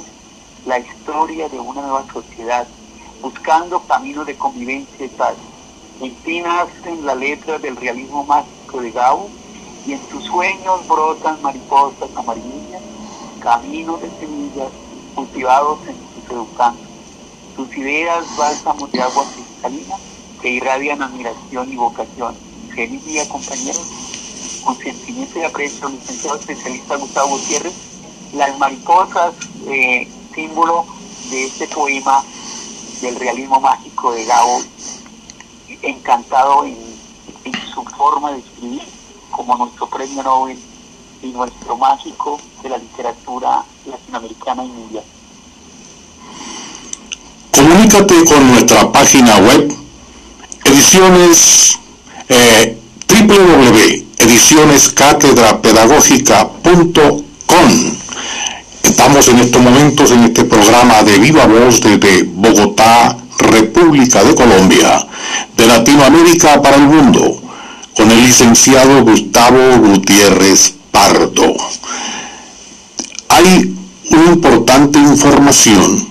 la 0.66 0.80
historia 0.80 1.48
de 1.48 1.60
una 1.60 1.82
nueva 1.82 2.06
sociedad, 2.12 2.68
buscando 3.22 3.80
caminos 3.84 4.28
de 4.28 4.38
convivencia 4.38 5.06
y 5.06 5.10
paz. 5.10 5.36
En 6.02 6.14
ti 6.24 6.42
nacen 6.42 7.06
las 7.06 7.16
letras 7.16 7.62
del 7.62 7.78
realismo 7.78 8.26
mágico 8.26 8.82
de 8.82 8.92
Gabo 8.92 9.30
y 9.86 9.94
en 9.94 10.00
tus 10.10 10.26
sueños 10.26 10.86
brotan 10.90 11.42
mariposas 11.42 12.10
amarillas 12.18 12.82
caminos 13.40 14.02
de 14.02 14.10
semillas 14.20 14.70
cultivados 15.16 15.80
en 15.88 15.96
tus 15.96 16.32
educandos. 16.32 16.88
Tus 17.56 17.76
ideas 17.78 18.26
bálsamos 18.38 18.92
de 18.92 19.02
agua 19.02 19.26
cristalina 19.34 19.96
que 20.42 20.50
irradian 20.50 21.02
admiración 21.02 21.72
y 21.72 21.76
vocación. 21.76 22.36
Feliz 22.76 23.04
día, 23.06 23.28
compañeros. 23.28 24.62
Con 24.64 24.78
sentimiento 24.78 25.40
y 25.40 25.44
aprecio, 25.44 25.90
licenciado 25.90 26.38
especialista 26.38 26.98
Gustavo 26.98 27.30
Gutiérrez, 27.30 27.74
las 28.34 28.58
mariposas, 28.60 29.34
eh, 29.68 30.08
símbolo 30.36 30.86
de 31.30 31.46
este 31.46 31.68
poema 31.68 32.24
del 33.02 33.16
realismo 33.16 33.60
mágico 33.60 34.12
de 34.12 34.26
Gabo, 34.26 34.62
encantado 35.82 36.66
en 36.66 36.76
su 37.74 37.84
forma 37.84 38.34
de 38.34 38.40
escribir, 38.40 38.84
como 39.32 39.56
nuestro 39.56 39.88
premio 39.88 40.22
Nobel 40.24 40.60
y 41.22 41.28
nuestro 41.28 41.78
mágico 41.78 42.40
de 42.64 42.70
la 42.70 42.78
literatura 42.78 43.64
latinoamericana 43.86 44.64
y 44.64 44.68
mundial. 44.68 45.04
Comunícate 47.52 48.26
con 48.26 48.52
nuestra 48.52 48.92
página 48.92 49.38
web 49.38 49.74
ediciones 50.66 51.80
eh, 52.30 52.78
Estamos 58.84 59.28
en 59.28 59.40
estos 59.40 59.62
momentos 59.62 60.12
en 60.12 60.24
este 60.24 60.44
programa 60.46 61.04
de 61.04 61.20
Viva 61.20 61.46
Voz 61.46 61.82
desde 61.82 62.24
Bogotá, 62.24 63.18
República 63.38 64.24
de 64.24 64.34
Colombia, 64.34 65.06
de 65.56 65.68
Latinoamérica 65.68 66.62
para 66.62 66.78
el 66.78 66.88
mundo, 66.88 67.42
con 67.96 68.12
el 68.12 68.24
licenciado 68.24 69.04
Gustavo 69.04 69.78
Gutiérrez 69.80 70.77
hay 73.30 73.76
una 74.10 74.26
importante 74.34 75.00
información 75.00 76.08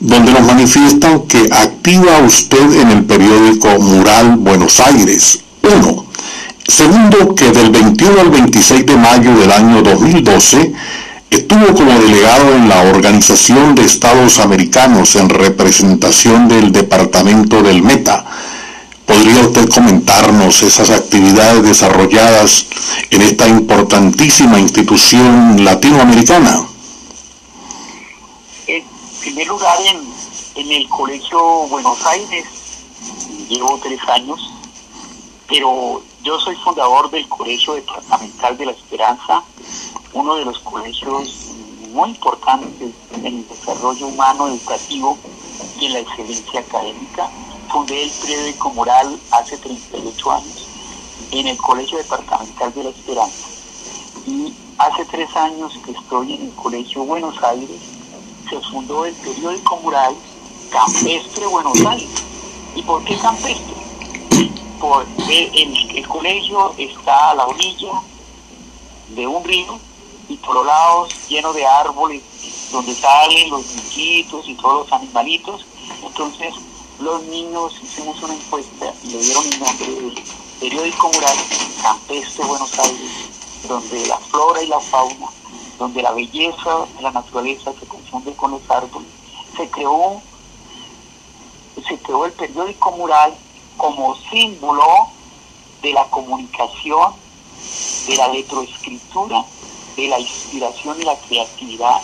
donde 0.00 0.32
nos 0.32 0.42
manifiestan 0.42 1.22
que 1.22 1.48
activa 1.50 2.18
usted 2.18 2.80
en 2.80 2.90
el 2.90 3.04
periódico 3.04 3.68
Mural 3.80 4.36
Buenos 4.36 4.80
Aires. 4.80 5.40
Uno. 5.62 6.04
Segundo, 6.66 7.34
que 7.34 7.50
del 7.50 7.70
21 7.70 8.20
al 8.20 8.30
26 8.30 8.86
de 8.86 8.96
mayo 8.96 9.36
del 9.36 9.52
año 9.52 9.82
2012 9.82 10.72
estuvo 11.30 11.74
como 11.74 11.98
delegado 11.98 12.54
en 12.54 12.68
la 12.68 12.82
Organización 12.82 13.74
de 13.74 13.84
Estados 13.84 14.38
Americanos 14.38 15.16
en 15.16 15.28
representación 15.28 16.48
del 16.48 16.72
Departamento 16.72 17.62
del 17.62 17.82
Meta 17.82 18.24
¿Podría 19.06 19.42
usted 19.42 19.68
comentarnos 19.68 20.62
esas 20.62 20.88
actividades 20.88 21.62
desarrolladas 21.62 22.66
en 23.10 23.20
esta 23.20 23.46
importantísima 23.46 24.58
institución 24.58 25.62
latinoamericana? 25.62 26.66
En 28.66 28.82
primer 29.20 29.46
lugar, 29.46 29.78
en, 30.54 30.72
el 30.72 30.88
Colegio 30.88 31.38
Buenos 31.68 32.04
Aires 32.06 32.46
llevo 33.50 33.78
tres 33.82 34.00
años, 34.08 34.40
pero 35.48 36.02
yo 36.22 36.40
soy 36.40 36.56
fundador 36.56 37.10
del 37.10 37.28
Colegio 37.28 37.74
Departamental 37.74 38.56
de 38.56 38.66
la 38.66 38.72
Esperanza, 38.72 39.42
uno 40.14 40.36
de 40.36 40.46
los 40.46 40.58
colegios 40.60 41.50
muy 41.92 42.10
importantes 42.10 42.94
en 43.12 43.26
el 43.26 43.48
desarrollo 43.48 44.06
humano 44.06 44.48
educativo 44.48 45.18
y 45.78 45.86
en 45.86 45.92
la 45.92 45.98
excelencia 45.98 46.60
académica 46.60 47.30
fundé 47.64 48.02
el 48.02 48.10
periódico 48.10 48.70
Moral 48.70 49.18
hace 49.30 49.56
38 49.58 50.30
años 50.30 50.68
en 51.30 51.46
el 51.46 51.56
Colegio 51.56 51.98
Departamental 51.98 52.72
de 52.74 52.84
la 52.84 52.90
Esperanza. 52.90 53.48
Y 54.26 54.54
hace 54.78 55.04
tres 55.06 55.34
años 55.36 55.72
que 55.84 55.92
estoy 55.92 56.34
en 56.34 56.42
el 56.42 56.54
Colegio 56.54 57.04
Buenos 57.04 57.42
Aires, 57.42 57.80
se 58.48 58.60
fundó 58.70 59.04
el 59.04 59.14
periódico 59.14 59.76
Moral 59.78 60.14
Campestre 60.70 61.46
Buenos 61.46 61.80
Aires. 61.84 62.08
¿Y 62.74 62.82
por 62.82 63.04
qué 63.04 63.16
campestre? 63.18 63.74
Porque 64.80 65.50
el, 65.54 65.96
el 65.96 66.08
colegio 66.08 66.74
está 66.76 67.30
a 67.30 67.34
la 67.34 67.46
orilla 67.46 67.92
de 69.10 69.26
un 69.26 69.44
río 69.44 69.78
y 70.28 70.36
por 70.38 70.54
los 70.54 70.66
lados 70.66 71.28
lleno 71.28 71.52
de 71.52 71.66
árboles 71.66 72.22
donde 72.72 72.94
salen 72.94 73.50
los 73.50 73.64
niñitos 73.74 74.48
y 74.48 74.54
todos 74.54 74.88
los 74.88 74.92
animalitos. 75.00 75.64
Entonces 76.04 76.54
los 77.00 77.22
niños 77.24 77.74
hicimos 77.82 78.22
una 78.22 78.34
encuesta 78.34 78.92
y 79.02 79.08
le 79.08 79.18
dieron 79.18 79.44
el 79.46 79.60
nombre 79.60 79.86
del 79.86 80.24
periódico 80.60 81.10
mural 81.12 81.36
Campestre 81.82 82.44
Buenos 82.44 82.78
Aires, 82.78 83.10
donde 83.68 84.06
la 84.06 84.18
flora 84.18 84.62
y 84.62 84.66
la 84.68 84.80
fauna, 84.80 85.28
donde 85.78 86.02
la 86.02 86.12
belleza 86.12 86.86
de 86.96 87.02
la 87.02 87.10
naturaleza 87.10 87.72
se 87.78 87.86
confunde 87.86 88.34
con 88.34 88.52
los 88.52 88.70
árboles. 88.70 89.08
Se 89.56 89.68
creó, 89.70 90.22
se 91.86 91.98
creó 91.98 92.26
el 92.26 92.32
periódico 92.32 92.92
mural 92.92 93.34
como 93.76 94.16
símbolo 94.30 94.86
de 95.82 95.92
la 95.92 96.04
comunicación, 96.04 97.12
de 98.06 98.16
la 98.16 98.28
letroescritura, 98.28 99.44
de 99.96 100.08
la 100.08 100.18
inspiración 100.20 101.00
y 101.00 101.04
la 101.04 101.16
creatividad, 101.16 102.00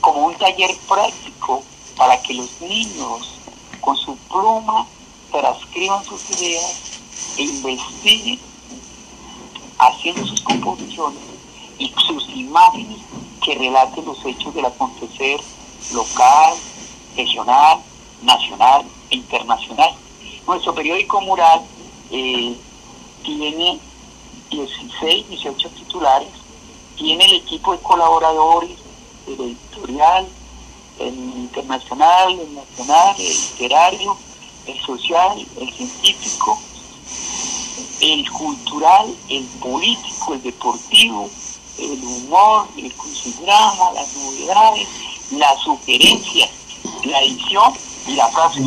como 0.00 0.26
un 0.26 0.34
taller 0.36 0.76
práctico 0.88 1.62
para 1.96 2.20
que 2.22 2.34
los 2.34 2.60
niños 2.60 3.39
con 3.80 3.96
su 3.96 4.16
pluma 4.16 4.86
transcriban 5.30 6.04
sus 6.04 6.30
ideas 6.30 6.80
e 7.36 7.42
investiguen 7.42 8.38
haciendo 9.78 10.26
sus 10.26 10.40
composiciones 10.42 11.18
y 11.78 11.92
sus 12.06 12.28
imágenes 12.30 12.98
que 13.42 13.54
relaten 13.54 14.04
los 14.04 14.24
hechos 14.24 14.54
del 14.54 14.66
acontecer 14.66 15.40
local, 15.92 16.54
regional, 17.16 17.80
nacional 18.22 18.84
e 19.10 19.16
internacional. 19.16 19.94
Nuestro 20.46 20.74
periódico 20.74 21.20
mural 21.22 21.62
eh, 22.10 22.56
tiene 23.22 23.80
16, 24.50 25.28
18 25.28 25.70
titulares, 25.70 26.28
tiene 26.96 27.24
el 27.24 27.36
equipo 27.36 27.72
de 27.72 27.78
colaboradores, 27.78 28.78
el 29.26 29.40
editorial, 29.40 30.28
el 31.00 31.14
internacional, 31.14 32.38
el 32.38 32.54
nacional, 32.54 33.16
el 33.18 33.26
literario, 33.26 34.16
el 34.66 34.80
social, 34.80 35.46
el 35.58 35.72
científico, 35.72 36.58
el 38.00 38.30
cultural, 38.30 39.14
el 39.28 39.44
político, 39.60 40.34
el 40.34 40.42
deportivo, 40.42 41.28
el 41.78 42.04
humor, 42.04 42.68
el 42.76 42.92
crucigrama, 42.92 43.92
las 43.94 44.14
novedades, 44.16 44.88
las 45.32 45.60
sugerencias, 45.62 46.50
la 47.04 47.20
edición 47.22 47.72
y 48.06 48.12
la 48.12 48.28
frase 48.28 48.60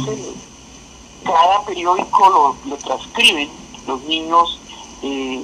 Cada 1.23 1.63
periódico 1.65 2.57
lo, 2.65 2.77
transcriben 2.77 3.49
los 3.88 4.01
niños 4.03 4.59
eh, 5.03 5.43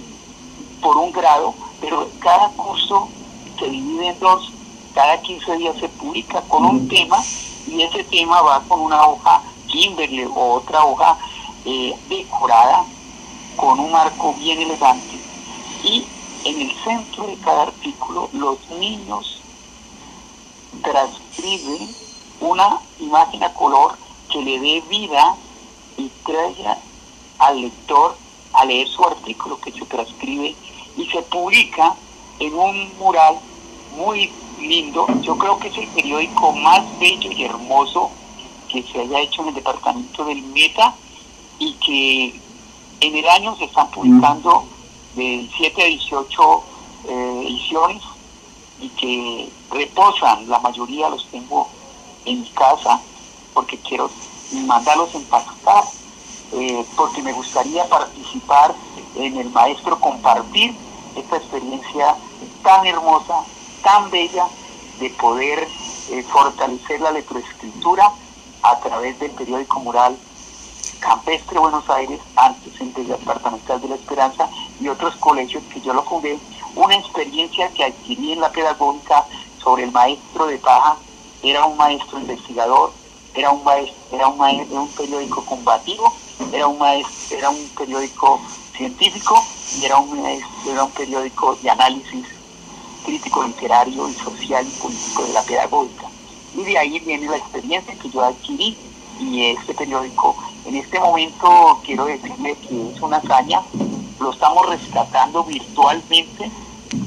por 0.82 0.98
un 0.98 1.12
grado, 1.12 1.54
pero 1.82 2.10
cada 2.20 2.50
curso 2.50 3.10
se 3.60 3.70
divide 3.70 4.08
en 4.08 4.20
dos, 4.20 4.52
cada 4.94 5.22
15 5.22 5.58
días 5.58 5.76
se 5.80 5.90
publica 5.90 6.42
con 6.42 6.66
un 6.66 6.88
tema 6.88 7.18
y 7.68 7.82
ese 7.84 8.04
tema 8.06 8.42
va 8.42 8.62
con 8.68 8.82
una 8.82 9.08
hoja 9.08 9.42
Kimberley 9.68 10.26
o 10.26 10.54
otra 10.54 10.84
hoja 10.84 11.18
eh, 11.66 11.96
decorada 12.10 12.86
con 13.56 13.80
un 13.80 13.92
marco 13.92 14.34
bien 14.36 14.60
elegante. 14.60 15.20
Y 15.84 16.06
en 16.46 16.62
el 16.62 16.76
centro 16.84 17.28
de 17.28 17.36
cada 17.38 17.64
artículo 17.64 18.30
los 18.34 18.58
niños 18.80 19.42
transcriben 20.82 21.90
una 22.40 22.80
imagen 23.00 23.44
a 23.44 23.54
color 23.54 23.98
que 24.32 24.42
le 24.42 24.60
dé 24.60 24.82
vida 24.90 25.36
y 25.98 26.10
traiga 26.26 26.78
al 27.40 27.62
lector 27.62 28.16
a 28.54 28.66
leer 28.66 28.88
su 28.88 29.04
artículo 29.04 29.60
que 29.60 29.72
se 29.72 29.86
transcribe 29.86 30.56
y 30.98 31.06
se 31.08 31.22
publica 31.24 31.96
en 32.40 32.54
un 32.54 32.98
mural 32.98 33.40
muy 33.98 34.32
lindo. 34.60 35.08
Yo 35.22 35.38
creo 35.38 35.58
que 35.60 35.70
es 35.70 35.78
el 35.78 35.88
periódico 35.88 36.54
más 36.54 36.82
bello 37.00 37.32
y 37.32 37.44
hermoso 37.44 38.12
que 38.68 38.84
se 38.84 39.02
haya 39.02 39.22
hecho 39.22 39.42
en 39.42 39.50
el 39.50 39.56
departamento 39.56 40.26
del 40.26 40.42
Meta 40.44 40.94
y 41.58 41.74
que 41.74 42.40
en 43.02 43.16
el 43.16 43.28
año 43.30 43.56
se 43.58 43.66
están 43.66 43.90
publicando 43.92 44.66
de 45.16 45.50
7 45.58 45.82
a 45.82 45.86
18 45.86 46.64
eh, 47.08 47.44
ediciones 47.48 48.04
y 48.82 48.90
que 48.90 49.50
reposan, 49.72 50.48
la 50.48 50.60
mayoría 50.60 51.10
los 51.10 51.26
tengo 51.28 51.68
en 52.26 52.42
mi 52.42 52.50
casa 52.50 53.02
porque 53.54 53.78
quiero 53.80 54.10
mandarlos 54.66 55.14
empaquetar, 55.16 55.84
eh, 56.54 56.86
porque 56.96 57.22
me 57.22 57.34
gustaría 57.34 57.88
participar 57.88 58.74
en 59.16 59.38
el 59.38 59.50
maestro 59.50 60.00
compartir 60.00 60.74
esta 61.16 61.38
experiencia 61.38 62.16
tan 62.64 62.86
hermosa, 62.86 63.44
tan 63.84 64.10
bella 64.10 64.48
de 65.00 65.10
poder 65.12 65.68
eh, 66.12 66.24
fortalecer 66.24 67.00
la 67.02 67.12
letroescritura 67.12 68.12
a 68.64 68.80
través 68.80 69.20
del 69.20 69.32
periódico 69.32 69.80
mural 69.80 70.18
Campestre 71.00 71.60
Buenos 71.60 71.90
Aires, 71.90 72.20
antes 72.36 72.80
en 72.82 72.94
Departamental 72.94 73.80
de 73.80 73.88
la 73.88 73.96
Esperanza 73.96 74.50
y 74.82 74.90
otros 74.90 75.16
colegios 75.16 75.64
que 75.74 75.80
yo 75.80 75.94
lo 75.94 76.02
jugué, 76.02 76.38
una 76.76 76.96
experiencia 76.96 77.70
que 77.70 77.86
adquirí 77.86 78.34
en 78.34 78.42
la 78.42 78.52
pedagógica 78.52 79.26
sobre 79.64 79.84
el 79.84 79.92
maestro 79.92 80.48
de 80.48 80.58
paja, 80.58 80.98
era 81.42 81.66
un 81.66 81.78
maestro 81.78 82.20
investigador, 82.20 82.92
era 83.34 83.52
un 83.52 83.64
maestro, 83.64 83.96
era 84.12 84.28
un, 84.28 84.38
maestro, 84.38 84.82
un 84.82 84.90
periódico 84.90 85.46
combativo, 85.46 86.14
era 86.52 86.68
un 86.68 86.78
maestro, 86.78 87.38
era 87.38 87.50
un 87.50 87.70
periódico 87.78 88.42
científico 88.76 89.42
y 89.80 89.86
era 89.86 89.98
un, 89.98 90.20
era 90.26 90.84
un 90.84 90.92
periódico 90.92 91.56
de 91.56 91.70
análisis 91.70 92.26
crítico 93.10 93.44
literario 93.44 94.08
y 94.08 94.14
social 94.14 94.68
y 94.68 94.82
político 94.82 95.24
de 95.24 95.34
la 95.34 95.42
pedagógica. 95.42 96.06
Y 96.56 96.64
de 96.64 96.78
ahí 96.78 97.00
viene 97.00 97.28
la 97.28 97.38
experiencia 97.38 97.96
que 97.96 98.10
yo 98.10 98.24
adquirí 98.24 98.78
y 99.20 99.46
este 99.46 99.74
periódico 99.74 100.36
en 100.66 100.76
este 100.76 101.00
momento 101.00 101.80
quiero 101.84 102.06
decirle 102.06 102.56
que 102.56 102.92
es 102.92 103.02
una 103.02 103.18
hazaña, 103.18 103.64
lo 104.20 104.32
estamos 104.32 104.70
rescatando 104.70 105.44
virtualmente 105.44 106.52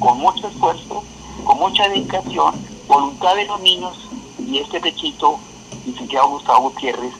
con 0.00 0.18
mucho 0.18 0.48
esfuerzo, 0.48 1.04
con 1.44 1.58
mucha 1.58 1.88
dedicación, 1.88 2.54
voluntad 2.88 3.36
de 3.36 3.44
los 3.44 3.60
niños 3.60 4.08
y 4.44 4.58
este 4.58 4.80
pechito, 4.80 5.38
licenciado 5.86 6.30
Gustavo 6.30 6.70
Gutiérrez, 6.70 7.12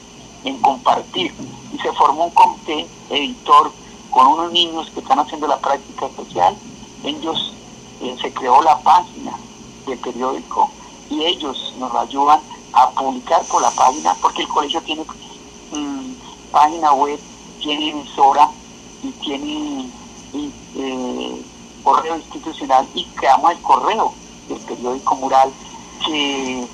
en 0.43 0.57
compartir. 0.59 1.33
Y 1.73 1.77
se 1.79 1.91
formó 1.93 2.25
un 2.25 2.31
comité 2.31 2.85
editor 3.09 3.71
con 4.09 4.27
unos 4.27 4.51
niños 4.51 4.89
que 4.89 4.99
están 4.99 5.19
haciendo 5.19 5.47
la 5.47 5.59
práctica 5.59 6.09
social. 6.17 6.55
Ellos 7.05 7.53
eh, 8.03 8.17
se 8.21 8.33
creó 8.33 8.61
la 8.61 8.77
página 8.79 9.33
del 9.87 9.97
periódico 9.97 10.69
y 11.09 11.23
ellos 11.23 11.73
nos 11.77 11.93
ayudan 11.95 12.39
a 12.73 12.89
publicar 12.91 13.41
por 13.45 13.61
la 13.61 13.71
página 13.71 14.15
porque 14.21 14.41
el 14.41 14.47
colegio 14.47 14.81
tiene 14.81 15.05
página 16.51 16.93
web, 16.93 17.19
tiene 17.59 17.89
emisora 17.91 18.49
y 19.03 19.11
tiene 19.11 19.89
eh, 20.75 21.41
correo 21.83 22.17
institucional 22.17 22.87
y 22.93 23.05
creamos 23.15 23.51
el 23.51 23.61
correo 23.61 24.13
del 24.49 24.59
periódico 24.59 25.15
mural 25.15 25.51
que 26.05 26.67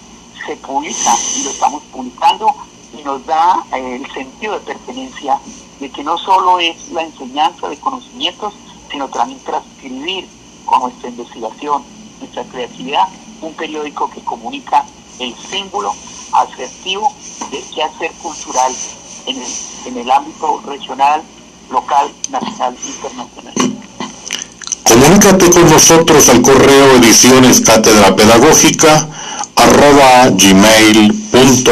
se 0.45 0.55
publica 0.57 1.15
y 1.37 1.43
lo 1.43 1.49
estamos 1.51 1.83
publicando 1.91 2.53
y 2.97 3.03
nos 3.03 3.25
da 3.25 3.63
eh, 3.73 4.01
el 4.03 4.11
sentido 4.11 4.53
de 4.53 4.59
pertenencia 4.61 5.39
de 5.79 5.89
que 5.89 6.03
no 6.03 6.17
solo 6.17 6.59
es 6.59 6.89
la 6.89 7.03
enseñanza 7.03 7.69
de 7.69 7.79
conocimientos, 7.79 8.53
sino 8.91 9.07
también 9.09 9.39
transcribir 9.41 10.27
con 10.69 10.81
nuestra 10.81 11.09
investigación, 11.09 11.83
nuestra 12.19 12.43
creatividad, 12.43 13.07
un 13.41 13.53
periódico 13.55 14.07
que 14.09 14.21
comunica 14.21 14.85
el 15.17 15.35
símbolo 15.49 15.93
asertivo 16.31 17.11
de 17.49 17.63
qué 17.73 17.81
hacer 17.83 18.11
cultural 18.21 18.71
en 19.25 19.97
el, 19.97 20.11
ámbito 20.11 20.61
regional, 20.67 21.23
local, 21.71 22.11
nacional 22.29 22.77
e 22.83 22.87
internacional. 22.87 23.53
Comunícate 24.83 25.49
con 25.49 25.69
nosotros 25.69 26.29
al 26.29 26.41
correo 26.43 26.97
ediciones 26.97 27.61
cátedra 27.61 28.15
pedagógica 28.15 29.07
arroba 29.55 30.29
gmail.com. 30.29 31.69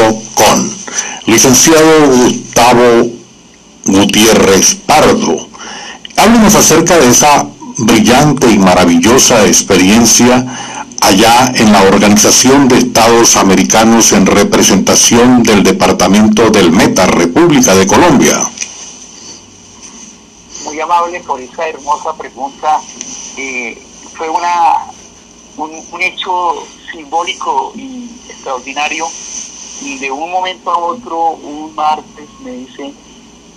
Licenciado 1.26 2.08
Gustavo 2.08 3.10
Gutiérrez 3.84 4.74
Pardo, 4.86 5.48
háblenos 6.16 6.54
acerca 6.54 6.98
de 6.98 7.10
esa 7.10 7.46
brillante 7.78 8.50
y 8.50 8.58
maravillosa 8.58 9.46
experiencia 9.46 10.44
allá 11.00 11.52
en 11.54 11.72
la 11.72 11.82
Organización 11.82 12.68
de 12.68 12.78
Estados 12.78 13.36
Americanos 13.36 14.12
en 14.12 14.26
representación 14.26 15.42
del 15.44 15.62
Departamento 15.62 16.50
del 16.50 16.72
Meta, 16.72 17.06
República 17.06 17.74
de 17.74 17.86
Colombia? 17.86 18.36
Muy 20.64 20.80
amable 20.80 21.20
por 21.20 21.40
esa 21.40 21.68
hermosa 21.68 22.14
pregunta. 22.14 22.80
Eh, 23.36 23.80
fue 24.16 24.28
una, 24.28 24.74
un, 25.56 26.02
hecho 26.02 26.66
simbólico 26.90 27.72
y 27.76 28.10
extraordinario. 28.28 29.06
Y 29.80 29.98
de 29.98 30.10
un 30.10 30.30
momento 30.32 30.70
a 30.72 30.78
otro, 30.78 31.30
un 31.30 31.72
martes, 31.76 32.28
me 32.40 32.50
dice, 32.50 32.92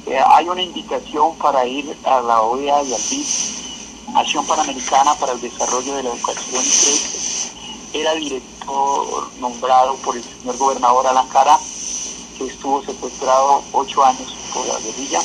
eh, 0.06 0.20
hay 0.28 0.48
una 0.48 0.62
invitación 0.62 1.36
para 1.38 1.66
ir 1.66 1.98
a 2.04 2.22
la 2.22 2.42
OEA 2.42 2.84
y 2.84 2.94
al 2.94 3.02
BID, 3.10 3.26
Acción 4.16 4.46
Panamericana 4.46 5.16
para 5.16 5.34
el 5.34 5.42
Desarrollo 5.42 5.96
de 5.96 6.04
la 6.04 6.10
Educación 6.10 6.64
y 7.94 7.98
era 7.98 8.14
director 8.16 9.32
nombrado 9.40 9.96
por 9.98 10.16
el 10.16 10.24
señor 10.24 10.58
gobernador 10.58 11.08
Alan 11.08 11.28
Cara, 11.28 11.58
que 12.38 12.46
estuvo 12.46 12.84
secuestrado 12.84 13.64
ocho 13.72 14.04
años 14.04 14.36
por 14.54 14.66
la 14.68 14.80
guerrilla. 14.80 15.20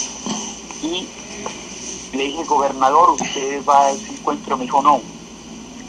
Y 0.82 1.06
le 2.16 2.24
dije, 2.24 2.44
gobernador, 2.44 3.10
usted 3.10 3.64
va 3.64 3.86
a 3.86 3.90
ese 3.90 4.12
encuentro. 4.12 4.56
Me 4.56 4.64
dijo, 4.64 4.82
no, 4.82 5.00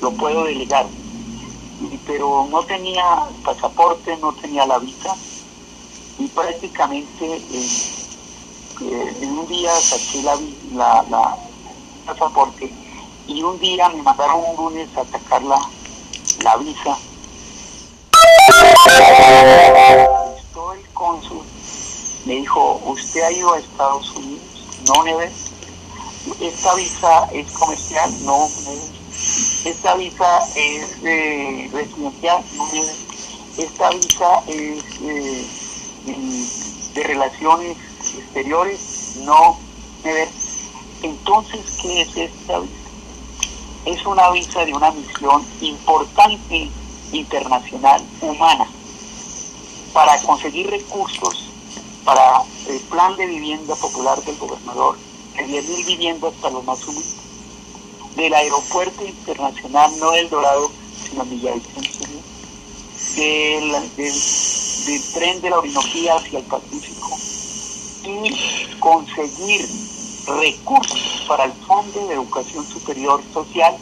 lo 0.02 0.12
puedo 0.12 0.44
delegar. 0.44 0.86
pero 2.06 2.48
no 2.50 2.64
tenía 2.64 3.04
pasaporte, 3.44 4.18
no 4.18 4.34
tenía 4.34 4.66
la 4.66 4.80
visa. 4.80 5.16
Y 6.20 6.28
prácticamente 6.28 7.36
eh, 7.36 7.70
eh, 8.82 9.18
en 9.22 9.38
un 9.38 9.48
día 9.48 9.72
saqué 9.76 10.24
la, 10.24 11.04
la, 11.10 11.38
pasaporte 12.06 12.72
y 13.28 13.44
un 13.44 13.60
día 13.60 13.90
me 13.90 14.02
mandaron 14.02 14.42
un 14.48 14.56
lunes 14.56 14.90
a 14.98 15.06
sacar 15.06 15.44
la, 15.44 15.60
la 16.44 16.58
visa. 16.58 16.98
Estoy 20.38 20.80
el 20.80 20.90
cónsul 20.94 21.44
me 22.28 22.36
dijo, 22.36 22.82
¿usted 22.86 23.22
ha 23.22 23.32
ido 23.32 23.54
a 23.54 23.60
Estados 23.60 24.12
Unidos? 24.12 24.44
No, 24.88 25.04
Neves. 25.06 25.32
Esta 26.42 26.76
visa 26.76 27.30
es 27.32 27.52
comercial, 27.54 28.12
no, 28.26 28.50
Neves. 28.66 28.92
Esta 29.66 29.96
visa 29.96 30.40
es 30.56 31.02
de 31.02 31.70
residencial, 31.72 32.44
no, 32.58 32.68
Neves. 32.74 32.98
Esta 33.58 33.90
visa 33.92 34.44
es 34.48 34.84
eh, 35.04 35.48
de 36.96 37.04
relaciones 37.04 37.78
exteriores, 38.18 39.20
no, 39.24 39.58
Neves. 40.04 40.30
Entonces, 41.04 41.62
¿qué 41.82 42.02
es 42.02 42.18
esta 42.18 42.60
visa? 42.60 42.77
Es 43.88 44.06
una 44.06 44.30
visa 44.32 44.66
de 44.66 44.74
una 44.74 44.92
misión 44.92 45.46
importante 45.62 46.70
internacional 47.14 48.04
humana 48.20 48.68
para 49.94 50.22
conseguir 50.24 50.70
recursos 50.70 51.46
para 52.04 52.44
el 52.68 52.82
plan 52.82 53.16
de 53.16 53.28
vivienda 53.28 53.76
popular 53.76 54.22
del 54.26 54.36
gobernador, 54.40 54.98
de 55.38 55.46
10.000 55.46 55.86
viviendas 55.86 56.34
para 56.42 56.56
los 56.56 56.66
más 56.66 56.86
humildes, 56.86 57.16
del 58.18 58.34
aeropuerto 58.34 59.06
internacional, 59.06 59.98
no 60.00 60.12
del 60.12 60.30
Dorado, 60.30 60.70
sino 61.10 61.24
Villavicencio, 61.24 62.08
del, 63.16 63.72
del, 63.96 64.14
del 64.86 65.14
tren 65.14 65.40
de 65.40 65.50
la 65.50 65.60
Orinoquía 65.60 66.16
hacia 66.16 66.40
el 66.40 66.46
Pacífico, 66.46 67.18
y 68.04 68.80
conseguir 68.80 69.66
recursos 70.28 71.26
para 71.28 71.46
el 71.46 71.54
Fondo 71.54 72.08
de 72.08 72.14
Educación 72.14 72.66
Superior 72.66 73.22
Social 73.34 73.78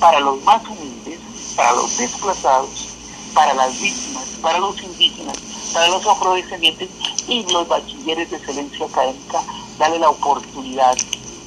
para 0.00 0.20
los 0.20 0.42
más 0.42 0.66
humildes, 0.66 1.20
para 1.56 1.72
los 1.72 1.96
desplazados, 1.96 2.88
para 3.34 3.54
las 3.54 3.80
víctimas, 3.80 4.24
para 4.42 4.58
los 4.58 4.82
indígenas, 4.82 5.36
para 5.72 5.88
los 5.88 6.06
afrodescendientes 6.06 6.88
y 7.28 7.44
los 7.52 7.68
bachilleres 7.68 8.30
de 8.30 8.36
excelencia 8.36 8.86
académica, 8.86 9.42
darle 9.78 9.98
la 9.98 10.10
oportunidad 10.10 10.96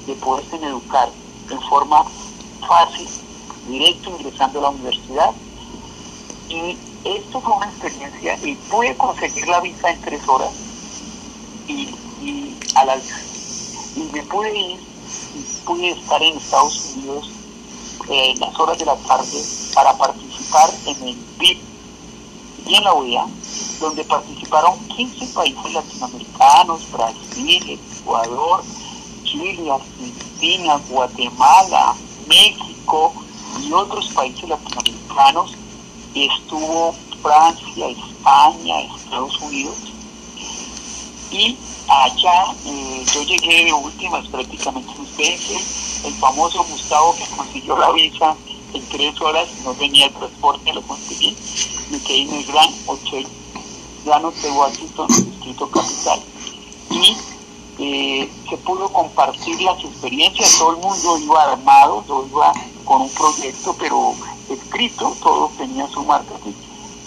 de 0.06 0.14
poderse 0.16 0.56
educar 0.56 1.10
en 1.50 1.62
forma 1.62 2.04
fácil, 2.68 3.08
directo, 3.68 4.10
ingresando 4.10 4.60
a 4.60 4.64
la 4.64 4.70
universidad. 4.70 5.32
Y 6.50 6.78
esto 7.04 7.42
fue 7.42 7.54
una 7.54 7.68
experiencia 7.68 8.38
y 8.44 8.56
pude 8.56 8.96
conseguir 8.98 9.48
la 9.48 9.60
visa 9.62 9.90
en 9.90 10.02
tres 10.02 10.28
horas 10.28 10.52
y, 11.68 11.94
a 12.76 12.86
las, 12.86 13.02
y 13.98 14.04
me 14.14 14.24
pude 14.24 14.56
ir 14.56 14.80
y 14.80 15.66
pude 15.66 15.90
estar 15.90 16.22
en 16.22 16.38
Estados 16.38 16.94
Unidos 16.96 17.32
eh, 18.10 18.32
en 18.32 18.40
las 18.40 18.60
horas 18.60 18.78
de 18.78 18.86
la 18.86 18.96
tarde 18.96 19.44
para 19.74 19.98
participar 19.98 20.70
en 20.86 21.08
el 21.08 21.16
BIP 21.40 21.60
y 22.68 22.76
en 22.76 22.84
la 22.84 22.94
OEA 22.94 23.28
donde 23.80 24.04
participaron 24.04 24.78
15 24.88 25.28
países 25.34 25.74
latinoamericanos, 25.74 26.92
Brasil, 26.92 27.80
Ecuador, 28.00 28.64
Chile, 29.24 29.72
Argentina, 29.72 30.80
Guatemala, 30.90 31.96
México 32.28 33.14
y 33.62 33.72
otros 33.72 34.10
países 34.10 34.48
latinoamericanos. 34.50 35.54
Estuvo 36.16 36.96
Francia, 37.22 37.88
España, 37.90 38.82
Estados 38.96 39.40
Unidos. 39.42 39.78
Y 41.32 41.58
allá 41.88 42.56
eh, 42.66 43.06
yo 43.14 43.24
llegué 43.24 43.66
de 43.66 43.74
últimas 43.74 44.28
prácticamente 44.28 44.90
ustedes, 45.00 46.04
el 46.06 46.14
famoso 46.16 46.64
Gustavo 46.64 47.16
que 47.16 47.26
consiguió 47.36 47.78
la 47.78 47.92
visa 47.92 48.36
en 48.74 48.90
tres 48.90 49.20
horas, 49.22 49.48
no 49.64 49.74
tenía 49.74 50.08
el 50.08 50.14
transporte, 50.14 50.74
lo 50.74 50.82
conseguí, 50.84 51.36
me 51.90 52.00
quedé 52.02 52.22
en 52.22 52.34
el 52.34 52.46
Gran 52.46 52.70
Hotel 52.86 53.28
de 54.08 54.52
Washington, 54.52 55.08
Distrito 55.08 55.70
Capital. 55.70 56.22
Y 56.90 57.18
eh, 57.80 58.30
se 58.50 58.58
pudo 58.58 58.88
compartir 58.90 59.62
las 59.62 59.84
experiencias, 59.84 60.58
todo 60.58 60.72
el 60.72 60.78
mundo 60.78 61.18
iba 61.20 61.52
armado, 61.52 62.04
todo 62.08 62.26
iba 62.28 62.54
con 62.86 63.02
un 63.02 63.10
proyecto, 63.10 63.76
pero 63.78 64.14
escrito, 64.50 65.14
todo 65.22 65.52
tenía 65.58 65.88
su 65.90 66.04
marca. 66.04 66.36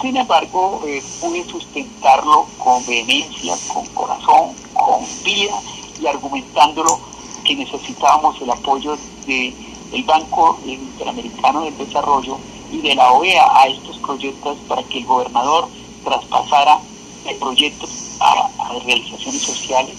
Sin 0.00 0.16
embargo, 0.16 0.80
pude 1.20 1.44
sustentarlo 1.44 2.46
con 2.58 2.84
vehemencia, 2.86 3.54
con 3.72 3.84
corazón, 3.88 4.54
con 4.72 5.04
vida 5.22 5.60
y 6.00 6.06
argumentándolo 6.06 6.98
que 7.44 7.54
necesitábamos 7.56 8.40
el 8.40 8.50
apoyo 8.50 8.96
del 9.26 10.04
Banco 10.04 10.58
Interamericano 10.64 11.62
del 11.62 11.76
Desarrollo 11.76 12.38
y 12.72 12.78
de 12.80 12.94
la 12.94 13.12
OEA 13.12 13.44
a 13.60 13.66
estos 13.66 13.98
proyectos 13.98 14.56
para 14.68 14.82
que 14.84 14.98
el 14.98 15.06
gobernador 15.06 15.68
traspasara 16.04 16.78
el 17.26 17.36
proyecto 17.36 17.86
a, 18.20 18.48
realizaciones 18.84 19.42
sociales. 19.42 19.96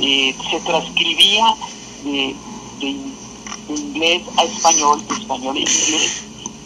Eh, 0.00 0.34
se 0.50 0.60
transcribía 0.60 1.54
de, 2.04 2.34
inglés 3.68 4.22
a 4.36 4.44
español, 4.44 5.06
de 5.06 5.14
español 5.14 5.56
a 5.56 5.60
inglés, 5.60 6.24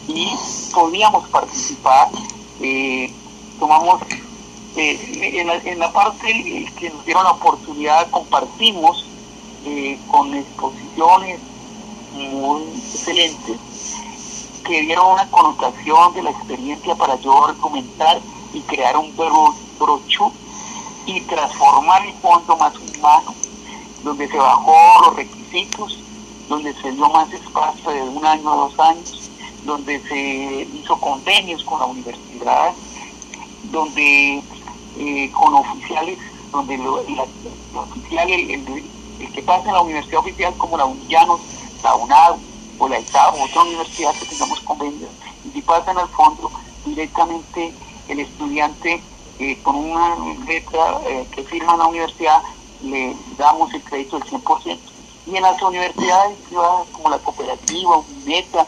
y 0.08 0.28
podíamos 0.72 1.28
participar. 1.28 2.08
Eh, 2.68 3.12
tomamos 3.60 4.02
eh, 4.76 5.40
en, 5.64 5.78
la, 5.78 5.92
parte 5.92 6.66
que 6.76 6.90
nos 6.90 7.04
dieron 7.04 7.22
la 7.22 7.30
oportunidad, 7.30 8.10
compartimos 8.10 9.04
con 10.08 10.34
exposiciones 10.34 11.40
muy 12.12 12.62
excelentes 12.62 13.58
que 14.64 14.82
dieron 14.82 15.12
una 15.12 15.30
connotación 15.30 16.14
de 16.14 16.22
la 16.24 16.30
experiencia 16.30 16.94
para 16.96 17.14
yo 17.20 17.46
argumentar 17.46 18.20
y 18.52 18.60
crear 18.62 18.96
un 18.96 19.14
brochu 19.16 20.32
y 21.06 21.20
transformar 21.22 22.04
el 22.04 22.14
fondo 22.14 22.56
más 22.56 22.74
humano, 22.76 23.32
donde 24.02 24.28
se 24.28 24.36
bajó 24.36 24.76
los 25.06 25.16
requisitos, 25.16 25.98
donde 26.48 26.74
se 26.74 26.90
dio 26.90 27.08
más 27.10 27.32
espacio 27.32 27.90
de 27.90 28.02
un 28.02 28.26
año 28.26 28.52
a 28.52 28.56
dos 28.56 28.80
años, 28.80 29.30
donde 29.66 30.00
se 30.08 30.68
hizo 30.72 30.98
convenios 31.00 31.62
con 31.64 31.80
la 31.80 31.86
universidad, 31.86 32.72
donde 33.64 34.42
eh, 34.98 35.30
con 35.32 35.54
oficiales, 35.54 36.18
donde 36.52 36.78
lo, 36.78 37.02
oficial, 37.74 38.30
el, 38.30 38.84
que 39.34 39.42
pasa 39.42 39.68
en 39.68 39.74
la 39.74 39.82
universidad 39.82 40.20
oficial 40.20 40.54
como 40.56 40.78
la 40.78 40.84
Unillanos, 40.84 41.40
la 41.82 41.94
UNAD 41.96 42.36
o 42.78 42.88
la 42.88 42.98
o 42.98 43.44
otra 43.44 43.62
universidad 43.62 44.14
que 44.14 44.26
tengamos 44.26 44.60
convenios, 44.60 45.10
y 45.44 45.50
si 45.50 45.62
pasan 45.62 45.98
al 45.98 46.08
fondo 46.08 46.50
directamente 46.84 47.74
el 48.08 48.20
estudiante 48.20 49.02
eh, 49.40 49.58
con 49.62 49.76
una 49.76 50.16
letra 50.46 51.00
eh, 51.06 51.26
que 51.32 51.42
firma 51.42 51.76
la 51.76 51.86
universidad 51.86 52.40
le 52.82 53.16
damos 53.36 53.74
el 53.74 53.82
crédito 53.82 54.18
del 54.18 54.28
100%. 54.28 54.78
Y 55.26 55.36
en 55.36 55.42
las 55.42 55.60
universidades 55.60 56.38
como 56.92 57.10
la 57.10 57.18
cooperativa, 57.18 57.96
UNETA 57.96 58.66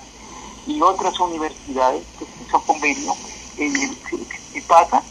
y 0.69 0.81
otras 0.83 1.19
universidades 1.19 2.05
que 2.19 2.27
son 2.51 2.61
convenio, 2.63 3.15
y 3.57 4.61
pasa, 4.61 5.03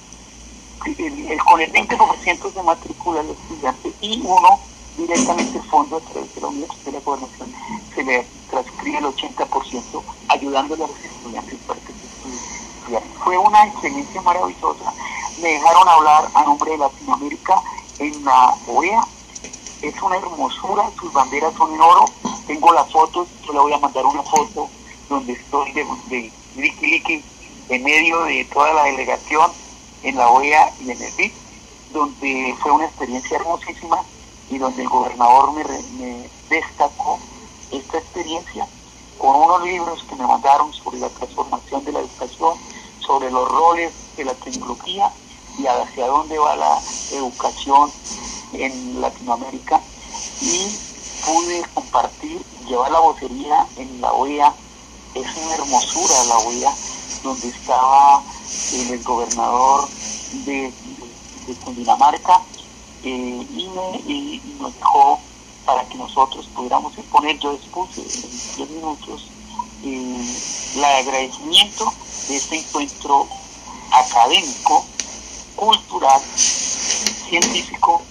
el, 0.85 1.43
con 1.43 1.59
el 1.59 1.73
20% 1.73 2.53
se 2.53 2.63
matricula 2.63 3.21
el 3.21 3.31
estudiante 3.31 3.91
y 3.99 4.21
uno 4.23 4.59
directamente 4.95 5.59
fondo 5.63 5.97
a 5.97 5.99
través 5.99 6.33
de 6.33 6.41
la 6.41 6.47
Universidad 6.47 6.85
de 6.85 6.91
la 6.91 6.99
Gobernación 6.99 7.53
se 7.93 8.03
le 8.03 8.25
transcribe 8.49 8.99
el 8.99 9.05
80% 9.05 10.01
ayudándole 10.29 10.83
a 10.83 10.87
los 10.87 10.99
estudiantes 10.99 11.59
para 11.67 11.79
que 11.81 11.87
se 11.87 13.01
Fue 13.23 13.37
una 13.37 13.65
experiencia 13.65 14.21
maravillosa 14.21 14.93
me 15.41 15.49
dejaron 15.49 15.87
hablar 15.87 16.29
a 16.33 16.43
nombre 16.43 16.71
de 16.71 16.77
Latinoamérica 16.77 17.61
en 17.99 18.25
la 18.25 18.55
OEA. 18.67 19.05
Es 19.81 20.01
una 20.01 20.17
hermosura, 20.17 20.89
sus 20.99 21.13
banderas 21.13 21.53
son 21.53 21.73
en 21.73 21.81
oro. 21.81 22.05
Tengo 22.47 22.73
las 22.73 22.91
fotos, 22.91 23.27
yo 23.45 23.53
le 23.53 23.59
voy 23.59 23.73
a 23.73 23.77
mandar 23.77 24.05
una 24.05 24.23
foto 24.23 24.67
donde 25.09 25.33
estoy 25.33 25.71
de, 25.73 25.85
de 26.09 26.31
Liki 26.55 27.23
en 27.69 27.83
medio 27.83 28.23
de 28.23 28.45
toda 28.45 28.73
la 28.73 28.83
delegación 28.85 29.51
en 30.03 30.15
la 30.15 30.29
OEA 30.29 30.73
y 30.79 30.91
en 30.91 31.01
el 31.01 31.11
BID, 31.17 31.31
donde 31.91 32.55
fue 32.61 32.71
una 32.71 32.85
experiencia 32.85 33.37
hermosísima 33.37 34.03
y 34.49 34.57
donde 34.57 34.83
el 34.83 34.89
gobernador 34.89 35.51
me, 35.53 35.63
me 35.99 36.29
destacó 36.49 37.19
esta 37.71 37.97
experiencia 37.97 38.67
con 39.17 39.35
unos 39.35 39.63
libros 39.63 40.03
que 40.03 40.15
me 40.15 40.27
mandaron 40.27 40.71
sobre 40.73 40.99
la 40.99 41.09
transformación 41.09 41.83
de 41.83 41.91
la 41.91 41.99
educación, 41.99 42.57
sobre 42.99 43.31
los 43.31 43.49
roles 43.49 43.91
de 44.15 44.25
la 44.25 44.33
tecnología 44.35 45.11
y 45.57 45.65
hacia 45.65 46.07
dónde 46.07 46.37
va 46.37 46.55
la 46.55 46.81
educación 47.11 47.91
en 48.53 49.01
Latinoamérica. 49.01 49.81
Y 50.41 50.67
pude 51.25 51.63
compartir, 51.73 52.39
llevar 52.67 52.91
la 52.91 52.99
vocería 52.99 53.67
en 53.77 53.99
la 53.99 54.13
OEA, 54.13 54.53
es 55.21 55.37
una 55.37 55.53
hermosura 55.55 56.23
la 56.25 56.37
OEA, 56.39 56.73
donde 57.23 57.47
estaba 57.47 58.23
el 58.73 59.03
gobernador 59.03 59.87
de, 60.45 60.73
Cundinamarca 61.63 62.41
eh, 63.03 63.47
y, 63.49 63.69
me, 63.69 63.97
y, 64.05 64.57
nos 64.59 64.75
dejó 64.75 65.17
para 65.65 65.87
que 65.87 65.95
nosotros 65.95 66.45
pudiéramos 66.53 66.97
exponer. 66.97 67.39
Yo 67.39 67.53
expuse 67.53 68.01
en 68.01 68.57
10 68.57 68.69
minutos 68.71 69.29
el 69.83 70.83
agradecimiento 70.83 71.93
de 72.27 72.35
este 72.35 72.57
encuentro 72.57 73.27
académico, 73.91 74.85
cultural, 75.55 76.21
científico 77.29 78.01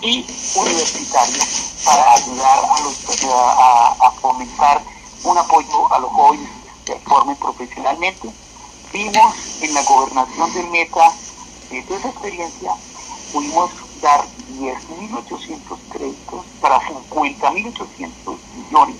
y 0.00 0.24
universitario 0.54 1.42
para 1.84 2.12
ayudar 2.12 2.64
a, 2.64 2.80
los, 2.80 2.96
a, 3.24 4.12
fomentar 4.20 4.82
un 5.24 5.38
apoyo 5.38 5.92
a 5.92 5.98
los 5.98 6.10
jóvenes 6.10 6.48
que 6.84 6.96
formen 7.00 7.36
profesionalmente. 7.36 8.28
Vimos 8.92 9.34
en 9.60 9.74
la 9.74 9.82
gobernación 9.82 10.52
del 10.54 10.70
Meta, 10.70 11.12
desde 11.70 11.96
esa 11.96 12.08
experiencia, 12.08 12.72
pudimos 13.32 13.70
dar 14.00 14.24
10.800 14.58 15.78
créditos 15.90 16.44
para 16.60 16.80
50.800 16.80 18.38
millones. 18.56 18.96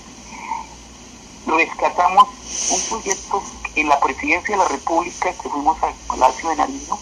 Rescatamos 1.46 2.28
un 2.70 2.80
proyecto 2.88 3.42
en 3.74 3.88
la 3.88 3.98
presidencia 4.00 4.56
de 4.56 4.62
la 4.62 4.68
República 4.68 5.32
que 5.32 5.48
fuimos 5.48 5.82
al 5.82 5.94
Palacio 6.06 6.50
de 6.50 6.56
Nariño, 6.56 6.98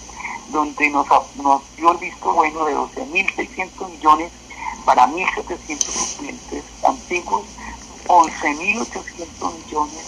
donde 0.51 0.91
nos, 0.91 1.07
nos 1.37 1.63
dio 1.77 1.93
el 1.93 1.99
visto 1.99 2.33
bueno 2.33 2.65
de 2.65 2.77
12.600 2.77 3.91
millones 3.91 4.31
para 4.85 5.09
1.700 5.09 5.73
estudiantes 5.73 6.65
antiguos, 6.85 7.43
11.800 8.09 9.65
millones 9.65 10.05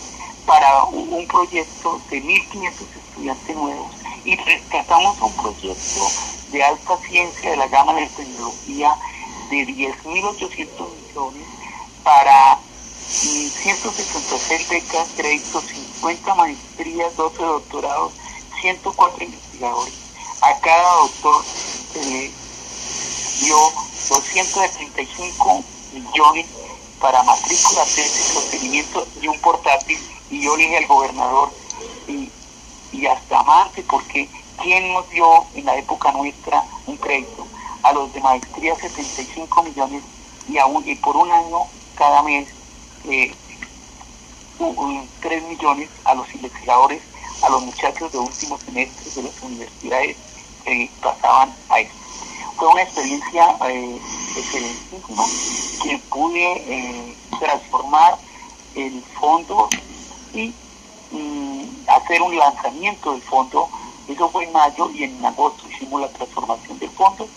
para 0.46 0.84
un, 0.84 1.26
proyecto 1.26 2.01
de 2.11 2.22
1.500 2.22 2.72
estudiantes 2.72 3.57
nuevos 3.57 3.92
y 4.24 4.36
rescatamos 4.36 5.20
un 5.20 5.32
proyecto 5.34 6.09
de 6.51 6.62
alta 6.62 6.96
ciencia 6.99 7.51
de 7.51 7.57
la 7.57 7.68
gama 7.68 7.94
de 7.94 8.07
tecnología 8.07 8.96
de 9.51 9.57
10.800 9.66 10.88
millones 11.07 11.46
para 12.03 12.59
166 13.09 14.68
becas, 14.68 15.09
créditos, 15.16 15.64
50 15.64 16.34
maestrías, 16.34 17.16
12 17.16 17.42
doctorados, 17.42 18.12
104 18.61 19.24
investigadores. 19.24 19.94
A 20.40 20.59
cada 20.61 20.92
doctor 20.94 21.44
se 21.92 22.05
le 22.05 22.30
dio 23.40 23.57
235 24.09 25.64
millones 25.92 26.46
para 27.01 27.22
matrícula, 27.22 27.84
tesis, 27.84 28.32
sostenimiento 28.34 29.07
y 29.20 29.28
un 29.28 29.38
portátil. 29.40 29.99
Y 30.30 30.42
yo 30.42 30.57
le 30.57 30.64
dije 30.64 30.78
al 30.78 30.86
gobernador, 30.86 31.51
y, 32.07 32.30
y 32.92 33.07
hasta 33.07 33.42
más, 33.42 33.70
porque 33.88 34.28
¿quién 34.62 34.92
nos 34.92 35.09
dio 35.11 35.44
en 35.55 35.64
la 35.66 35.76
época 35.76 36.12
nuestra 36.12 36.64
un 36.86 36.96
crédito? 36.96 37.46
A 37.82 37.92
los 37.92 38.12
de 38.12 38.20
maestría 38.20 38.74
75 38.74 39.62
millones 39.62 40.03
y, 40.49 40.59
aún, 40.59 40.86
y 40.86 40.94
por 40.96 41.16
un 41.16 41.30
año 41.30 41.61
cada 41.94 42.22
mes 42.22 42.49
eh, 43.09 43.34
3 45.20 45.42
millones 45.44 45.88
a 46.05 46.14
los 46.14 46.34
investigadores, 46.34 47.01
a 47.42 47.49
los 47.51 47.62
muchachos 47.62 48.11
de 48.11 48.18
último 48.18 48.59
semestre 48.59 49.11
de 49.14 49.22
las 49.22 49.42
universidades 49.42 50.16
pasaban 51.01 51.55
a 51.68 51.80
esto. 51.80 52.07
Fue 52.59 52.66
una 52.66 52.82
experiencia 52.82 53.56
eh, 53.68 54.00
excelentísima 54.36 55.24
que 55.80 55.98
pude 56.11 56.52
eh, 56.66 57.16
transformar 57.38 58.18
el 58.74 59.00
fondo 59.20 59.68
y 60.34 60.52
mm, 61.12 61.62
hacer 61.86 62.20
un 62.20 62.36
lanzamiento 62.36 63.12
del 63.12 63.22
fondo. 63.22 63.68
Eso 64.09 64.28
fue 64.30 64.42
en 64.42 64.52
mayo 64.52 64.90
y 64.90 65.04
en 65.04 65.24
agosto 65.24 65.68
hicimos 65.68 66.00
la 66.00 66.09
transformación 66.09 66.80
del 66.80 66.90
fondo, 66.90 67.28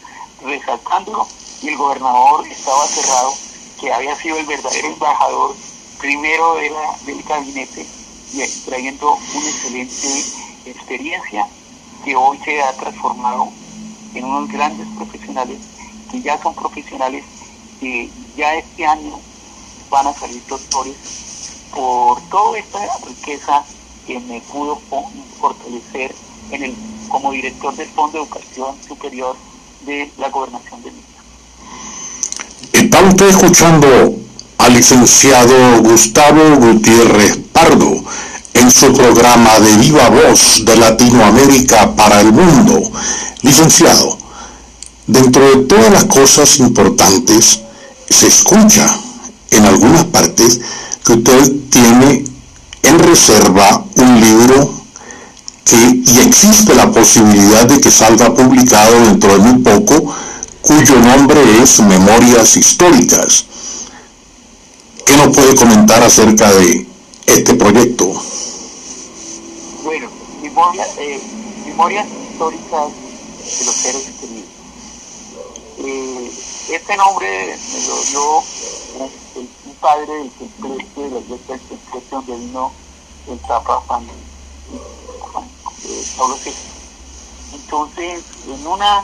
resaltándolo 0.41 1.27
y 1.61 1.67
el 1.67 1.77
gobernador 1.77 2.47
estaba 2.47 2.87
cerrado 2.87 3.31
que 3.79 3.93
había 3.93 4.15
sido 4.15 4.37
el 4.37 4.47
verdadero 4.47 4.87
embajador 4.87 5.55
primero 5.99 6.55
de 6.55 6.71
del 7.05 7.21
gabinete 7.21 7.85
y 8.33 8.41
trayendo 8.65 9.19
una 9.35 9.49
excelente 9.49 10.07
experiencia 10.65 11.47
que 12.03 12.15
hoy 12.15 12.39
se 12.39 12.59
ha 12.63 12.73
transformado 12.73 13.51
en 14.13 14.25
unos 14.25 14.49
grandes 14.49 14.87
profesionales 14.95 15.57
que 16.11 16.21
ya 16.21 16.41
son 16.41 16.53
profesionales 16.55 17.23
que 17.79 18.09
ya 18.35 18.55
este 18.55 18.85
año 18.85 19.19
van 19.89 20.07
a 20.07 20.13
salir 20.13 20.41
doctores 20.47 20.95
por 21.73 22.21
toda 22.29 22.59
esta 22.59 22.79
riqueza 23.07 23.63
que 24.05 24.19
me 24.19 24.41
pudo 24.41 24.79
fortalecer 25.39 26.13
en 26.51 26.63
el, 26.63 26.75
como 27.09 27.31
director 27.31 27.75
del 27.75 27.87
Fondo 27.89 28.17
de 28.17 28.23
Educación 28.23 28.75
Superior 28.87 29.35
de 29.85 30.11
la 30.17 30.29
Gobernación 30.29 30.81
de 30.83 30.91
México. 30.91 31.07
Está 32.73 33.01
usted 33.01 33.29
escuchando 33.29 33.87
al 34.57 34.73
licenciado 34.73 35.81
Gustavo 35.81 36.57
Gutiérrez 36.57 37.37
Pardo 37.51 38.03
en 38.61 38.71
su 38.71 38.93
programa 38.93 39.59
de 39.59 39.75
viva 39.77 40.09
voz 40.09 40.63
de 40.63 40.75
Latinoamérica 40.75 41.95
para 41.95 42.21
el 42.21 42.31
mundo. 42.31 42.91
Licenciado, 43.41 44.17
dentro 45.07 45.41
de 45.49 45.55
todas 45.65 45.91
las 45.91 46.03
cosas 46.05 46.59
importantes, 46.59 47.61
se 48.07 48.27
escucha 48.27 48.87
en 49.49 49.65
algunas 49.65 50.05
partes 50.05 50.59
que 51.03 51.13
usted 51.13 51.51
tiene 51.71 52.23
en 52.83 52.99
reserva 52.99 53.83
un 53.95 54.21
libro 54.21 54.73
que, 55.65 56.01
y 56.05 56.19
existe 56.19 56.75
la 56.75 56.91
posibilidad 56.91 57.65
de 57.65 57.81
que 57.81 57.89
salga 57.89 58.33
publicado 58.33 59.05
dentro 59.05 59.33
de 59.33 59.39
muy 59.39 59.63
poco, 59.63 60.13
cuyo 60.61 60.99
nombre 60.99 61.41
es 61.63 61.79
Memorias 61.79 62.57
Históricas. 62.57 63.45
¿Qué 65.03 65.17
nos 65.17 65.35
puede 65.35 65.55
comentar 65.55 66.03
acerca 66.03 66.51
de 66.53 66.85
este 67.25 67.55
proyecto? 67.55 68.21
Bueno, 69.83 70.09
eh, 70.43 71.19
Memorias 71.65 72.07
Históricas 72.07 72.91
de 72.91 73.65
los 73.65 73.75
seres 73.75 74.11
queridos. 74.19 74.49
Eh, 75.79 76.31
este 76.69 76.97
nombre 76.97 77.57
me 77.73 77.87
lo 77.87 78.03
dio 78.03 78.37
un 78.37 79.75
padre 79.79 80.13
del 80.13 80.31
templete 80.31 81.01
de 81.01 81.09
la 81.09 81.19
iglesia 81.19 81.57
del 81.57 81.67
templete 81.67 82.07
donde 82.11 82.35
vino 82.35 82.71
el 83.27 83.39
Papa 83.39 83.81
Juan, 83.87 84.03
eh, 84.03 86.05
Pablo 86.15 86.37
VI. 86.45 86.53
Entonces, 87.55 88.23
en 88.47 88.67
una 88.67 89.03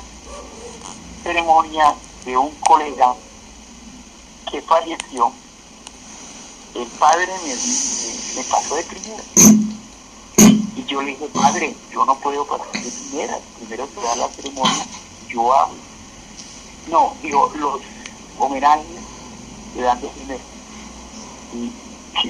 ceremonia 1.23 1.95
de 2.23 2.37
un 2.37 2.51
colega 2.59 3.15
que 4.51 4.61
falleció, 4.61 5.31
el 6.75 6.87
padre 6.99 7.33
me, 7.43 8.43
pasó 8.43 8.75
de 8.75 8.83
primera. 8.83 9.23
Yo 10.87 11.01
le 11.01 11.11
dije, 11.11 11.27
padre, 11.29 11.77
yo 11.91 12.05
no 12.05 12.19
puedo 12.19 12.45
pasar 12.47 12.81
de 12.83 12.91
primera, 12.91 13.39
primero 13.55 13.87
se 13.93 14.01
da 14.01 14.15
la 14.15 14.29
ceremonia, 14.35 14.87
yo 15.27 15.53
hago. 15.53 15.75
No, 16.85 17.17
digo, 17.21 17.51
los 17.55 17.81
homenajes 18.37 19.01
le 19.73 19.81
dan 19.81 19.99
de 20.01 20.07
primero. 20.09 20.43
Y 21.53 21.73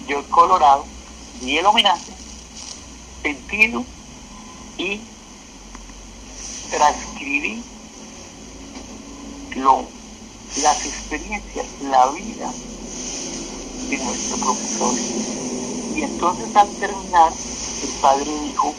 yo 0.07 0.27
colorado 0.29 0.87
di 1.39 1.57
el 1.57 1.65
homenaje, 1.65 2.13
sentido 3.23 3.85
y 4.77 5.01
transcribí 6.69 7.63
las 10.55 10.85
experiencias, 10.85 11.65
la 11.79 12.11
vida 12.11 12.53
de 13.89 13.97
nuestro 13.97 14.37
profesor. 14.37 14.95
Y 15.97 16.03
entonces 16.03 16.55
al 16.55 16.69
terminar, 16.77 17.33
el 17.81 17.89
padre 17.99 18.31
dijo, 18.43 18.75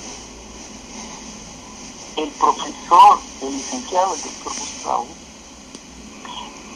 el 2.15 2.31
profesor, 2.31 3.19
el 3.41 3.57
licenciado, 3.57 4.15
el 4.15 4.21
doctor 4.23 4.53
Gustavo, 4.57 5.09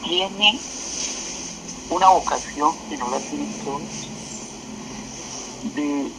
tiene 0.03 0.59
una 1.89 2.09
vocación 2.09 2.73
que 2.89 2.97
no 2.97 3.09
la 3.09 3.21
tienen 3.21 3.47
todos, 3.63 3.81
de 5.61 6.11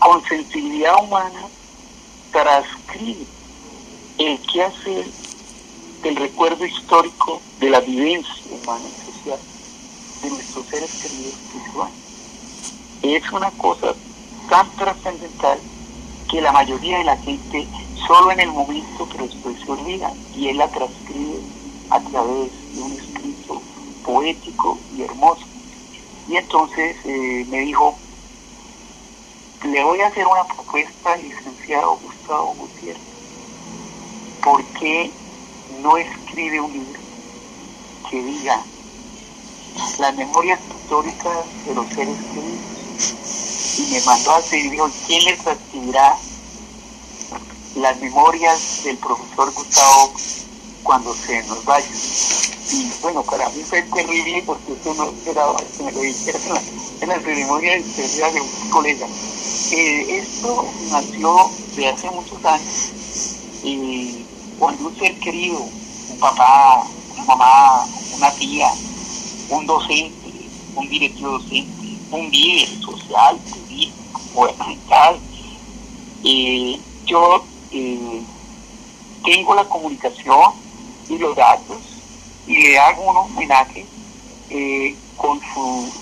con 0.00 0.24
sensibilidad 0.24 1.00
humana 1.00 1.48
transcribir 2.32 3.28
el 4.18 4.40
que 4.52 4.64
hacer 4.64 5.12
el 6.02 6.16
recuerdo 6.16 6.66
histórico 6.66 7.40
de 7.60 7.70
la 7.70 7.78
vivencia 7.78 8.32
humana 8.50 8.88
y 8.88 9.12
social 9.12 9.38
de 10.22 10.30
nuestros 10.30 10.66
seres 10.66 10.90
queridos 11.00 11.34
Es 13.02 13.32
una 13.32 13.50
cosa 13.52 13.94
tan 14.48 14.70
trascendental 14.76 15.58
que 16.30 16.40
la 16.40 16.52
mayoría 16.52 16.98
de 16.98 17.04
la 17.04 17.16
gente 17.16 17.66
solo 18.06 18.30
en 18.30 18.40
el 18.40 18.52
momento 18.52 19.08
pero 19.10 19.26
después 19.26 19.56
se 19.60 19.70
olvida 19.70 20.12
y 20.36 20.48
él 20.48 20.58
la 20.58 20.68
transcribe 20.68 21.40
a 21.90 22.00
través 22.00 22.50
de 22.74 22.82
un 22.82 22.92
escrito 22.92 23.60
poético 24.04 24.78
y 24.96 25.02
hermoso. 25.02 25.44
Y 26.28 26.36
entonces 26.36 26.96
eh, 27.04 27.44
me 27.50 27.60
dijo, 27.60 27.94
le 29.64 29.84
voy 29.84 30.00
a 30.00 30.06
hacer 30.06 30.26
una 30.26 30.44
propuesta 30.44 31.12
al 31.12 31.22
licenciado 31.22 31.98
Gustavo 32.02 32.54
Gutiérrez, 32.54 33.02
porque 34.42 35.10
no 35.82 35.96
escribe 35.96 36.60
un 36.60 36.72
libro 36.72 37.00
que 38.10 38.22
diga 38.22 38.62
las 39.98 40.16
memorias 40.16 40.60
históricas 40.68 41.46
de 41.66 41.74
los 41.74 41.88
seres 41.88 42.18
queridos. 42.32 42.81
Y 43.78 43.82
me 43.90 44.00
mandó 44.02 44.32
a 44.32 44.36
hacer, 44.38 44.70
dijo, 44.70 44.90
¿quién 45.06 45.24
les 45.24 45.38
transcribirá 45.38 46.16
las 47.76 48.00
memorias 48.00 48.82
del 48.84 48.98
profesor 48.98 49.52
Gustavo 49.52 50.12
cuando 50.82 51.14
se 51.14 51.42
nos 51.44 51.64
vaya? 51.64 51.86
Y 52.70 52.90
bueno, 53.02 53.22
para 53.22 53.48
mí 53.50 53.62
fue 53.62 53.82
terrible 53.82 54.42
porque 54.46 54.72
esto 54.72 54.94
no 54.94 55.04
esperaba 55.04 55.56
que 55.76 55.82
me 55.84 55.92
lo 55.92 56.00
dijera 56.00 56.38
en 57.00 57.08
la, 57.08 57.20
ceremonia 57.20 57.72
de 57.72 57.82
de 57.82 58.40
un 58.40 58.70
colega. 58.70 59.06
Eh, 59.72 60.18
esto 60.18 60.66
nació 60.90 61.50
de 61.76 61.88
hace 61.88 62.10
muchos 62.10 62.44
años 62.44 62.92
y 63.62 64.24
cuando 64.58 64.88
un 64.88 64.98
ser 64.98 65.18
querido, 65.18 65.58
un 65.58 66.18
papá, 66.18 66.84
una 67.14 67.24
mamá, 67.24 67.86
una 68.16 68.30
tía, 68.32 68.70
un 69.50 69.66
docente, 69.66 70.48
un 70.74 70.88
directivo 70.88 71.32
docente, 71.38 71.81
un 72.12 72.30
líder 72.30 72.68
social, 72.80 73.38
político, 73.38 74.20
gubernamental. 74.34 75.18
Eh, 76.24 76.78
yo 77.06 77.44
eh, 77.72 78.22
tengo 79.24 79.54
la 79.54 79.64
comunicación 79.64 80.52
y 81.08 81.18
los 81.18 81.34
datos 81.34 81.78
y 82.46 82.56
le 82.56 82.78
hago 82.78 83.10
un 83.10 83.16
homenaje 83.16 83.86
eh, 84.50 84.94
con 85.16 85.40
su 85.40 85.92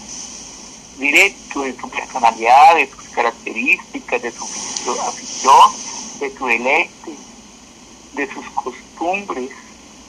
directo, 0.99 1.62
de 1.62 1.77
su 1.77 1.89
personalidad, 1.89 2.74
de 2.74 2.91
sus 2.91 3.05
características, 3.09 4.23
de 4.23 4.32
su 4.32 4.45
afición, 4.45 5.70
de 6.19 6.37
su 6.37 6.47
deleite, 6.47 7.15
de 8.15 8.32
sus 8.32 8.45
costumbres, 8.51 9.51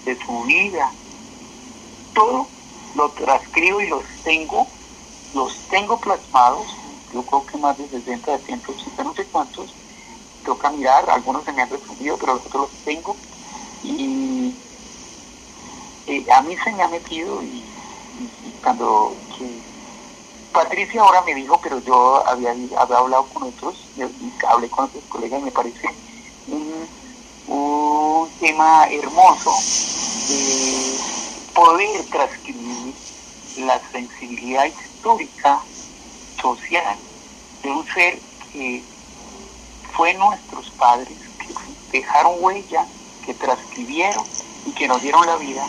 de 0.05 0.17
su 0.25 0.43
vida. 0.43 0.91
Todo 2.13 2.47
lo 2.95 3.09
transcribo 3.11 3.81
y 3.81 3.87
los 3.87 4.03
tengo, 4.23 4.67
los 5.33 5.53
tengo 5.69 5.99
plasmados, 5.99 6.67
yo 7.13 7.23
creo 7.23 7.45
que 7.45 7.57
más 7.57 7.77
de 7.77 7.87
60, 7.87 8.37
180, 8.37 9.03
no 9.03 9.13
sé 9.13 9.25
cuántos, 9.25 9.73
toca 10.45 10.71
mirar, 10.71 11.09
algunos 11.09 11.43
se 11.43 11.51
me 11.51 11.61
han 11.61 11.69
resumido, 11.69 12.17
pero 12.17 12.35
los 12.35 12.45
otros 12.45 12.71
los 12.71 12.83
tengo. 12.83 13.15
Y 13.83 14.53
eh, 16.07 16.25
a 16.31 16.41
mí 16.41 16.55
se 16.63 16.71
me 16.73 16.83
ha 16.83 16.87
metido 16.87 17.41
y, 17.43 17.63
cuando 18.61 19.15
Patricia 20.51 21.01
ahora 21.01 21.21
me 21.21 21.33
dijo, 21.33 21.59
pero 21.63 21.79
yo 21.79 22.23
había, 22.27 22.51
hablado 22.77 23.25
con 23.33 23.43
otros, 23.43 23.75
hablé 24.47 24.69
con 24.69 24.85
otros 24.85 25.03
colegas 25.09 25.41
y 25.41 25.45
me 25.45 25.51
parece 25.51 25.89
un, 26.47 26.87
un 27.47 28.29
tema 28.39 28.85
hermoso 28.85 29.51
de 30.27 30.99
poder 31.55 32.05
transcribir 32.05 32.93
la 33.57 33.81
sensibilidad 33.91 34.65
histórica, 35.01 35.59
social, 36.39 36.95
de 37.63 37.71
un 37.71 37.85
ser 37.87 38.19
que 38.53 38.83
fue 39.93 40.13
nuestros 40.13 40.69
padres, 40.71 41.17
que 41.39 41.97
dejaron 41.97 42.35
huella, 42.39 42.85
que 43.25 43.33
transcribieron 43.33 44.23
y 44.67 44.71
que 44.73 44.87
nos 44.87 45.01
dieron 45.01 45.25
la 45.25 45.37
vida, 45.37 45.65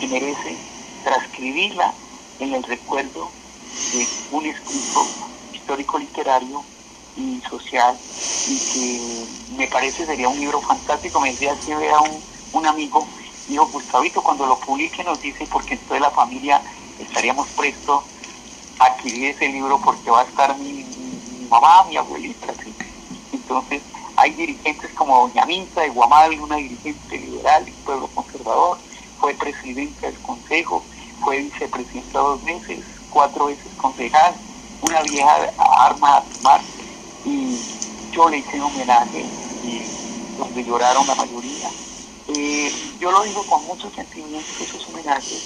que 0.00 0.08
merece 0.08 0.56
transcribirla 1.04 1.94
en 2.40 2.54
el 2.54 2.64
recuerdo 2.64 3.30
de 3.92 4.08
un 4.32 4.46
escrito 4.46 5.06
histórico 5.52 5.98
literario 6.00 6.64
y 7.16 7.40
social 7.48 7.96
y 8.48 8.58
que 8.58 9.56
me 9.56 9.68
parece 9.68 10.04
sería 10.04 10.28
un 10.28 10.40
libro 10.40 10.60
fantástico. 10.60 11.20
Me 11.20 11.30
decía 11.30 11.56
que 11.64 11.72
era 11.72 12.00
un, 12.00 12.20
un 12.52 12.66
amigo 12.66 13.06
dijo 13.46 13.66
Gustavito, 13.66 14.20
cuando 14.20 14.46
lo 14.46 14.58
publique 14.58 15.04
nos 15.04 15.20
dice, 15.20 15.46
porque 15.46 15.74
entonces 15.74 16.00
la 16.00 16.10
familia 16.10 16.60
estaríamos 16.98 17.46
prestos 17.48 18.02
adquirir 18.78 19.30
ese 19.30 19.48
libro 19.48 19.80
porque 19.80 20.10
va 20.10 20.22
a 20.22 20.24
estar 20.24 20.58
mi, 20.58 20.84
mamá, 21.48 21.84
mi 21.88 21.96
abuelita. 21.96 22.54
Entonces 23.32 23.82
hay 24.16 24.30
dirigentes 24.34 24.92
como 24.94 25.28
Doña 25.28 25.46
Minta 25.46 25.82
de 25.82 25.90
Guamal, 25.90 26.38
una 26.40 26.56
dirigente 26.56 27.18
liberal 27.18 27.68
y 27.68 27.72
pueblo 27.84 28.08
conservador, 28.08 28.78
fue 29.18 29.34
presidenta 29.34 30.06
del 30.06 30.20
consejo, 30.20 30.84
fue 31.22 31.40
vicepresidenta 31.42 32.18
dos 32.18 32.42
meses, 32.42 32.84
cuatro 33.10 33.46
veces 33.46 33.72
concejal, 33.76 34.36
una 34.80 35.02
vieja 35.02 35.52
arma 35.56 36.16
a 36.16 36.24
tomar 36.24 36.64
y 37.24 37.60
yo 38.12 38.28
le 38.28 38.38
hice 38.38 38.56
un 38.56 38.62
homenaje 38.62 39.26
y 39.62 39.90
donde 40.36 40.64
lloraron 40.64 41.06
la 41.06 41.14
mayoría 41.14 41.70
eh, 42.26 42.74
yo 42.98 43.10
lo 43.10 43.22
digo 43.22 43.44
con 43.46 43.64
mucho 43.64 43.90
sentimiento, 43.90 44.64
esos 44.64 44.86
homenajes, 44.88 45.42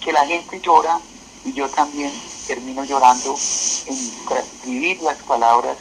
que 0.00 0.12
la 0.12 0.26
gente 0.26 0.60
llora 0.60 1.00
y 1.44 1.52
yo 1.52 1.70
también 1.70 2.22
termino 2.46 2.84
llorando 2.84 3.36
en 3.86 4.26
transcribir 4.26 5.02
las 5.02 5.18
palabras 5.18 5.76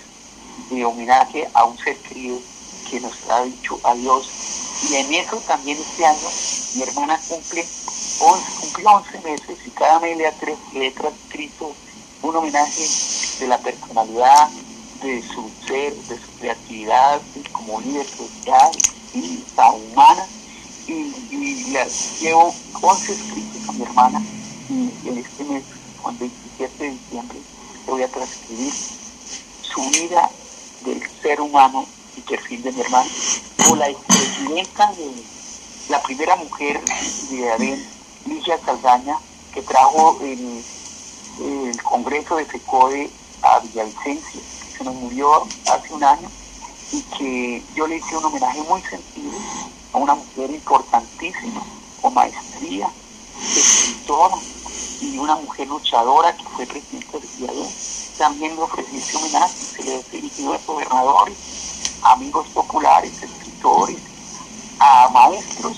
de 0.69 0.85
homenaje 0.85 1.49
a 1.53 1.65
un 1.65 1.77
ser 1.77 1.97
querido 1.97 2.37
que 2.89 2.99
nos 2.99 3.13
ha 3.29 3.43
dicho 3.43 3.79
adiós. 3.83 4.29
Y 4.89 4.95
en 4.95 5.13
eso 5.13 5.37
también 5.47 5.77
este 5.77 6.05
año 6.05 6.27
mi 6.75 6.83
hermana 6.83 7.19
cumple 7.27 7.65
11, 8.19 8.43
cumplió 8.61 8.89
11 8.91 9.19
meses 9.21 9.57
y 9.65 9.69
cada 9.71 9.99
mes 9.99 10.17
le, 10.17 10.33
le 10.73 10.87
he 10.87 10.91
transcrito 10.91 11.73
un 12.21 12.35
homenaje 12.35 12.87
de 13.39 13.47
la 13.47 13.57
personalidad, 13.57 14.49
de 15.01 15.21
su 15.21 15.49
ser, 15.65 15.93
de 15.93 16.15
su 16.15 16.31
creatividad 16.39 17.21
como 17.51 17.81
líder 17.81 18.05
social 18.05 18.71
y 19.13 19.37
tan 19.55 19.73
humana 19.73 20.27
y, 20.87 21.13
llevo 22.21 22.53
11 22.81 23.11
escritos 23.13 23.69
a 23.69 23.71
mi 23.73 23.83
hermana 23.83 24.21
y 24.69 25.07
en 25.07 25.17
este 25.17 25.43
mes, 25.45 25.63
con 26.01 26.17
27 26.57 26.83
de 26.83 26.89
diciembre, 26.91 27.39
voy 27.87 28.03
a 28.03 28.07
transcribir 28.07 28.73
su 28.73 29.81
vida 29.91 30.29
del 30.85 31.01
ser 31.21 31.41
humano 31.41 31.85
y 32.15 32.21
perfil 32.21 32.63
de 32.63 32.71
mi 32.71 32.81
hermana, 32.81 33.09
o 33.69 33.75
la 33.75 33.89
expresidenta 33.89 34.91
de 34.93 35.11
la 35.89 36.01
primera 36.01 36.35
mujer 36.35 36.81
de 37.29 37.51
Adén, 37.51 37.89
Ligia 38.25 38.57
Saldaña, 38.65 39.17
que 39.53 39.61
trajo 39.61 40.17
el, 40.21 40.63
el 41.41 41.83
Congreso 41.83 42.37
de 42.37 42.45
FECODE 42.45 43.09
a 43.41 43.59
Villavicencia, 43.59 44.41
que 44.41 44.77
se 44.77 44.83
nos 44.83 44.95
murió 44.95 45.47
hace 45.71 45.93
un 45.93 46.03
año 46.03 46.29
y 46.91 47.01
que 47.17 47.63
yo 47.75 47.87
le 47.87 47.97
hice 47.97 48.17
un 48.17 48.25
homenaje 48.25 48.61
muy 48.63 48.81
sentido 48.81 49.31
a 49.93 49.97
una 49.97 50.15
mujer 50.15 50.51
importantísima, 50.51 51.61
con 52.01 52.13
maestría, 52.13 52.89
escritora 53.55 54.35
y 55.01 55.17
una 55.17 55.35
mujer 55.35 55.67
luchadora 55.67 56.35
que 56.35 56.43
fue 56.43 56.65
presidenta 56.65 57.17
del 57.17 57.37
diario. 57.37 57.67
También 58.17 58.55
le 58.55 58.61
ofrecí 58.61 58.97
este 58.97 59.17
homenaje, 59.17 59.55
se 59.55 59.83
le 59.83 60.03
dirigido 60.11 60.53
a 60.53 60.59
gobernadores, 60.65 61.37
amigos 62.03 62.47
populares, 62.53 63.11
escritores, 63.21 63.97
a 64.79 65.09
maestros, 65.09 65.77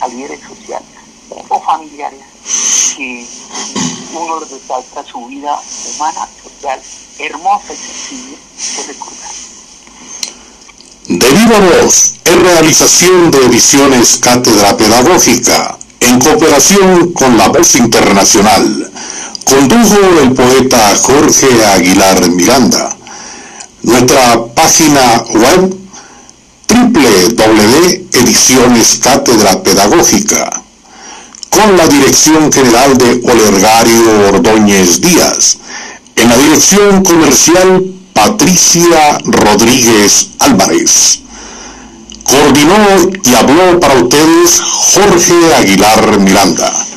a 0.00 0.08
líderes 0.08 0.40
sociales 0.40 0.88
o 1.48 1.60
familiares 1.60 2.20
que 2.96 3.26
uno 4.14 4.40
resalta 4.40 5.04
su 5.04 5.26
vida 5.26 5.58
humana, 5.94 6.28
social, 6.42 6.80
hermosa 7.18 7.72
y 7.72 7.76
sencilla 7.76 8.36
de 8.76 8.92
recordar. 8.92 9.30
De 11.06 11.30
viva 11.30 11.60
voz, 11.60 12.14
en 12.24 12.40
realización 12.40 13.30
de 13.30 13.44
ediciones 13.46 14.18
Cátedra 14.18 14.76
Pedagógica, 14.76 15.78
en 16.00 16.18
cooperación 16.20 17.12
con 17.12 17.38
la 17.38 17.48
Voz 17.48 17.74
Internacional, 17.76 18.90
condujo 19.44 19.98
el 20.22 20.32
poeta 20.32 20.96
Jorge 21.00 21.46
Aguilar 21.74 22.28
Miranda. 22.30 22.96
Nuestra 23.82 24.44
página 24.54 25.24
web 25.34 25.76
www.ediciones 26.68 28.98
Cátedra 29.02 29.62
Pedagógica, 29.62 30.62
con 31.50 31.76
la 31.76 31.86
dirección 31.86 32.50
general 32.52 32.98
de 32.98 33.20
Olergario 33.30 34.28
Ordóñez 34.28 35.00
Díaz, 35.00 35.58
en 36.16 36.28
la 36.28 36.36
dirección 36.36 37.04
comercial 37.04 37.84
Patricia 38.12 39.18
Rodríguez 39.24 40.30
Álvarez. 40.38 41.23
Coordinó 42.24 43.12
y 43.22 43.34
habló 43.34 43.80
para 43.80 43.94
ustedes 43.94 44.60
Jorge 44.60 45.54
Aguilar 45.56 46.18
Miranda. 46.20 46.93